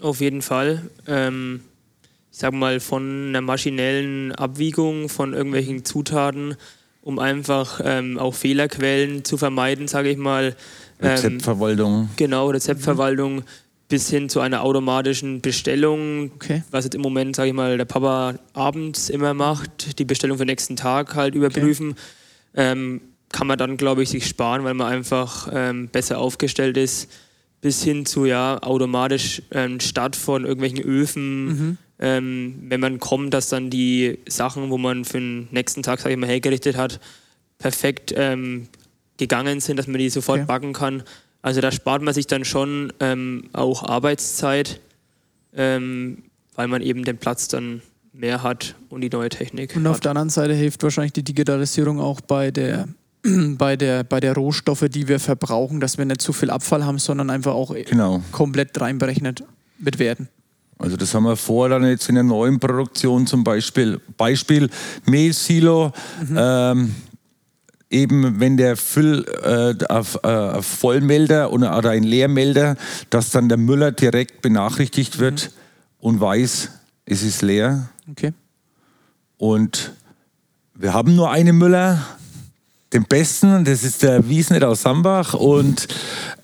Auf 0.00 0.20
jeden 0.20 0.42
Fall. 0.42 0.90
Ähm, 1.06 1.60
ich 2.32 2.38
sage 2.38 2.56
mal, 2.56 2.80
von 2.80 3.28
einer 3.28 3.40
maschinellen 3.40 4.32
Abwiegung 4.32 5.08
von 5.08 5.34
irgendwelchen 5.34 5.84
Zutaten 5.84 6.56
um 7.02 7.18
einfach 7.18 7.80
ähm, 7.84 8.18
auch 8.18 8.34
Fehlerquellen 8.34 9.24
zu 9.24 9.36
vermeiden, 9.36 9.88
sage 9.88 10.10
ich 10.10 10.18
mal. 10.18 10.54
Ähm, 11.00 11.08
Rezeptverwaltung. 11.08 12.10
Genau, 12.16 12.50
Rezeptverwaltung 12.50 13.36
mhm. 13.36 13.44
bis 13.88 14.10
hin 14.10 14.28
zu 14.28 14.40
einer 14.40 14.62
automatischen 14.62 15.40
Bestellung, 15.40 16.32
okay. 16.34 16.62
was 16.70 16.84
jetzt 16.84 16.94
im 16.94 17.00
Moment, 17.00 17.36
sage 17.36 17.48
ich 17.48 17.54
mal, 17.54 17.78
der 17.78 17.86
Papa 17.86 18.34
abends 18.52 19.08
immer 19.08 19.34
macht, 19.34 19.98
die 19.98 20.04
Bestellung 20.04 20.36
für 20.36 20.44
den 20.44 20.52
nächsten 20.52 20.76
Tag 20.76 21.14
halt 21.14 21.34
überprüfen. 21.34 21.90
Okay. 21.90 21.98
Ähm, 22.72 23.00
kann 23.32 23.46
man 23.46 23.58
dann, 23.58 23.76
glaube 23.76 24.02
ich, 24.02 24.10
sich 24.10 24.26
sparen, 24.26 24.64
weil 24.64 24.74
man 24.74 24.88
einfach 24.88 25.48
ähm, 25.52 25.88
besser 25.88 26.18
aufgestellt 26.18 26.76
ist, 26.76 27.10
bis 27.60 27.82
hin 27.82 28.06
zu 28.06 28.24
ja 28.24 28.62
automatisch 28.62 29.42
ähm, 29.50 29.80
Start 29.80 30.16
von 30.16 30.44
irgendwelchen 30.44 30.80
Öfen. 30.80 31.44
Mhm. 31.44 31.78
Ähm, 31.98 32.54
wenn 32.68 32.80
man 32.80 32.98
kommt, 32.98 33.34
dass 33.34 33.48
dann 33.50 33.68
die 33.68 34.18
Sachen, 34.26 34.70
wo 34.70 34.78
man 34.78 35.04
für 35.04 35.18
den 35.18 35.48
nächsten 35.50 35.82
Tag, 35.82 36.00
sage 36.00 36.14
ich 36.14 36.18
mal, 36.18 36.28
hergerichtet 36.28 36.76
hat, 36.76 36.98
perfekt 37.58 38.14
ähm, 38.16 38.68
gegangen 39.18 39.60
sind, 39.60 39.76
dass 39.78 39.86
man 39.86 39.98
die 39.98 40.08
sofort 40.08 40.38
okay. 40.38 40.46
backen 40.46 40.72
kann. 40.72 41.02
Also 41.42 41.60
da 41.60 41.70
spart 41.70 42.02
man 42.02 42.14
sich 42.14 42.26
dann 42.26 42.44
schon 42.44 42.92
ähm, 43.00 43.44
auch 43.52 43.82
Arbeitszeit, 43.82 44.80
ähm, 45.54 46.22
weil 46.54 46.68
man 46.68 46.80
eben 46.80 47.04
den 47.04 47.18
Platz 47.18 47.48
dann 47.48 47.82
mehr 48.12 48.42
hat 48.42 48.74
und 48.88 49.02
die 49.02 49.10
neue 49.10 49.28
Technik. 49.28 49.76
Und 49.76 49.86
auf 49.86 49.96
hat. 49.96 50.04
der 50.04 50.10
anderen 50.12 50.30
Seite 50.30 50.54
hilft 50.54 50.82
wahrscheinlich 50.82 51.12
die 51.12 51.22
Digitalisierung 51.22 52.00
auch 52.00 52.20
bei 52.20 52.50
der 52.50 52.88
bei 53.58 53.76
der, 53.76 54.04
bei 54.04 54.20
der 54.20 54.34
Rohstoffe, 54.34 54.86
die 54.88 55.08
wir 55.08 55.20
verbrauchen, 55.20 55.80
dass 55.80 55.98
wir 55.98 56.04
nicht 56.04 56.22
zu 56.22 56.32
viel 56.32 56.50
Abfall 56.50 56.84
haben, 56.84 56.98
sondern 56.98 57.30
einfach 57.30 57.52
auch 57.52 57.74
genau. 57.74 58.22
komplett 58.32 58.80
reinberechnet 58.80 59.44
mit 59.78 59.98
Werten. 59.98 60.28
Also 60.78 60.96
das 60.96 61.14
haben 61.14 61.24
wir 61.24 61.36
vor, 61.36 61.68
dann 61.68 61.84
jetzt 61.84 62.08
in 62.08 62.14
der 62.14 62.24
neuen 62.24 62.58
Produktion 62.58 63.26
zum 63.26 63.44
Beispiel, 63.44 64.00
Beispiel 64.16 64.70
Mehlsilo, 65.04 65.92
mhm. 66.26 66.36
ähm, 66.38 66.94
eben 67.90 68.40
wenn 68.40 68.56
der 68.56 68.76
Füll, 68.78 69.26
äh, 69.42 69.84
auf, 69.92 70.22
äh, 70.24 70.62
Vollmelder 70.62 71.52
oder, 71.52 71.76
oder 71.76 71.90
ein 71.90 72.02
Leermelder, 72.02 72.76
dass 73.10 73.30
dann 73.30 73.50
der 73.50 73.58
Müller 73.58 73.92
direkt 73.92 74.40
benachrichtigt 74.40 75.18
wird 75.18 75.50
mhm. 75.50 76.06
und 76.06 76.20
weiß, 76.20 76.70
es 77.04 77.22
ist 77.22 77.42
leer. 77.42 77.90
Okay. 78.10 78.32
Und 79.36 79.92
wir 80.74 80.94
haben 80.94 81.14
nur 81.14 81.30
einen 81.30 81.58
Müller, 81.58 82.06
den 82.92 83.04
besten, 83.04 83.64
das 83.64 83.84
ist 83.84 84.02
der 84.02 84.28
Wiesnet 84.28 84.64
aus 84.64 84.82
Sambach 84.82 85.34
und 85.34 85.86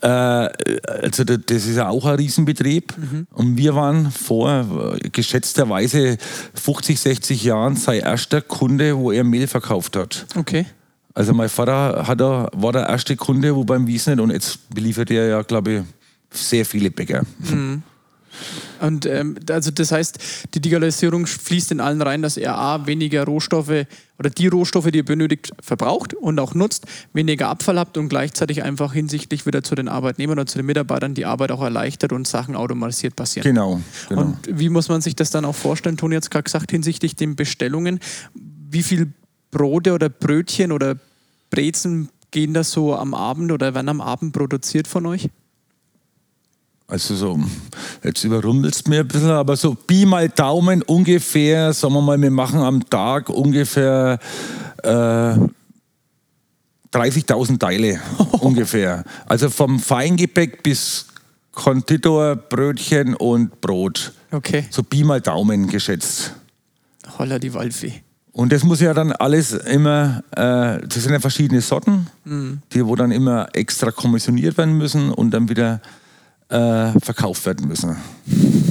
äh, 0.00 0.06
also 0.06 1.24
das 1.24 1.66
ist 1.66 1.76
ja 1.76 1.88
auch 1.88 2.04
ein 2.06 2.16
Riesenbetrieb 2.16 2.94
mhm. 2.96 3.26
und 3.32 3.56
wir 3.56 3.74
waren 3.74 4.11
vor 4.12 4.96
geschätzterweise 5.12 6.18
50, 6.54 7.00
60 7.00 7.44
Jahren 7.44 7.74
sein 7.74 8.00
erster 8.00 8.42
Kunde, 8.42 8.96
wo 8.96 9.11
er 9.11 9.24
Mehl 9.24 9.48
verkauft 9.48 9.96
hat. 9.96 10.26
Okay. 10.37 10.66
Also 11.14 11.32
mein 11.32 11.48
Vater 11.48 12.06
hat 12.06 12.20
er, 12.20 12.50
war 12.52 12.72
der 12.72 12.88
erste 12.88 13.16
Kunde, 13.16 13.56
wo 13.56 13.64
beim 13.64 13.87
Wiesnet 13.87 14.20
und 14.20 14.30
jetzt 14.30 14.68
beliefert 14.72 15.11
er 15.11 15.26
ja, 15.28 15.42
glaube 15.42 15.72
ich, 15.72 15.82
sehr 16.30 16.64
viele 16.64 16.90
Bäcker. 16.90 17.22
Mhm. 17.38 17.82
Und 18.81 19.07
ähm, 19.07 19.37
also 19.51 19.70
das 19.70 19.92
heißt, 19.92 20.18
die 20.55 20.61
Digitalisierung 20.61 21.27
fließt 21.27 21.72
in 21.72 21.81
allen 21.81 22.03
rein, 22.03 22.22
dass 22.22 22.37
er 22.37 22.59
A, 22.59 22.87
weniger 22.87 23.25
Rohstoffe 23.25 23.87
oder 24.18 24.31
die 24.31 24.46
Rohstoffe, 24.46 24.90
die 24.90 24.99
ihr 24.99 25.05
benötigt, 25.05 25.51
verbraucht 25.61 26.14
und 26.14 26.38
auch 26.38 26.55
nutzt, 26.55 26.87
weniger 27.12 27.49
Abfall 27.49 27.79
habt 27.79 27.99
und 27.99 28.09
gleichzeitig 28.09 28.62
einfach 28.62 28.92
hinsichtlich 28.92 29.46
wieder 29.46 29.62
zu 29.62 29.75
den 29.75 29.88
Arbeitnehmern 29.88 30.38
oder 30.38 30.46
zu 30.46 30.59
den 30.59 30.66
Mitarbeitern 30.66 31.14
die 31.14 31.27
Arbeit 31.27 31.51
auch 31.51 31.62
erleichtert 31.62 32.12
und 32.12 32.27
Sachen 32.27 32.57
automatisiert 32.57 33.16
passieren. 33.16 33.44
Genau. 33.44 33.81
genau. 34.09 34.22
Und 34.22 34.38
wie 34.46 34.68
muss 34.68 34.88
man 34.88 35.01
sich 35.01 35.16
das 35.16 35.31
dann 35.31 35.44
auch 35.44 35.55
vorstellen? 35.55 35.96
Toni 35.96 36.14
hat 36.14 36.25
es 36.25 36.31
gerade 36.31 36.44
gesagt, 36.44 36.70
hinsichtlich 36.70 37.16
den 37.16 37.37
Bestellungen, 37.37 38.01
wie 38.35 38.83
viel 38.83 39.12
Brote 39.51 39.92
oder 39.92 40.09
Brötchen 40.09 40.72
oder 40.72 40.96
Brezen 41.51 42.09
gehen 42.31 42.53
da 42.55 42.64
so 42.64 42.94
am 42.94 43.14
Abend 43.14 43.53
oder 43.53 43.75
werden 43.75 43.88
am 43.88 44.01
Abend 44.01 44.33
produziert 44.33 44.88
von 44.88 45.07
euch? 45.07 45.31
Also 46.88 47.16
so, 47.16 47.40
jetzt 48.05 48.22
überrumpelst 48.22 48.87
du 48.87 48.90
mir 48.90 49.01
ein 49.01 49.09
bisschen, 49.09 49.31
aber 49.31 49.57
so 49.57 49.75
Pi 49.75 50.07
mal 50.07 50.29
Daumen 50.29 50.83
ungefähr, 50.83 51.72
sagen 51.72 51.94
wir 51.94 52.01
mal, 52.01 52.20
wir 52.20 52.31
machen 52.31 52.61
am 52.61 52.88
Tag 52.88 53.29
ungefähr 53.29 54.20
äh, 54.85 54.88
30.000 54.88 57.59
Teile 57.59 58.01
ungefähr. 58.40 59.03
Also 59.27 59.51
vom 59.51 59.81
Feingebäck 59.81 60.62
bis 60.62 61.07
Konditor, 61.51 62.37
Brötchen 62.37 63.16
und 63.16 63.61
Brot. 63.61 64.12
Okay. 64.31 64.66
So 64.70 64.85
Pi 64.85 65.03
mal 65.03 65.20
Daumen 65.20 65.66
geschätzt. 65.66 66.35
Holla 67.18 67.40
die 67.40 67.53
Waldfee. 67.53 67.94
Und 68.33 68.53
das 68.53 68.62
muss 68.62 68.81
ja 68.81 68.92
dann 68.92 69.12
alles 69.12 69.53
immer, 69.53 70.22
äh, 70.33 70.87
das 70.87 71.03
sind 71.03 71.12
ja 71.12 71.20
verschiedene 71.20 71.62
Sorten, 71.62 72.07
mhm. 72.25 72.61
die 72.72 72.87
wo 72.87 72.94
dann 72.94 73.11
immer 73.11 73.49
extra 73.55 73.90
kommissioniert 73.90 74.59
werden 74.59 74.77
müssen 74.77 75.11
und 75.11 75.31
dann 75.31 75.49
wieder 75.49 75.81
äh, 76.48 76.92
verkauft 77.00 77.44
werden 77.46 77.66
müssen. 77.66 77.96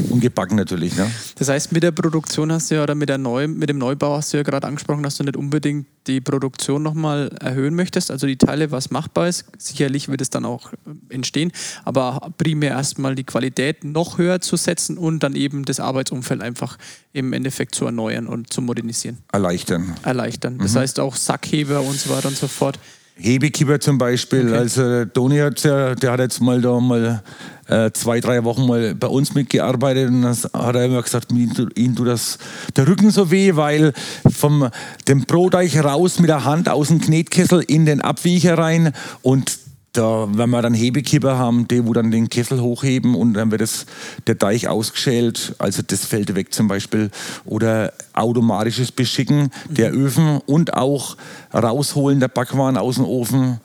Und 0.09 0.21
gebacken 0.21 0.55
natürlich. 0.55 0.95
Ne? 0.95 1.11
Das 1.37 1.49
heißt, 1.49 1.73
mit 1.73 1.83
der 1.83 1.91
Produktion 1.91 2.51
hast 2.51 2.71
du 2.71 2.75
ja, 2.75 2.83
oder 2.83 2.95
mit, 2.95 3.09
der 3.09 3.17
Neu, 3.17 3.47
mit 3.47 3.69
dem 3.69 3.77
Neubau 3.77 4.15
hast 4.15 4.31
du 4.31 4.37
ja 4.37 4.43
gerade 4.43 4.65
angesprochen, 4.67 5.03
dass 5.03 5.17
du 5.17 5.23
nicht 5.23 5.35
unbedingt 5.35 5.85
die 6.07 6.21
Produktion 6.21 6.83
nochmal 6.83 7.29
erhöhen 7.41 7.75
möchtest. 7.75 8.11
Also 8.11 8.27
die 8.27 8.37
Teile, 8.37 8.71
was 8.71 8.91
machbar 8.91 9.27
ist. 9.27 9.45
Sicherlich 9.57 10.07
wird 10.07 10.21
es 10.21 10.29
dann 10.29 10.45
auch 10.45 10.71
entstehen, 11.09 11.51
aber 11.83 12.31
primär 12.37 12.71
erstmal 12.71 13.15
die 13.15 13.23
Qualität 13.25 13.83
noch 13.83 14.17
höher 14.17 14.39
zu 14.39 14.55
setzen 14.55 14.97
und 14.97 15.21
dann 15.23 15.35
eben 15.35 15.65
das 15.65 15.81
Arbeitsumfeld 15.81 16.41
einfach 16.41 16.77
im 17.11 17.33
Endeffekt 17.33 17.75
zu 17.75 17.85
erneuern 17.85 18.27
und 18.27 18.53
zu 18.53 18.61
modernisieren. 18.61 19.17
Erleichtern. 19.33 19.95
Erleichtern. 20.03 20.59
Das 20.59 20.73
mhm. 20.73 20.79
heißt 20.79 20.99
auch 20.99 21.15
Sackheber 21.15 21.81
und 21.81 21.99
so 21.99 22.09
weiter 22.09 22.29
und 22.29 22.37
so 22.37 22.47
fort. 22.47 22.79
Hebekipper 23.17 23.79
zum 23.79 23.97
Beispiel. 23.97 24.47
Okay. 24.47 24.57
Also 24.57 25.05
Toni 25.05 25.37
hat 25.37 25.63
ja, 25.63 25.95
der 25.95 26.11
hat 26.11 26.19
jetzt 26.19 26.41
mal 26.41 26.61
da 26.61 26.79
mal 26.79 27.23
äh, 27.67 27.91
zwei, 27.91 28.19
drei 28.19 28.43
Wochen 28.43 28.67
mal 28.67 28.93
bei 28.93 29.07
uns 29.07 29.33
mitgearbeitet 29.33 30.09
und 30.09 30.21
das 30.21 30.43
hat 30.53 30.75
er 30.75 30.85
immer 30.85 31.01
gesagt, 31.01 31.31
ihm, 31.31 31.51
ihm 31.75 31.95
tut 31.95 32.07
das 32.07 32.37
der 32.75 32.87
Rücken 32.87 33.11
so 33.11 33.31
weh, 33.31 33.55
weil 33.55 33.93
vom 34.29 34.69
dem 35.07 35.25
Broteich 35.25 35.81
raus 35.83 36.19
mit 36.19 36.29
der 36.29 36.45
Hand 36.45 36.69
aus 36.69 36.89
dem 36.89 36.99
Knetkessel 36.99 37.63
in 37.65 37.85
den 37.85 38.01
Abwiecher 38.01 38.57
rein 38.57 38.93
und 39.21 39.64
da, 39.97 40.27
wenn 40.31 40.49
wir 40.49 40.61
dann 40.61 40.73
Hebekipper 40.73 41.37
haben, 41.37 41.67
die 41.67 41.85
wo 41.85 41.93
dann 41.93 42.11
den 42.11 42.29
Kessel 42.29 42.61
hochheben 42.61 43.15
und 43.15 43.33
dann 43.33 43.51
wird 43.51 43.61
das, 43.61 43.85
der 44.27 44.37
Teich 44.37 44.67
ausgeschält, 44.67 45.55
also 45.57 45.81
das 45.81 46.05
fällt 46.05 46.35
weg 46.35 46.53
zum 46.53 46.67
Beispiel. 46.67 47.11
Oder 47.45 47.93
automatisches 48.13 48.91
Beschicken 48.91 49.51
der 49.69 49.91
mhm. 49.91 50.05
Öfen 50.05 50.41
und 50.45 50.73
auch 50.73 51.17
rausholen 51.53 52.19
der 52.19 52.27
Backwaren 52.27 52.77
aus 52.77 52.95
dem 52.95 53.05
Ofen 53.05 53.59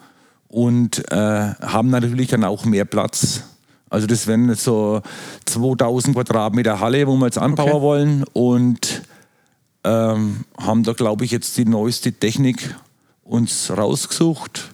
und 0.49 1.11
äh, 1.11 1.17
haben 1.17 1.91
natürlich 1.91 2.29
dann 2.29 2.45
auch 2.45 2.65
mehr 2.65 2.85
Platz. 2.85 3.43
Also 3.89 4.07
das 4.07 4.27
wären 4.27 4.55
so 4.55 5.03
2000 5.47 6.15
Quadratmeter 6.15 6.81
Halle, 6.81 7.07
wo 7.07 7.17
wir 7.17 7.27
jetzt 7.27 7.39
anbauen 7.39 7.71
okay. 7.71 7.81
wollen 7.81 8.25
und 8.33 9.03
ähm, 9.83 10.45
haben 10.59 10.85
da, 10.85 10.93
glaube 10.93 11.25
ich, 11.25 11.31
jetzt 11.31 11.57
die 11.57 11.65
neueste 11.65 12.13
Technik 12.13 12.75
uns 13.25 13.73
rausgesucht 13.77 14.71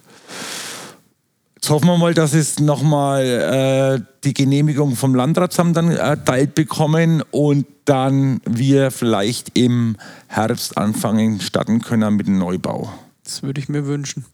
Jetzt 1.66 1.72
hoffen 1.72 1.88
wir 1.88 1.98
mal, 1.98 2.14
dass 2.14 2.32
es 2.32 2.60
nochmal 2.60 3.24
äh, 3.24 4.00
die 4.22 4.34
Genehmigung 4.34 4.94
vom 4.94 5.16
Landratsamt 5.16 5.76
dann 5.76 5.90
erteilt 5.90 6.54
bekommen 6.54 7.24
und 7.32 7.66
dann 7.86 8.40
wir 8.44 8.92
vielleicht 8.92 9.58
im 9.58 9.96
Herbst 10.28 10.78
anfangen, 10.78 11.40
starten 11.40 11.80
können 11.80 12.14
mit 12.14 12.28
dem 12.28 12.38
Neubau. 12.38 12.92
Das 13.24 13.42
würde 13.42 13.60
ich 13.60 13.68
mir 13.68 13.84
wünschen. 13.84 14.24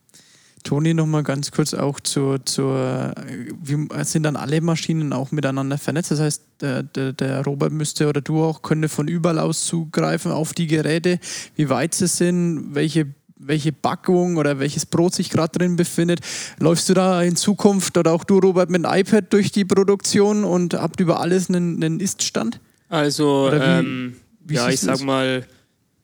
Toni, 0.63 0.93
nochmal 0.93 1.23
ganz 1.23 1.51
kurz 1.51 1.73
auch 1.73 2.01
zur, 2.01 2.45
zur 2.45 3.15
wie 3.63 3.89
sind 4.05 4.25
dann 4.25 4.37
alle 4.37 4.61
Maschinen 4.61 5.15
auch 5.15 5.33
miteinander 5.33 5.79
vernetzt? 5.79 6.11
Das 6.11 6.21
heißt, 6.21 6.43
der, 6.61 6.83
der, 6.83 7.15
der, 7.15 7.43
Robert 7.45 7.73
müsste 7.73 8.09
oder 8.09 8.21
du 8.21 8.45
auch 8.45 8.61
könnte 8.61 8.91
von 8.91 9.09
überall 9.09 9.39
aus 9.39 9.65
zugreifen 9.65 10.33
auf 10.33 10.53
die 10.53 10.67
Geräte, 10.67 11.19
wie 11.57 11.71
weit 11.71 11.95
sie 11.95 12.09
sind, 12.09 12.75
welche 12.75 13.07
welche 13.47 13.73
Backung 13.73 14.37
oder 14.37 14.59
welches 14.59 14.87
Brot 14.87 15.15
sich 15.15 15.31
gerade 15.31 15.59
drin 15.59 15.77
befindet. 15.77 16.21
Läufst 16.59 16.89
du 16.89 16.95
da 16.95 17.23
in 17.23 17.37
Zukunft 17.37 17.97
oder 17.99 18.13
auch 18.13 18.25
du, 18.25 18.39
Robert, 18.39 18.71
mit 18.71 18.85
einem 18.85 19.01
iPad 19.01 19.33
durch 19.33 19.53
die 19.53 19.65
Produktion 19.65 20.45
und 20.45 20.75
habt 20.75 21.01
über 21.01 21.21
alles 21.21 21.49
einen, 21.49 21.83
einen 21.83 22.01
Ist-Stand? 22.01 22.61
Also, 22.89 23.51
wie, 23.53 23.57
ähm, 23.57 24.17
wie 24.45 24.55
ja, 24.55 24.69
ich 24.69 24.81
sag 24.81 25.03
mal, 25.03 25.47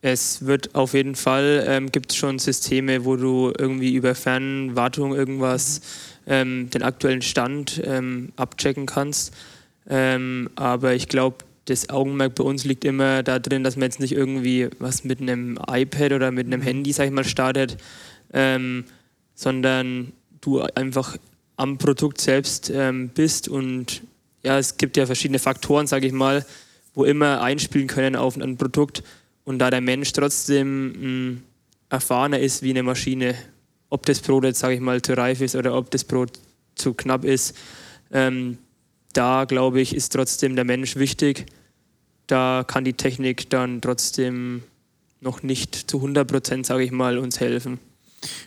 es 0.01 0.47
wird 0.47 0.75
auf 0.75 0.95
jeden 0.95 1.15
Fall, 1.15 1.65
ähm, 1.67 1.91
gibt 1.91 2.13
es 2.13 2.17
schon 2.17 2.39
Systeme, 2.39 3.05
wo 3.05 3.17
du 3.17 3.53
irgendwie 3.59 3.95
über 3.95 4.15
Fernwartung 4.15 5.15
irgendwas, 5.15 5.81
ähm, 6.27 6.71
den 6.71 6.83
aktuellen 6.83 7.23
Stand 7.23 7.81
ähm, 7.85 8.33
abchecken 8.37 8.87
kannst. 8.87 9.35
Ähm, 9.89 10.51
aber 10.55 10.95
ich 10.95 11.09
glaube, 11.09 11.39
das 11.69 11.91
Augenmerk 11.91 12.35
bei 12.35 12.45
uns 12.45 12.65
liegt 12.65 12.85
immer 12.85 13.23
da 13.23 13.39
drin, 13.39 13.63
dass 13.63 13.77
man 13.77 13.85
jetzt 13.85 14.01
nicht 14.01 14.13
irgendwie 14.13 14.69
was 14.79 15.05
mit 15.05 15.21
einem 15.21 15.59
iPad 15.71 16.13
oder 16.13 16.31
mit 16.31 16.47
einem 16.47 16.61
mhm. 16.61 16.65
Handy, 16.65 16.93
sag 16.93 17.07
ich 17.07 17.13
mal, 17.13 17.25
startet, 17.25 17.77
ähm, 18.33 18.85
sondern 19.35 20.13
du 20.41 20.61
einfach 20.61 21.17
am 21.57 21.77
Produkt 21.77 22.21
selbst 22.21 22.71
ähm, 22.75 23.11
bist 23.11 23.49
und 23.49 24.03
ja, 24.43 24.59
es 24.59 24.77
gibt 24.79 24.97
ja 24.97 25.05
verschiedene 25.05 25.39
Faktoren, 25.39 25.87
sage 25.87 26.07
ich 26.07 26.13
mal, 26.13 26.47
wo 26.95 27.05
immer 27.05 27.43
einspielen 27.43 27.87
können 27.87 28.17
auf 28.17 28.37
ein 28.37 28.57
Produkt 28.57 29.03
und 29.45 29.59
da 29.59 29.69
der 29.69 29.81
Mensch 29.81 30.13
trotzdem 30.13 30.87
mh, 30.87 30.95
hm, 30.95 31.43
erfahrener 31.91 32.39
ist 32.39 32.63
wie 32.63 32.71
eine 32.71 32.83
Maschine, 32.83 33.35
ob 33.91 34.07
das 34.07 34.21
Brot 34.21 34.45
jetzt, 34.45 34.61
sage 34.61 34.75
ich 34.75 34.81
mal, 34.81 35.03
zu 35.03 35.17
reif 35.17 35.41
ist 35.43 35.55
oder 35.55 35.77
ob 35.77 35.91
das 35.91 36.05
Brot 36.05 36.39
zu 36.77 36.95
knapp 36.95 37.25
ist, 37.25 37.57
ähm, 38.11 38.57
da 39.13 39.45
glaube 39.45 39.81
ich, 39.81 39.95
ist 39.95 40.11
trotzdem 40.11 40.55
der 40.55 40.65
Mensch 40.65 40.97
wichtig 40.97 41.47
da 42.29 42.65
kann 42.67 42.85
die 42.85 42.93
Technik 42.93 43.51
dann 43.51 43.81
trotzdem 43.81 44.63
noch 45.21 45.43
nicht 45.43 45.91
zu 45.91 45.97
100 45.99 46.29
Prozent, 46.29 46.67
sage 46.67 46.85
ich 46.85 46.93
mal, 46.93 47.19
uns 47.19 47.41
helfen. 47.41 47.81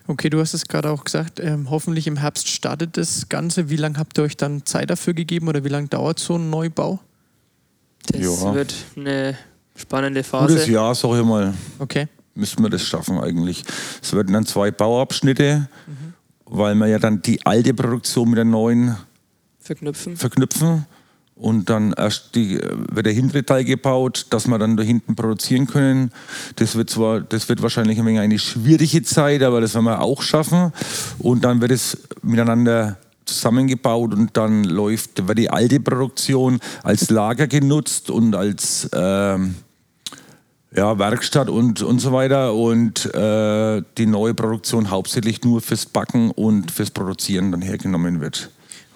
Okay, 0.07 0.29
du 0.29 0.39
hast 0.39 0.53
es 0.53 0.67
gerade 0.67 0.89
auch 0.89 1.03
gesagt, 1.03 1.39
ähm, 1.39 1.69
hoffentlich 1.69 2.07
im 2.07 2.17
Herbst 2.17 2.47
startet 2.47 2.97
das 2.97 3.29
Ganze. 3.29 3.69
Wie 3.69 3.75
lange 3.77 3.97
habt 3.97 4.17
ihr 4.17 4.23
euch 4.23 4.37
dann 4.37 4.65
Zeit 4.65 4.89
dafür 4.89 5.13
gegeben 5.13 5.47
oder 5.47 5.63
wie 5.63 5.69
lange 5.69 5.87
dauert 5.87 6.19
so 6.19 6.37
ein 6.37 6.49
Neubau? 6.49 6.99
Das 8.07 8.21
Ja. 8.21 8.53
wird 8.53 8.73
eine 8.95 9.37
spannende 9.75 10.23
Phase. 10.23 10.53
Gutes 10.53 10.67
Jahr, 10.67 10.93
sag 10.95 11.17
ich 11.19 11.25
mal, 11.25 11.53
Okay. 11.79 12.07
müssten 12.35 12.63
wir 12.63 12.69
das 12.69 12.83
schaffen 12.85 13.17
eigentlich. 13.19 13.63
Es 14.01 14.13
werden 14.13 14.33
dann 14.33 14.45
zwei 14.45 14.71
Bauabschnitte, 14.71 15.69
weil 16.45 16.75
wir 16.75 16.87
ja 16.87 16.99
dann 16.99 17.21
die 17.21 17.45
alte 17.45 17.73
Produktion 17.73 18.29
mit 18.29 18.37
der 18.37 18.45
neuen 18.45 18.97
Verknüpfen. 19.59 20.17
verknüpfen 20.17 20.85
und 21.41 21.71
dann 21.71 21.93
erst 21.97 22.35
die, 22.35 22.55
äh, 22.55 22.77
wird 22.91 23.07
der 23.07 23.13
hintere 23.13 23.43
Teil 23.43 23.63
gebaut, 23.65 24.27
dass 24.29 24.47
wir 24.47 24.59
dann 24.59 24.77
da 24.77 24.83
hinten 24.83 25.15
produzieren 25.15 25.65
können. 25.65 26.11
Das 26.57 26.75
wird 26.75 26.89
zwar, 26.91 27.21
das 27.21 27.49
wird 27.49 27.63
wahrscheinlich 27.63 27.99
ein 27.99 28.11
eine 28.11 28.37
schwierige 28.37 29.01
Zeit, 29.01 29.41
aber 29.41 29.59
das 29.59 29.73
werden 29.73 29.85
wir 29.85 30.01
auch 30.01 30.21
schaffen. 30.21 30.71
Und 31.17 31.43
dann 31.43 31.59
wird 31.59 31.71
es 31.71 31.97
miteinander 32.21 32.97
zusammengebaut 33.25 34.13
und 34.13 34.37
dann 34.37 34.63
läuft, 34.65 35.27
wird 35.27 35.37
die 35.39 35.49
alte 35.49 35.79
Produktion 35.79 36.59
als 36.83 37.09
Lager 37.09 37.47
genutzt 37.47 38.11
und 38.11 38.35
als 38.35 38.89
ähm, 38.93 39.55
ja, 40.75 40.99
Werkstatt 40.99 41.49
und, 41.49 41.81
und 41.81 41.99
so 41.99 42.11
weiter 42.11 42.53
und 42.53 43.13
äh, 43.15 43.81
die 43.97 44.05
neue 44.05 44.33
Produktion 44.35 44.91
hauptsächlich 44.91 45.43
nur 45.43 45.61
fürs 45.61 45.87
Backen 45.87 46.29
und 46.29 46.71
fürs 46.71 46.91
Produzieren 46.91 47.51
dann 47.51 47.61
hergenommen 47.61 48.21
wird. 48.21 48.51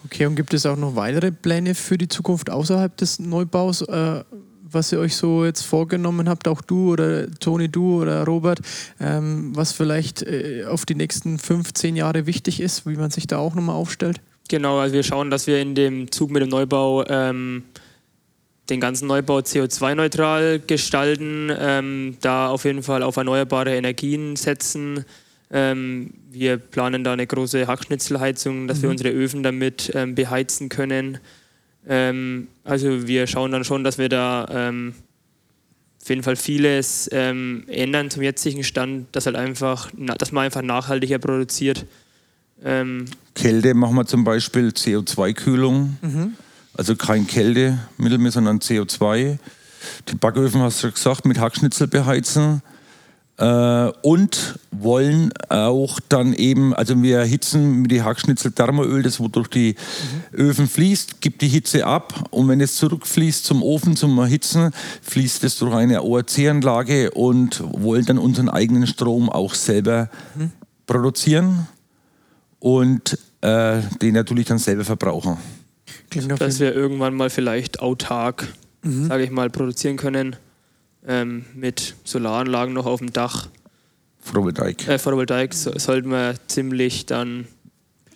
Okay, 0.06 0.28
und 0.28 0.36
gibt 0.36 0.53
es 0.53 0.68
auch 0.68 0.78
noch 0.78 0.95
weitere 0.95 1.32
Pläne 1.32 1.74
für 1.74 1.97
die 1.97 2.08
Zukunft 2.08 2.51
außerhalb 2.51 2.95
des 2.95 3.18
Neubaus, 3.18 3.82
äh, 3.82 4.24
was 4.62 4.91
ihr 4.91 4.99
euch 4.99 5.16
so 5.16 5.45
jetzt 5.45 5.64
vorgenommen 5.64 6.30
habt, 6.30 6.47
auch 6.47 6.62
du 6.62 6.91
oder 6.93 7.32
Toni, 7.39 7.70
du 7.70 8.01
oder 8.01 8.24
Robert, 8.24 8.60
ähm, 8.99 9.56
was 9.56 9.72
vielleicht 9.72 10.22
äh, 10.22 10.66
auf 10.70 10.86
die 10.86 10.93
nächsten 10.93 11.39
15 11.39 11.95
Jahre 11.95 12.28
wichtig 12.28 12.60
ist, 12.60 12.86
wie 12.86 12.95
man 12.95 13.10
sich 13.10 13.26
da 13.26 13.39
auch 13.39 13.56
nochmal 13.56 13.76
aufstellt? 13.76 14.22
Genau, 14.47 14.78
also 14.78 14.93
wir 14.93 15.03
schauen, 15.03 15.32
dass 15.32 15.47
wir 15.47 15.60
in 15.60 15.74
dem 15.74 16.12
Zug 16.12 16.30
mit 16.30 16.43
dem 16.43 16.49
Neubau 16.49 17.03
ähm, 17.08 17.64
den 18.70 18.80
ganzen 18.80 19.08
Neubau 19.08 19.39
CO2-neutral 19.39 20.60
gestalten, 20.60 21.51
ähm, 21.58 22.18
da 22.22 22.49
auf 22.49 22.66
jeden 22.66 22.84
Fall 22.84 23.01
auf 23.01 23.18
erneuerbare 23.18 23.76
Energien 23.76 24.36
setzen. 24.36 25.03
Ähm, 25.52 26.14
wir 26.32 26.58
planen 26.58 27.04
da 27.04 27.14
eine 27.14 27.28
große 27.28 27.68
Hackschnitzelheizung, 27.68 28.68
dass 28.68 28.82
wir 28.82 28.89
unsere 28.89 29.10
Öfen 29.10 29.43
damit 29.43 29.91
ähm, 29.93 30.16
beheizen 30.16 30.70
können. 30.70 31.20
Ähm, 31.88 32.48
also 32.64 33.08
wir 33.08 33.28
schauen 33.28 33.52
dann 33.52 33.64
schon, 33.64 33.84
dass 33.84 33.98
wir 33.98 34.10
da 34.10 34.48
ähm, 34.52 34.96
auf 36.02 36.10
jeden 36.10 36.24
Fall 36.24 36.36
vieles 36.36 37.10
ähm, 37.12 37.64
ändern 37.68 38.10
zum 38.10 38.24
jetzigen 38.24 38.64
Stand, 38.64 39.16
dass 39.16 39.26
halt 39.28 39.36
einfach, 39.36 39.91
na, 39.96 40.16
dass 40.16 40.32
man 40.32 40.46
einfach 40.46 40.62
nachhaltiger 40.62 41.20
produziert. 41.20 41.86
Ähm, 42.64 43.06
Kälte 43.36 43.74
machen 43.74 43.96
wir 43.96 44.06
zum 44.06 44.24
Beispiel 44.24 44.70
CO2-Kühlung. 44.70 45.98
Also 46.78 46.96
kein 46.96 47.26
Kältemittel 47.28 48.18
mehr, 48.18 48.32
sondern 48.32 48.60
CO2. 48.60 49.38
Die 50.10 50.16
Backöfen, 50.16 50.62
hast 50.62 50.84
du 50.84 50.91
gesagt, 50.91 51.26
mit 51.26 51.39
Hackschnitzel 51.39 51.88
beheizen. 51.88 52.62
Äh, 53.38 53.92
und 54.02 54.60
wollen 54.72 55.34
auch 55.50 56.00
dann 56.08 56.34
eben, 56.34 56.74
also 56.74 57.02
wir 57.04 57.18
erhitzen 57.18 57.82
mit 57.82 57.92
die 57.92 58.02
Hackschnitzel 58.02 58.54
Thermoöl, 58.54 59.04
das 59.04 59.20
wo 59.20 59.28
durch 59.28 59.50
die 59.50 59.76
Öfen 60.32 60.68
fließt, 60.70 61.20
gibt 61.20 61.42
die 61.42 61.50
Hitze 61.50 61.86
ab 61.86 62.28
und 62.32 62.48
wenn 62.48 62.62
es 62.62 62.76
zurückfließt 62.78 63.44
zum 63.44 63.62
Ofen 63.62 63.98
zum 63.98 64.18
Erhitzen, 64.20 64.72
fließt 65.02 65.44
es 65.44 65.58
durch 65.58 65.74
eine 65.74 66.02
ORC-Anlage 66.02 67.12
und 67.12 67.62
wollen 67.74 68.06
dann 68.06 68.20
unseren 68.20 68.48
eigenen 68.48 68.88
Strom 68.88 69.30
auch 69.30 69.54
selber 69.54 70.10
produzieren 70.88 71.68
und 72.60 73.18
äh, 73.42 73.82
den 74.02 74.14
natürlich 74.14 74.46
dann 74.46 74.60
selber 74.60 74.86
verbrauchen. 74.86 75.36
Klingt 76.10 76.40
dass 76.40 76.60
wir 76.62 76.74
irgendwann 76.74 77.14
mal 77.16 77.30
vielleicht 77.30 77.82
autark, 77.82 78.48
Mhm. 78.82 79.08
sage 79.08 79.24
ich 79.24 79.32
mal, 79.32 79.50
produzieren 79.50 79.98
können 79.98 80.36
ähm, 81.08 81.45
mit 81.53 81.95
Solaranlagen 82.03 82.74
noch 82.74 82.86
auf 82.86 82.99
dem 82.99 83.14
Dach. 83.14 83.49
Photovoltaik. 84.22 84.88
Äh, 84.88 84.97
Photovoltaik 84.97 85.53
so, 85.53 85.78
sollten 85.78 86.10
wir 86.10 86.36
ziemlich 86.47 87.06
dann 87.06 87.47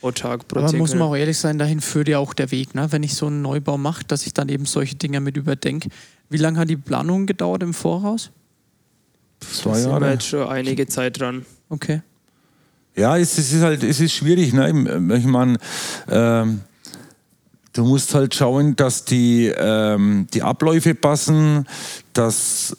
autark 0.01 0.41
Aber 0.41 0.47
produzieren 0.47 0.79
muss 0.79 0.93
man 0.93 1.03
auch 1.03 1.15
ehrlich 1.15 1.37
sein, 1.37 1.59
dahin 1.59 1.81
führt 1.81 2.07
ja 2.07 2.19
auch 2.19 2.33
der 2.33 2.51
Weg, 2.51 2.73
ne? 2.73 2.91
wenn 2.91 3.03
ich 3.03 3.15
so 3.15 3.27
einen 3.27 3.41
Neubau 3.41 3.77
mache, 3.77 4.03
dass 4.05 4.25
ich 4.25 4.33
dann 4.33 4.49
eben 4.49 4.65
solche 4.65 4.95
Dinge 4.95 5.19
mit 5.19 5.37
überdenke. 5.37 5.89
Wie 6.29 6.37
lange 6.37 6.59
hat 6.59 6.69
die 6.69 6.77
Planung 6.77 7.25
gedauert 7.25 7.63
im 7.63 7.73
Voraus? 7.73 8.31
Zwei 9.39 9.71
Da 9.71 9.75
sind 9.75 9.85
wir 9.91 9.99
Jahre. 9.99 10.11
jetzt 10.11 10.27
schon 10.27 10.47
einige 10.47 10.87
Zeit 10.87 11.19
dran. 11.19 11.45
Okay. 11.69 12.01
Ja, 12.95 13.17
es, 13.17 13.37
es 13.37 13.53
ist 13.53 13.61
halt, 13.61 13.83
es 13.83 13.99
ist 13.99 14.13
schwierig. 14.13 14.53
Ne? 14.53 14.69
Ich 15.17 15.25
meine, 15.25 15.57
ähm, 16.09 16.61
du 17.73 17.85
musst 17.85 18.13
halt 18.13 18.35
schauen, 18.35 18.75
dass 18.75 19.05
die, 19.05 19.51
ähm, 19.55 20.27
die 20.33 20.43
Abläufe 20.43 20.95
passen, 20.95 21.67
dass 22.13 22.75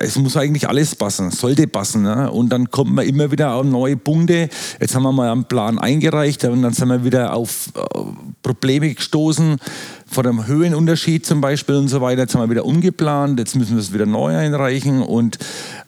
es 0.00 0.16
muss 0.16 0.36
eigentlich 0.36 0.66
alles 0.66 0.96
passen, 0.96 1.30
sollte 1.30 1.66
passen. 1.66 2.02
Ne? 2.02 2.30
Und 2.30 2.48
dann 2.48 2.70
kommt 2.70 2.94
man 2.94 3.06
immer 3.06 3.30
wieder 3.30 3.54
auf 3.54 3.64
neue 3.64 3.96
Punkte. 3.96 4.48
Jetzt 4.80 4.94
haben 4.94 5.02
wir 5.02 5.12
mal 5.12 5.30
einen 5.30 5.44
Plan 5.44 5.78
eingereicht 5.78 6.42
und 6.44 6.62
dann 6.62 6.72
sind 6.72 6.88
wir 6.88 7.04
wieder 7.04 7.34
auf 7.34 7.68
äh, 7.74 8.00
Probleme 8.42 8.94
gestoßen, 8.94 9.58
vor 10.06 10.22
dem 10.22 10.46
Höhenunterschied 10.46 11.26
zum 11.26 11.42
Beispiel 11.42 11.76
und 11.76 11.88
so 11.88 12.00
weiter. 12.00 12.22
Jetzt 12.22 12.34
haben 12.34 12.42
wir 12.42 12.50
wieder 12.50 12.64
umgeplant, 12.64 13.38
jetzt 13.38 13.54
müssen 13.54 13.76
wir 13.76 13.80
es 13.80 13.92
wieder 13.92 14.06
neu 14.06 14.34
einreichen. 14.34 15.02
Und, 15.02 15.38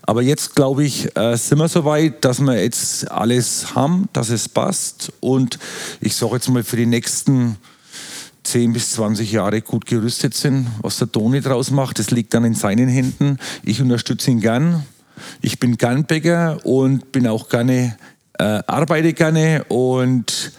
aber 0.02 0.20
jetzt, 0.20 0.54
glaube 0.54 0.84
ich, 0.84 1.16
äh, 1.16 1.36
sind 1.36 1.58
wir 1.58 1.68
so 1.68 1.86
weit, 1.86 2.22
dass 2.24 2.38
wir 2.40 2.62
jetzt 2.62 3.10
alles 3.10 3.74
haben, 3.74 4.08
dass 4.12 4.28
es 4.28 4.46
passt. 4.46 5.10
Und 5.20 5.58
ich 6.00 6.14
sage 6.14 6.34
jetzt 6.34 6.50
mal 6.50 6.62
für 6.62 6.76
die 6.76 6.86
nächsten 6.86 7.56
10 8.44 8.72
bis 8.72 8.92
20 8.92 9.32
Jahre 9.32 9.62
gut 9.62 9.86
gerüstet 9.86 10.34
sind. 10.34 10.66
Was 10.80 10.98
der 10.98 11.10
Toni 11.10 11.40
draus 11.40 11.70
macht, 11.70 11.98
das 11.98 12.10
liegt 12.10 12.34
dann 12.34 12.44
in 12.44 12.54
seinen 12.54 12.88
Händen. 12.88 13.38
Ich 13.64 13.80
unterstütze 13.80 14.30
ihn 14.30 14.40
gern. 14.40 14.84
Ich 15.40 15.58
bin 15.58 15.76
gern 15.76 16.04
Bäcker 16.04 16.64
und 16.64 17.12
bin 17.12 17.26
auch 17.26 17.48
gerne, 17.48 17.96
äh, 18.38 18.44
arbeite 18.66 19.12
gerne 19.12 19.64
und 19.68 20.52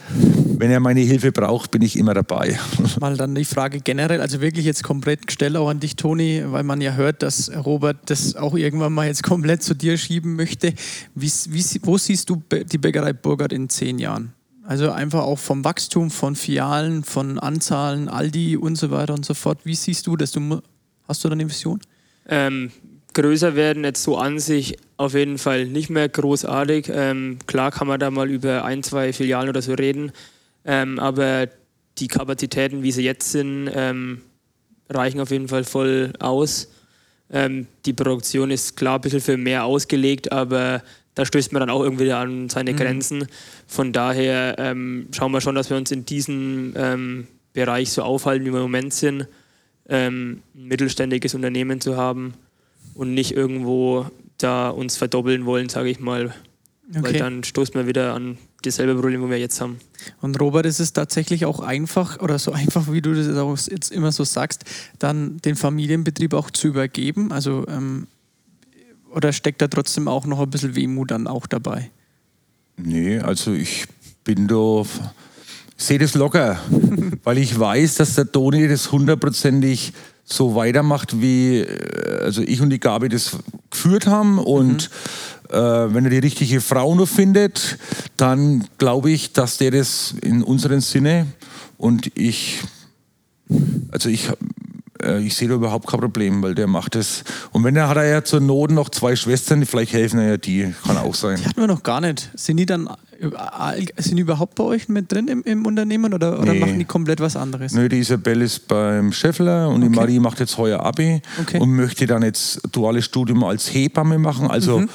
wenn 0.58 0.70
er 0.70 0.80
meine 0.80 1.00
Hilfe 1.00 1.32
braucht, 1.32 1.70
bin 1.70 1.82
ich 1.82 1.98
immer 1.98 2.14
dabei. 2.14 2.58
Mal 3.00 3.16
dann 3.16 3.34
die 3.34 3.44
Frage 3.44 3.80
generell, 3.80 4.20
also 4.20 4.40
wirklich 4.40 4.64
jetzt 4.64 4.82
komplett 4.82 5.26
gestellt 5.26 5.56
auch 5.56 5.68
an 5.68 5.80
dich, 5.80 5.96
Toni, 5.96 6.42
weil 6.46 6.62
man 6.62 6.80
ja 6.80 6.92
hört, 6.94 7.22
dass 7.22 7.50
Robert 7.54 7.98
das 8.06 8.36
auch 8.36 8.54
irgendwann 8.54 8.92
mal 8.92 9.06
jetzt 9.06 9.22
komplett 9.24 9.62
zu 9.62 9.74
dir 9.74 9.98
schieben 9.98 10.36
möchte. 10.36 10.72
Wie, 11.14 11.30
wie, 11.48 11.64
wo 11.82 11.98
siehst 11.98 12.30
du 12.30 12.42
die 12.50 12.78
Bäckerei 12.78 13.12
Burgert 13.12 13.52
in 13.52 13.68
zehn 13.68 13.98
Jahren? 13.98 14.32
Also 14.66 14.90
einfach 14.90 15.22
auch 15.22 15.38
vom 15.38 15.62
Wachstum, 15.62 16.10
von 16.10 16.36
Filialen, 16.36 17.04
von 17.04 17.38
Anzahlen, 17.38 18.08
Aldi 18.08 18.56
und 18.56 18.76
so 18.76 18.90
weiter 18.90 19.12
und 19.12 19.24
so 19.24 19.34
fort. 19.34 19.58
Wie 19.64 19.74
siehst 19.74 20.06
du 20.06 20.16
das? 20.16 20.32
Du, 20.32 20.62
hast 21.06 21.22
du 21.22 21.28
da 21.28 21.32
eine 21.32 21.46
Vision? 21.46 21.80
Ähm, 22.26 22.70
größer 23.12 23.56
werden 23.56 23.84
jetzt 23.84 24.02
so 24.02 24.16
an 24.16 24.38
sich 24.38 24.78
auf 24.96 25.12
jeden 25.12 25.36
Fall 25.36 25.66
nicht 25.66 25.90
mehr 25.90 26.08
großartig. 26.08 26.90
Ähm, 26.90 27.38
klar 27.46 27.72
kann 27.72 27.86
man 27.86 28.00
da 28.00 28.10
mal 28.10 28.30
über 28.30 28.64
ein, 28.64 28.82
zwei 28.82 29.12
Filialen 29.12 29.50
oder 29.50 29.60
so 29.60 29.74
reden, 29.74 30.12
ähm, 30.64 30.98
aber 30.98 31.48
die 31.98 32.08
Kapazitäten, 32.08 32.82
wie 32.82 32.92
sie 32.92 33.04
jetzt 33.04 33.32
sind, 33.32 33.70
ähm, 33.72 34.22
reichen 34.88 35.20
auf 35.20 35.30
jeden 35.30 35.48
Fall 35.48 35.64
voll 35.64 36.14
aus. 36.20 36.70
Ähm, 37.30 37.66
die 37.84 37.92
Produktion 37.92 38.50
ist 38.50 38.76
klar 38.76 38.96
ein 38.96 39.00
bisschen 39.02 39.20
für 39.20 39.36
mehr 39.36 39.64
ausgelegt, 39.64 40.32
aber 40.32 40.82
da 41.14 41.24
stößt 41.24 41.52
man 41.52 41.60
dann 41.60 41.70
auch 41.70 41.82
irgendwie 41.82 42.10
an 42.12 42.48
seine 42.48 42.74
Grenzen. 42.74 43.26
Von 43.66 43.92
daher 43.92 44.56
ähm, 44.58 45.08
schauen 45.12 45.32
wir 45.32 45.40
schon, 45.40 45.54
dass 45.54 45.70
wir 45.70 45.76
uns 45.76 45.90
in 45.90 46.04
diesem 46.04 46.74
ähm, 46.76 47.26
Bereich 47.52 47.90
so 47.90 48.02
aufhalten, 48.02 48.44
wie 48.44 48.50
wir 48.50 48.58
im 48.58 48.64
Moment 48.64 48.92
sind. 48.92 49.28
Ähm, 49.88 50.42
ein 50.54 50.68
mittelständiges 50.68 51.34
Unternehmen 51.34 51.80
zu 51.80 51.96
haben 51.96 52.34
und 52.94 53.14
nicht 53.14 53.32
irgendwo 53.32 54.06
da 54.38 54.70
uns 54.70 54.96
verdoppeln 54.96 55.46
wollen, 55.46 55.68
sage 55.68 55.90
ich 55.90 56.00
mal. 56.00 56.34
Weil 56.88 57.02
Okay. 57.02 57.18
dann 57.18 57.44
stoßt 57.44 57.74
man 57.74 57.86
wieder 57.86 58.12
an 58.14 58.36
dasselbe 58.62 58.94
Problem, 58.94 59.22
wo 59.22 59.30
wir 59.30 59.38
jetzt 59.38 59.60
haben. 59.60 59.78
Und 60.20 60.38
Robert, 60.40 60.66
ist 60.66 60.80
es 60.80 60.92
tatsächlich 60.92 61.46
auch 61.46 61.60
einfach 61.60 62.20
oder 62.20 62.38
so 62.38 62.52
einfach, 62.52 62.90
wie 62.90 63.02
du 63.02 63.14
das 63.14 63.66
jetzt 63.66 63.90
immer 63.90 64.12
so 64.12 64.24
sagst, 64.24 64.64
dann 64.98 65.38
den 65.38 65.56
Familienbetrieb 65.56 66.34
auch 66.34 66.50
zu 66.50 66.68
übergeben? 66.68 67.32
Also 67.32 67.66
ähm, 67.68 68.06
oder 69.14 69.32
steckt 69.32 69.62
da 69.62 69.68
trotzdem 69.68 70.08
auch 70.08 70.26
noch 70.26 70.40
ein 70.40 70.50
bisschen 70.50 70.74
Wehmut 70.74 71.10
dann 71.10 71.26
auch 71.26 71.46
dabei? 71.46 71.90
Nee, 72.76 73.18
also 73.20 73.52
ich 73.52 73.86
bin 74.24 74.48
da, 74.48 74.82
sehe 75.76 75.98
das 75.98 76.14
locker, 76.14 76.60
weil 77.24 77.38
ich 77.38 77.58
weiß, 77.58 77.96
dass 77.96 78.14
der 78.16 78.30
Toni 78.30 78.68
das 78.68 78.90
hundertprozentig 78.90 79.92
so 80.24 80.54
weitermacht, 80.54 81.20
wie 81.20 81.60
äh, 81.60 82.22
also 82.22 82.42
ich 82.42 82.60
und 82.60 82.70
die 82.70 82.80
Gabi 82.80 83.08
das 83.08 83.36
geführt 83.70 84.06
haben. 84.06 84.38
Und 84.38 84.90
äh, 85.50 85.54
wenn 85.56 86.04
er 86.04 86.10
die 86.10 86.18
richtige 86.18 86.60
Frau 86.60 86.94
nur 86.94 87.06
findet, 87.06 87.78
dann 88.16 88.66
glaube 88.78 89.10
ich, 89.10 89.32
dass 89.32 89.58
der 89.58 89.70
das 89.70 90.14
in 90.22 90.42
unserem 90.42 90.80
Sinne 90.80 91.26
und 91.76 92.10
ich, 92.16 92.60
also 93.90 94.08
ich 94.08 94.30
äh, 95.04 95.20
ich 95.20 95.36
sehe 95.36 95.48
da 95.48 95.54
überhaupt 95.54 95.86
kein 95.86 96.00
Problem, 96.00 96.42
weil 96.42 96.54
der 96.54 96.66
macht 96.66 96.96
es. 96.96 97.22
Und 97.52 97.62
wenn 97.64 97.76
er 97.76 97.88
hat 97.88 97.96
er 97.96 98.06
ja 98.06 98.24
zur 98.24 98.40
Not 98.40 98.70
noch 98.70 98.88
zwei 98.88 99.14
Schwestern, 99.16 99.64
vielleicht 99.66 99.92
helfen 99.92 100.18
er 100.20 100.28
ja 100.30 100.36
die, 100.36 100.74
kann 100.86 100.96
auch 100.96 101.14
sein. 101.14 101.38
Die 101.40 101.46
hatten 101.46 101.60
wir 101.60 101.66
noch 101.68 101.82
gar 101.82 102.00
nicht. 102.00 102.30
Sind 102.34 102.56
die 102.56 102.66
dann 102.66 102.88
sind 103.96 104.16
die 104.16 104.22
überhaupt 104.22 104.56
bei 104.56 104.64
euch 104.64 104.88
mit 104.88 105.10
drin 105.12 105.28
im, 105.28 105.42
im 105.44 105.64
Unternehmen 105.66 106.12
oder, 106.12 106.40
oder 106.40 106.52
Nee. 106.52 106.58
machen 106.60 106.78
die 106.80 106.84
komplett 106.84 107.20
was 107.20 107.36
anderes? 107.36 107.72
Nö, 107.72 107.88
die 107.88 107.98
Isabelle 108.00 108.44
ist 108.44 108.66
beim 108.66 109.12
Scheffler 109.12 109.68
und 109.68 109.80
die 109.82 109.86
Okay. 109.86 109.96
Marie 109.96 110.18
macht 110.18 110.40
jetzt 110.40 110.58
heuer 110.58 110.80
Abi 110.84 111.22
Okay. 111.40 111.60
und 111.60 111.70
möchte 111.70 112.06
dann 112.06 112.22
jetzt 112.22 112.60
duales 112.72 113.04
Studium 113.04 113.44
als 113.44 113.72
Hebamme 113.72 114.18
machen. 114.18 114.50
Also, 114.50 114.80
Mhm. 114.80 114.88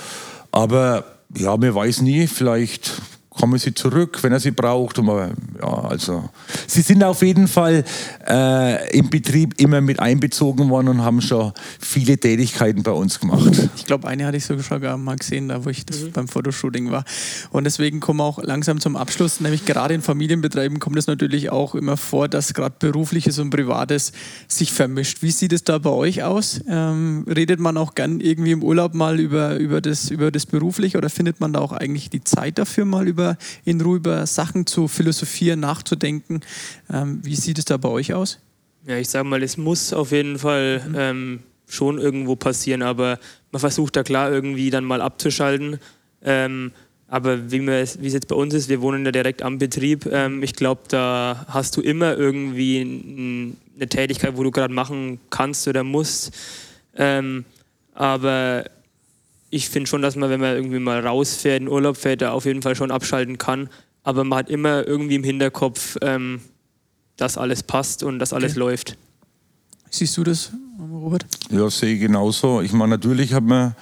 aber 0.51 1.05
ja, 1.35 1.55
man 1.55 1.73
weiß 1.73 2.01
nie, 2.01 2.27
vielleicht 2.27 3.01
kommen 3.39 3.57
sie 3.57 3.73
zurück, 3.73 4.21
wenn 4.21 4.33
er 4.33 4.39
sie 4.41 4.51
braucht. 4.51 4.99
Und 4.99 5.05
man, 5.05 5.33
ja, 5.61 5.67
also, 5.67 6.29
sie 6.67 6.81
sind 6.81 7.03
auf 7.03 7.21
jeden 7.21 7.47
Fall 7.47 7.85
äh, 8.27 8.97
im 8.97 9.09
Betrieb 9.09 9.53
immer 9.61 9.79
mit 9.79 9.99
einbezogen 9.99 10.69
worden 10.69 10.89
und 10.89 11.03
haben 11.03 11.21
schon 11.21 11.53
viele 11.79 12.17
Tätigkeiten 12.17 12.83
bei 12.83 12.91
uns 12.91 13.19
gemacht. 13.19 13.69
Ich 13.77 13.85
glaube, 13.85 14.07
eine 14.09 14.25
hatte 14.25 14.35
ich 14.35 14.45
sogar 14.45 14.97
mal 14.97 15.15
gesehen, 15.15 15.47
da 15.47 15.63
wo 15.63 15.69
ich 15.69 15.85
das 15.85 16.09
beim 16.09 16.27
Fotoshooting 16.27 16.91
war. 16.91 17.05
Und 17.51 17.63
deswegen 17.63 18.01
kommen 18.01 18.19
wir 18.19 18.25
auch 18.25 18.43
langsam 18.43 18.81
zum 18.81 18.97
Abschluss. 18.97 19.39
Nämlich 19.39 19.65
gerade 19.65 19.93
in 19.93 20.01
Familienbetrieben 20.01 20.79
kommt 20.79 20.97
es 20.97 21.07
natürlich 21.07 21.49
auch 21.49 21.75
immer 21.75 21.95
vor, 21.95 22.27
dass 22.27 22.53
gerade 22.53 22.75
berufliches 22.77 23.39
und 23.39 23.51
privates 23.51 24.11
sich 24.49 24.73
vermischt. 24.73 25.21
Wie 25.21 25.31
sieht 25.31 25.53
es 25.53 25.63
da 25.63 25.77
bei 25.77 25.91
euch 25.91 26.23
aus? 26.23 26.59
Ähm, 26.67 27.25
redet 27.27 27.61
man 27.61 27.77
auch 27.77 27.95
gern 27.95 28.19
irgendwie 28.19 28.51
im 28.51 28.63
Urlaub 28.63 28.93
mal 28.93 29.17
über, 29.19 29.55
über, 29.55 29.79
das, 29.79 30.11
über 30.11 30.29
das 30.29 30.45
Berufliche 30.45 30.97
oder 30.97 31.09
findet 31.09 31.39
man 31.39 31.53
da 31.53 31.59
auch 31.59 31.71
eigentlich 31.71 32.09
die 32.09 32.23
Zeit 32.23 32.57
dafür, 32.57 32.83
mal 32.83 33.07
über 33.07 33.28
in 33.65 33.81
Ruhe 33.81 33.97
über 33.97 34.25
Sachen 34.25 34.65
zu 34.65 34.87
philosophieren, 34.87 35.59
nachzudenken? 35.59 36.41
Ähm, 36.91 37.19
wie 37.23 37.35
sieht 37.35 37.59
es 37.59 37.65
da 37.65 37.77
bei 37.77 37.89
euch 37.89 38.13
aus? 38.13 38.39
Ja, 38.85 38.97
ich 38.97 39.09
sag 39.09 39.25
mal, 39.25 39.43
es 39.43 39.57
muss 39.57 39.93
auf 39.93 40.11
jeden 40.11 40.39
Fall 40.39 40.81
ähm, 40.95 41.39
schon 41.67 41.99
irgendwo 41.99 42.35
passieren, 42.35 42.81
aber 42.81 43.19
man 43.51 43.59
versucht 43.59 43.95
da 43.95 44.03
klar 44.03 44.31
irgendwie 44.31 44.69
dann 44.69 44.83
mal 44.85 45.01
abzuschalten. 45.01 45.79
Ähm, 46.23 46.71
aber 47.07 47.51
wie 47.51 47.65
es- 47.67 47.99
wie 48.01 48.07
es 48.07 48.13
jetzt 48.13 48.27
bei 48.27 48.35
uns 48.35 48.53
ist, 48.53 48.69
wir 48.69 48.81
wohnen 48.81 49.03
ja 49.05 49.11
direkt 49.11 49.41
am 49.41 49.57
Betrieb. 49.57 50.05
Ähm, 50.11 50.43
ich 50.43 50.53
glaube, 50.53 50.81
da 50.87 51.45
hast 51.49 51.75
du 51.75 51.81
immer 51.81 52.15
irgendwie 52.15 52.81
n- 52.81 53.57
eine 53.75 53.87
Tätigkeit, 53.89 54.37
wo 54.37 54.43
du 54.43 54.51
gerade 54.51 54.73
machen 54.73 55.19
kannst 55.29 55.67
oder 55.67 55.83
musst. 55.83 56.31
Ähm, 56.95 57.45
aber 57.93 58.65
ich 59.49 59.69
finde 59.69 59.87
schon, 59.89 60.01
dass 60.01 60.15
man, 60.15 60.29
wenn 60.29 60.39
man 60.39 60.55
irgendwie 60.55 60.79
mal 60.79 61.05
rausfährt, 61.05 61.61
in 61.61 61.67
Urlaub 61.67 61.97
fährt, 61.97 62.21
da 62.21 62.31
auf 62.31 62.45
jeden 62.45 62.61
Fall 62.61 62.75
schon 62.75 62.91
abschalten 62.91 63.37
kann. 63.37 63.69
Aber 64.03 64.23
man 64.23 64.39
hat 64.39 64.49
immer 64.49 64.87
irgendwie 64.87 65.15
im 65.15 65.23
Hinterkopf, 65.23 65.97
ähm, 66.01 66.41
dass 67.17 67.37
alles 67.37 67.63
passt 67.63 68.03
und 68.03 68.19
dass 68.19 68.31
alles 68.33 68.51
Okay. 68.51 68.59
läuft. 68.59 68.97
Siehst 69.89 70.15
du 70.17 70.23
das, 70.23 70.51
Robert? 70.79 71.25
Ja, 71.49 71.69
sehe 71.69 71.95
ich 71.95 71.99
genauso. 71.99 72.61
Ich 72.61 72.71
meine, 72.73 72.91
natürlich 72.91 73.33
hat 73.33 73.43
man, 73.43 73.75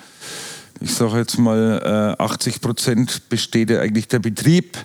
ich 0.80 0.94
sage 0.94 1.18
jetzt 1.18 1.38
mal, 1.38 2.16
äh, 2.18 2.24
80 2.24 2.62
Prozent 2.62 3.30
besteht 3.30 3.70
ja 3.70 3.82
eigentlich 3.82 4.08
der 4.08 4.20
Betrieb. 4.20 4.78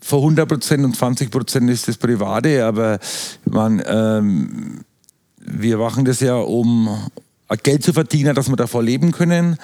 Vor 0.00 0.20
100 0.20 0.48
Prozent 0.48 0.84
und 0.84 0.96
20 0.96 1.30
Prozent 1.30 1.70
ist 1.70 1.88
das 1.88 1.96
Private, 1.96 2.64
aber 2.66 2.98
man, 3.46 3.82
ähm, 3.86 4.80
wir 5.38 5.78
machen 5.78 6.04
das 6.04 6.20
ja, 6.20 6.36
um 6.36 6.88
Geld 7.62 7.84
zu 7.84 7.92
verdienen, 7.92 8.34
dass 8.34 8.48
wir 8.48 8.56
davon 8.56 8.84
leben 8.84 9.12
können. 9.12 9.56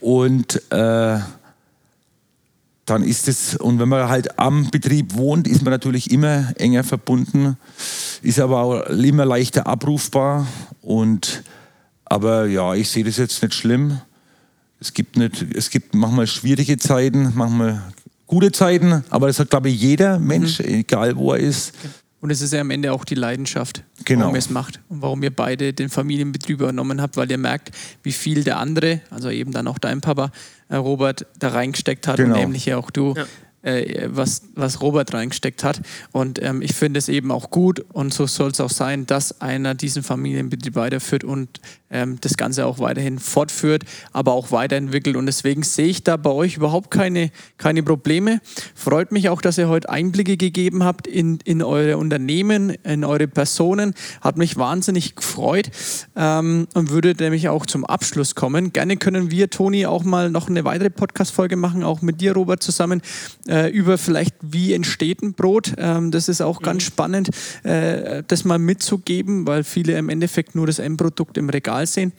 Und 0.00 0.60
äh, 0.70 1.18
dann 2.84 3.02
ist 3.02 3.28
es, 3.28 3.54
und 3.56 3.78
wenn 3.78 3.88
man 3.88 4.08
halt 4.08 4.38
am 4.38 4.70
Betrieb 4.70 5.14
wohnt, 5.14 5.46
ist 5.46 5.62
man 5.62 5.72
natürlich 5.72 6.10
immer 6.10 6.52
enger 6.56 6.84
verbunden, 6.84 7.56
ist 8.22 8.40
aber 8.40 8.62
auch 8.62 8.80
immer 8.86 9.26
leichter 9.26 9.66
abrufbar. 9.66 10.46
Und, 10.82 11.42
aber 12.04 12.46
ja, 12.46 12.74
ich 12.74 12.88
sehe 12.88 13.04
das 13.04 13.18
jetzt 13.18 13.42
nicht 13.42 13.54
schlimm. 13.54 14.00
Es 14.80 14.94
gibt, 14.94 15.16
nicht, 15.16 15.44
es 15.54 15.70
gibt 15.70 15.94
manchmal 15.94 16.26
schwierige 16.26 16.78
Zeiten, 16.78 17.32
manchmal 17.34 17.82
gute 18.26 18.52
Zeiten, 18.52 19.04
aber 19.10 19.26
das 19.26 19.38
hat, 19.40 19.50
glaube 19.50 19.70
ich, 19.70 19.80
jeder 19.80 20.18
Mensch, 20.18 20.60
egal 20.60 21.16
wo 21.16 21.32
er 21.32 21.40
ist. 21.40 21.72
Und 22.20 22.30
es 22.30 22.40
ist 22.40 22.52
ja 22.52 22.60
am 22.60 22.70
Ende 22.70 22.92
auch 22.92 23.04
die 23.04 23.14
Leidenschaft, 23.14 23.84
Genau. 24.04 24.22
warum 24.22 24.34
ihr 24.34 24.40
es 24.40 24.50
macht 24.50 24.80
und 24.88 25.02
warum 25.02 25.22
ihr 25.22 25.30
beide 25.34 25.72
den 25.72 25.88
Familienbetrieb 25.88 26.60
übernommen 26.60 27.00
habt, 27.00 27.16
weil 27.16 27.30
ihr 27.30 27.38
merkt, 27.38 27.70
wie 28.02 28.12
viel 28.12 28.42
der 28.44 28.58
andere, 28.58 29.00
also 29.10 29.30
eben 29.30 29.52
dann 29.52 29.68
auch 29.68 29.78
dein 29.78 30.00
Papa, 30.00 30.32
äh, 30.68 30.76
Robert, 30.76 31.26
da 31.38 31.48
reingesteckt 31.50 32.08
hat 32.08 32.16
Genau. 32.16 32.34
und 32.34 32.40
nämlich 32.40 32.66
ja 32.66 32.76
auch 32.76 32.90
du, 32.90 33.14
Ja. 33.16 33.24
äh, 33.62 34.08
was, 34.10 34.42
was 34.56 34.80
Robert 34.80 35.14
reingesteckt 35.14 35.62
hat. 35.62 35.80
Und 36.10 36.42
ähm, 36.42 36.60
ich 36.62 36.74
finde 36.74 36.98
es 36.98 37.08
eben 37.08 37.30
auch 37.30 37.50
gut 37.50 37.84
und 37.92 38.12
so 38.12 38.26
soll 38.26 38.50
es 38.50 38.60
auch 38.60 38.70
sein, 38.70 39.06
dass 39.06 39.40
einer 39.40 39.74
diesen 39.76 40.02
Familienbetrieb 40.02 40.74
weiterführt 40.74 41.22
und 41.24 41.60
ähm, 41.90 42.18
das 42.20 42.36
Ganze 42.36 42.66
auch 42.66 42.78
weiterhin 42.78 43.18
fortführt, 43.18 43.84
aber 44.12 44.32
auch 44.32 44.52
weiterentwickelt. 44.52 45.16
Und 45.16 45.26
deswegen 45.26 45.62
sehe 45.62 45.86
ich 45.86 46.04
da 46.04 46.16
bei 46.16 46.30
euch 46.30 46.56
überhaupt 46.56 46.90
keine, 46.90 47.30
keine 47.56 47.82
Probleme. 47.82 48.40
Freut 48.74 49.12
mich 49.12 49.28
auch, 49.28 49.40
dass 49.40 49.58
ihr 49.58 49.68
heute 49.68 49.88
Einblicke 49.88 50.36
gegeben 50.36 50.84
habt 50.84 51.06
in, 51.06 51.38
in 51.44 51.62
eure 51.62 51.96
Unternehmen, 51.96 52.70
in 52.84 53.04
eure 53.04 53.28
Personen. 53.28 53.94
Hat 54.20 54.36
mich 54.36 54.56
wahnsinnig 54.56 55.16
gefreut 55.16 55.70
ähm, 56.16 56.68
und 56.74 56.90
würde 56.90 57.14
nämlich 57.18 57.48
auch 57.48 57.66
zum 57.66 57.84
Abschluss 57.84 58.34
kommen. 58.34 58.72
Gerne 58.72 58.96
können 58.96 59.30
wir, 59.30 59.50
Toni, 59.50 59.86
auch 59.86 60.04
mal 60.04 60.30
noch 60.30 60.48
eine 60.48 60.64
weitere 60.64 60.90
Podcast-Folge 60.90 61.56
machen, 61.56 61.82
auch 61.82 62.02
mit 62.02 62.20
dir, 62.20 62.32
Robert, 62.32 62.62
zusammen, 62.62 63.02
äh, 63.48 63.70
über 63.70 63.98
vielleicht, 63.98 64.34
wie 64.42 64.72
entsteht 64.72 65.22
ein 65.22 65.34
Brot. 65.34 65.72
Ähm, 65.78 66.10
das 66.10 66.28
ist 66.28 66.40
auch 66.40 66.60
ganz 66.60 66.82
spannend, 66.82 67.30
äh, 67.62 68.22
das 68.26 68.44
mal 68.44 68.58
mitzugeben, 68.58 69.46
weil 69.46 69.64
viele 69.64 69.96
im 69.96 70.08
Endeffekt 70.08 70.54
nur 70.54 70.66
das 70.66 70.78
Endprodukt 70.78 71.38
im 71.38 71.48
Regal 71.48 71.77
sehen. 71.86 72.12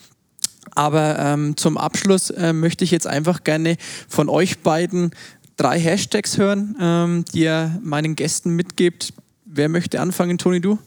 Aber 0.75 1.17
ähm, 1.19 1.57
zum 1.57 1.77
Abschluss 1.77 2.29
äh, 2.29 2.53
möchte 2.53 2.83
ich 2.83 2.91
jetzt 2.91 3.07
einfach 3.07 3.43
gerne 3.43 3.77
von 4.07 4.29
euch 4.29 4.59
beiden 4.59 5.11
drei 5.57 5.79
Hashtags 5.79 6.37
hören, 6.37 6.75
ähm, 6.79 7.25
die 7.33 7.41
ihr 7.41 7.79
meinen 7.83 8.15
Gästen 8.15 8.55
mitgebt. 8.55 9.13
Wer 9.45 9.69
möchte 9.69 9.99
anfangen, 9.99 10.37
Toni, 10.37 10.61
du? 10.61 10.77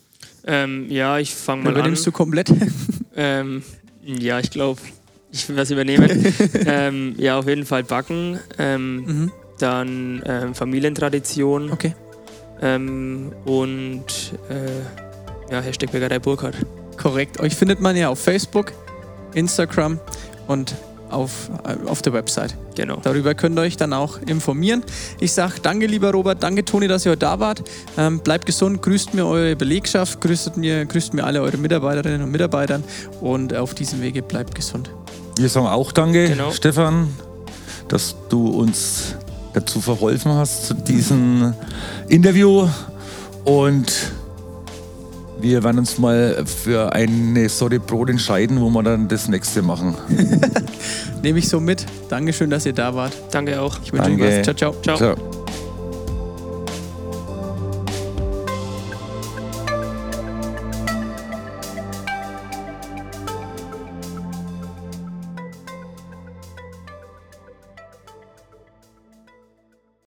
Ähm, 0.45 0.87
ja, 0.89 1.19
ich 1.19 1.35
fange 1.35 1.63
mal 1.63 1.69
an. 1.71 1.75
Übernimmst 1.77 2.07
du 2.07 2.13
komplett? 2.13 2.53
Ähm, 3.15 3.63
ja, 4.07 4.41
ich 4.41 4.51
glaube, 4.51 4.81
ich 5.31 5.47
will 5.47 5.57
was 5.59 5.71
übernehmen. 5.71 6.35
ähm, 6.67 7.15
ja, 7.19 7.39
auf 7.39 7.47
jeden 7.47 7.67
Fall 7.67 7.85
Backen. 7.85 8.39
Ähm, 8.59 8.97
Mhm. 9.05 9.33
Dann 9.59 10.55
Familientradition. 10.55 11.71
Okay. 11.71 11.95
Und 13.45 14.05
äh, 14.49 15.53
ja, 15.53 15.61
Hashtag 15.61 15.93
Bäckerei 15.93 16.19
Burkhardt. 16.19 16.57
Korrekt. 16.97 17.41
Euch 17.41 17.55
findet 17.55 17.81
man 17.81 17.97
ja 17.97 18.09
auf 18.09 18.19
Facebook, 18.19 18.73
Instagram 19.35 19.99
und 20.47 20.75
auf, 21.11 21.51
äh, 21.65 21.89
auf 21.89 22.01
der 22.03 22.13
Website. 22.15 22.57
Genau. 22.75 22.99
Darüber 23.03 23.35
könnt 23.35 23.59
ihr 23.59 23.63
euch 23.63 23.77
dann 23.77 23.93
auch 23.93 24.19
informieren. 24.27 24.83
Ich 25.21 25.33
sage 25.33 25.55
danke, 25.63 25.87
lieber 25.87 26.11
Robert, 26.11 26.43
danke, 26.43 26.65
Toni, 26.65 26.89
dass 26.89 27.05
ihr 27.05 27.11
heute 27.13 27.21
da 27.21 27.39
wart. 27.39 27.63
Ähm, 27.99 28.21
bleibt 28.21 28.47
gesund, 28.47 28.81
grüßt 28.83 29.13
mir 29.15 29.27
eure 29.27 29.55
Belegschaft, 29.57 30.21
grüßt 30.23 30.57
mir, 30.57 30.87
grüßt 30.87 31.13
mir 31.13 31.25
alle 31.25 31.43
eure 31.43 31.59
Mitarbeiterinnen 31.59 32.23
und 32.23 32.31
Mitarbeitern 32.31 32.83
und 33.21 33.55
auf 33.55 33.75
diesem 33.75 34.01
Wege 34.01 34.23
bleibt 34.23 34.55
gesund. 34.55 34.91
Wir 35.37 35.49
sagen 35.49 35.67
auch 35.67 35.93
Danke, 35.93 36.29
Genau. 36.29 36.51
Stefan, 36.51 37.09
dass 37.89 38.15
du 38.31 38.49
uns 38.49 39.15
dazu 39.53 39.81
verholfen 39.83 40.33
hast 40.33 40.67
zu 40.67 40.75
diesem 40.75 41.53
Interview. 42.09 42.67
Und 43.45 43.93
wir 45.43 45.65
werden 45.65 45.79
uns 45.79 45.99
mal 45.99 46.45
für 46.47 46.93
eine 46.93 47.49
Sorte 47.49 47.81
Brot 47.81 48.11
entscheiden, 48.11 48.61
wo 48.61 48.71
wir 48.71 48.83
dann 48.83 49.09
das 49.09 49.29
nächste 49.29 49.63
machen. 49.63 49.95
Nehme 51.23 51.39
ich 51.39 51.49
so 51.49 51.61
mit. 51.61 51.85
Dankeschön, 52.09 52.51
dass 52.51 52.65
ihr 52.65 52.73
da 52.73 52.95
wart. 52.95 53.13
Danke 53.31 53.61
auch. 53.61 53.79
Ich 53.83 53.93
wünsche 53.93 54.11
euch 54.11 54.21
was. 54.21 54.43
Ciao, 54.43 54.55
ciao. 54.55 54.75
Ciao. 54.83 54.97
Ciao. 54.97 55.42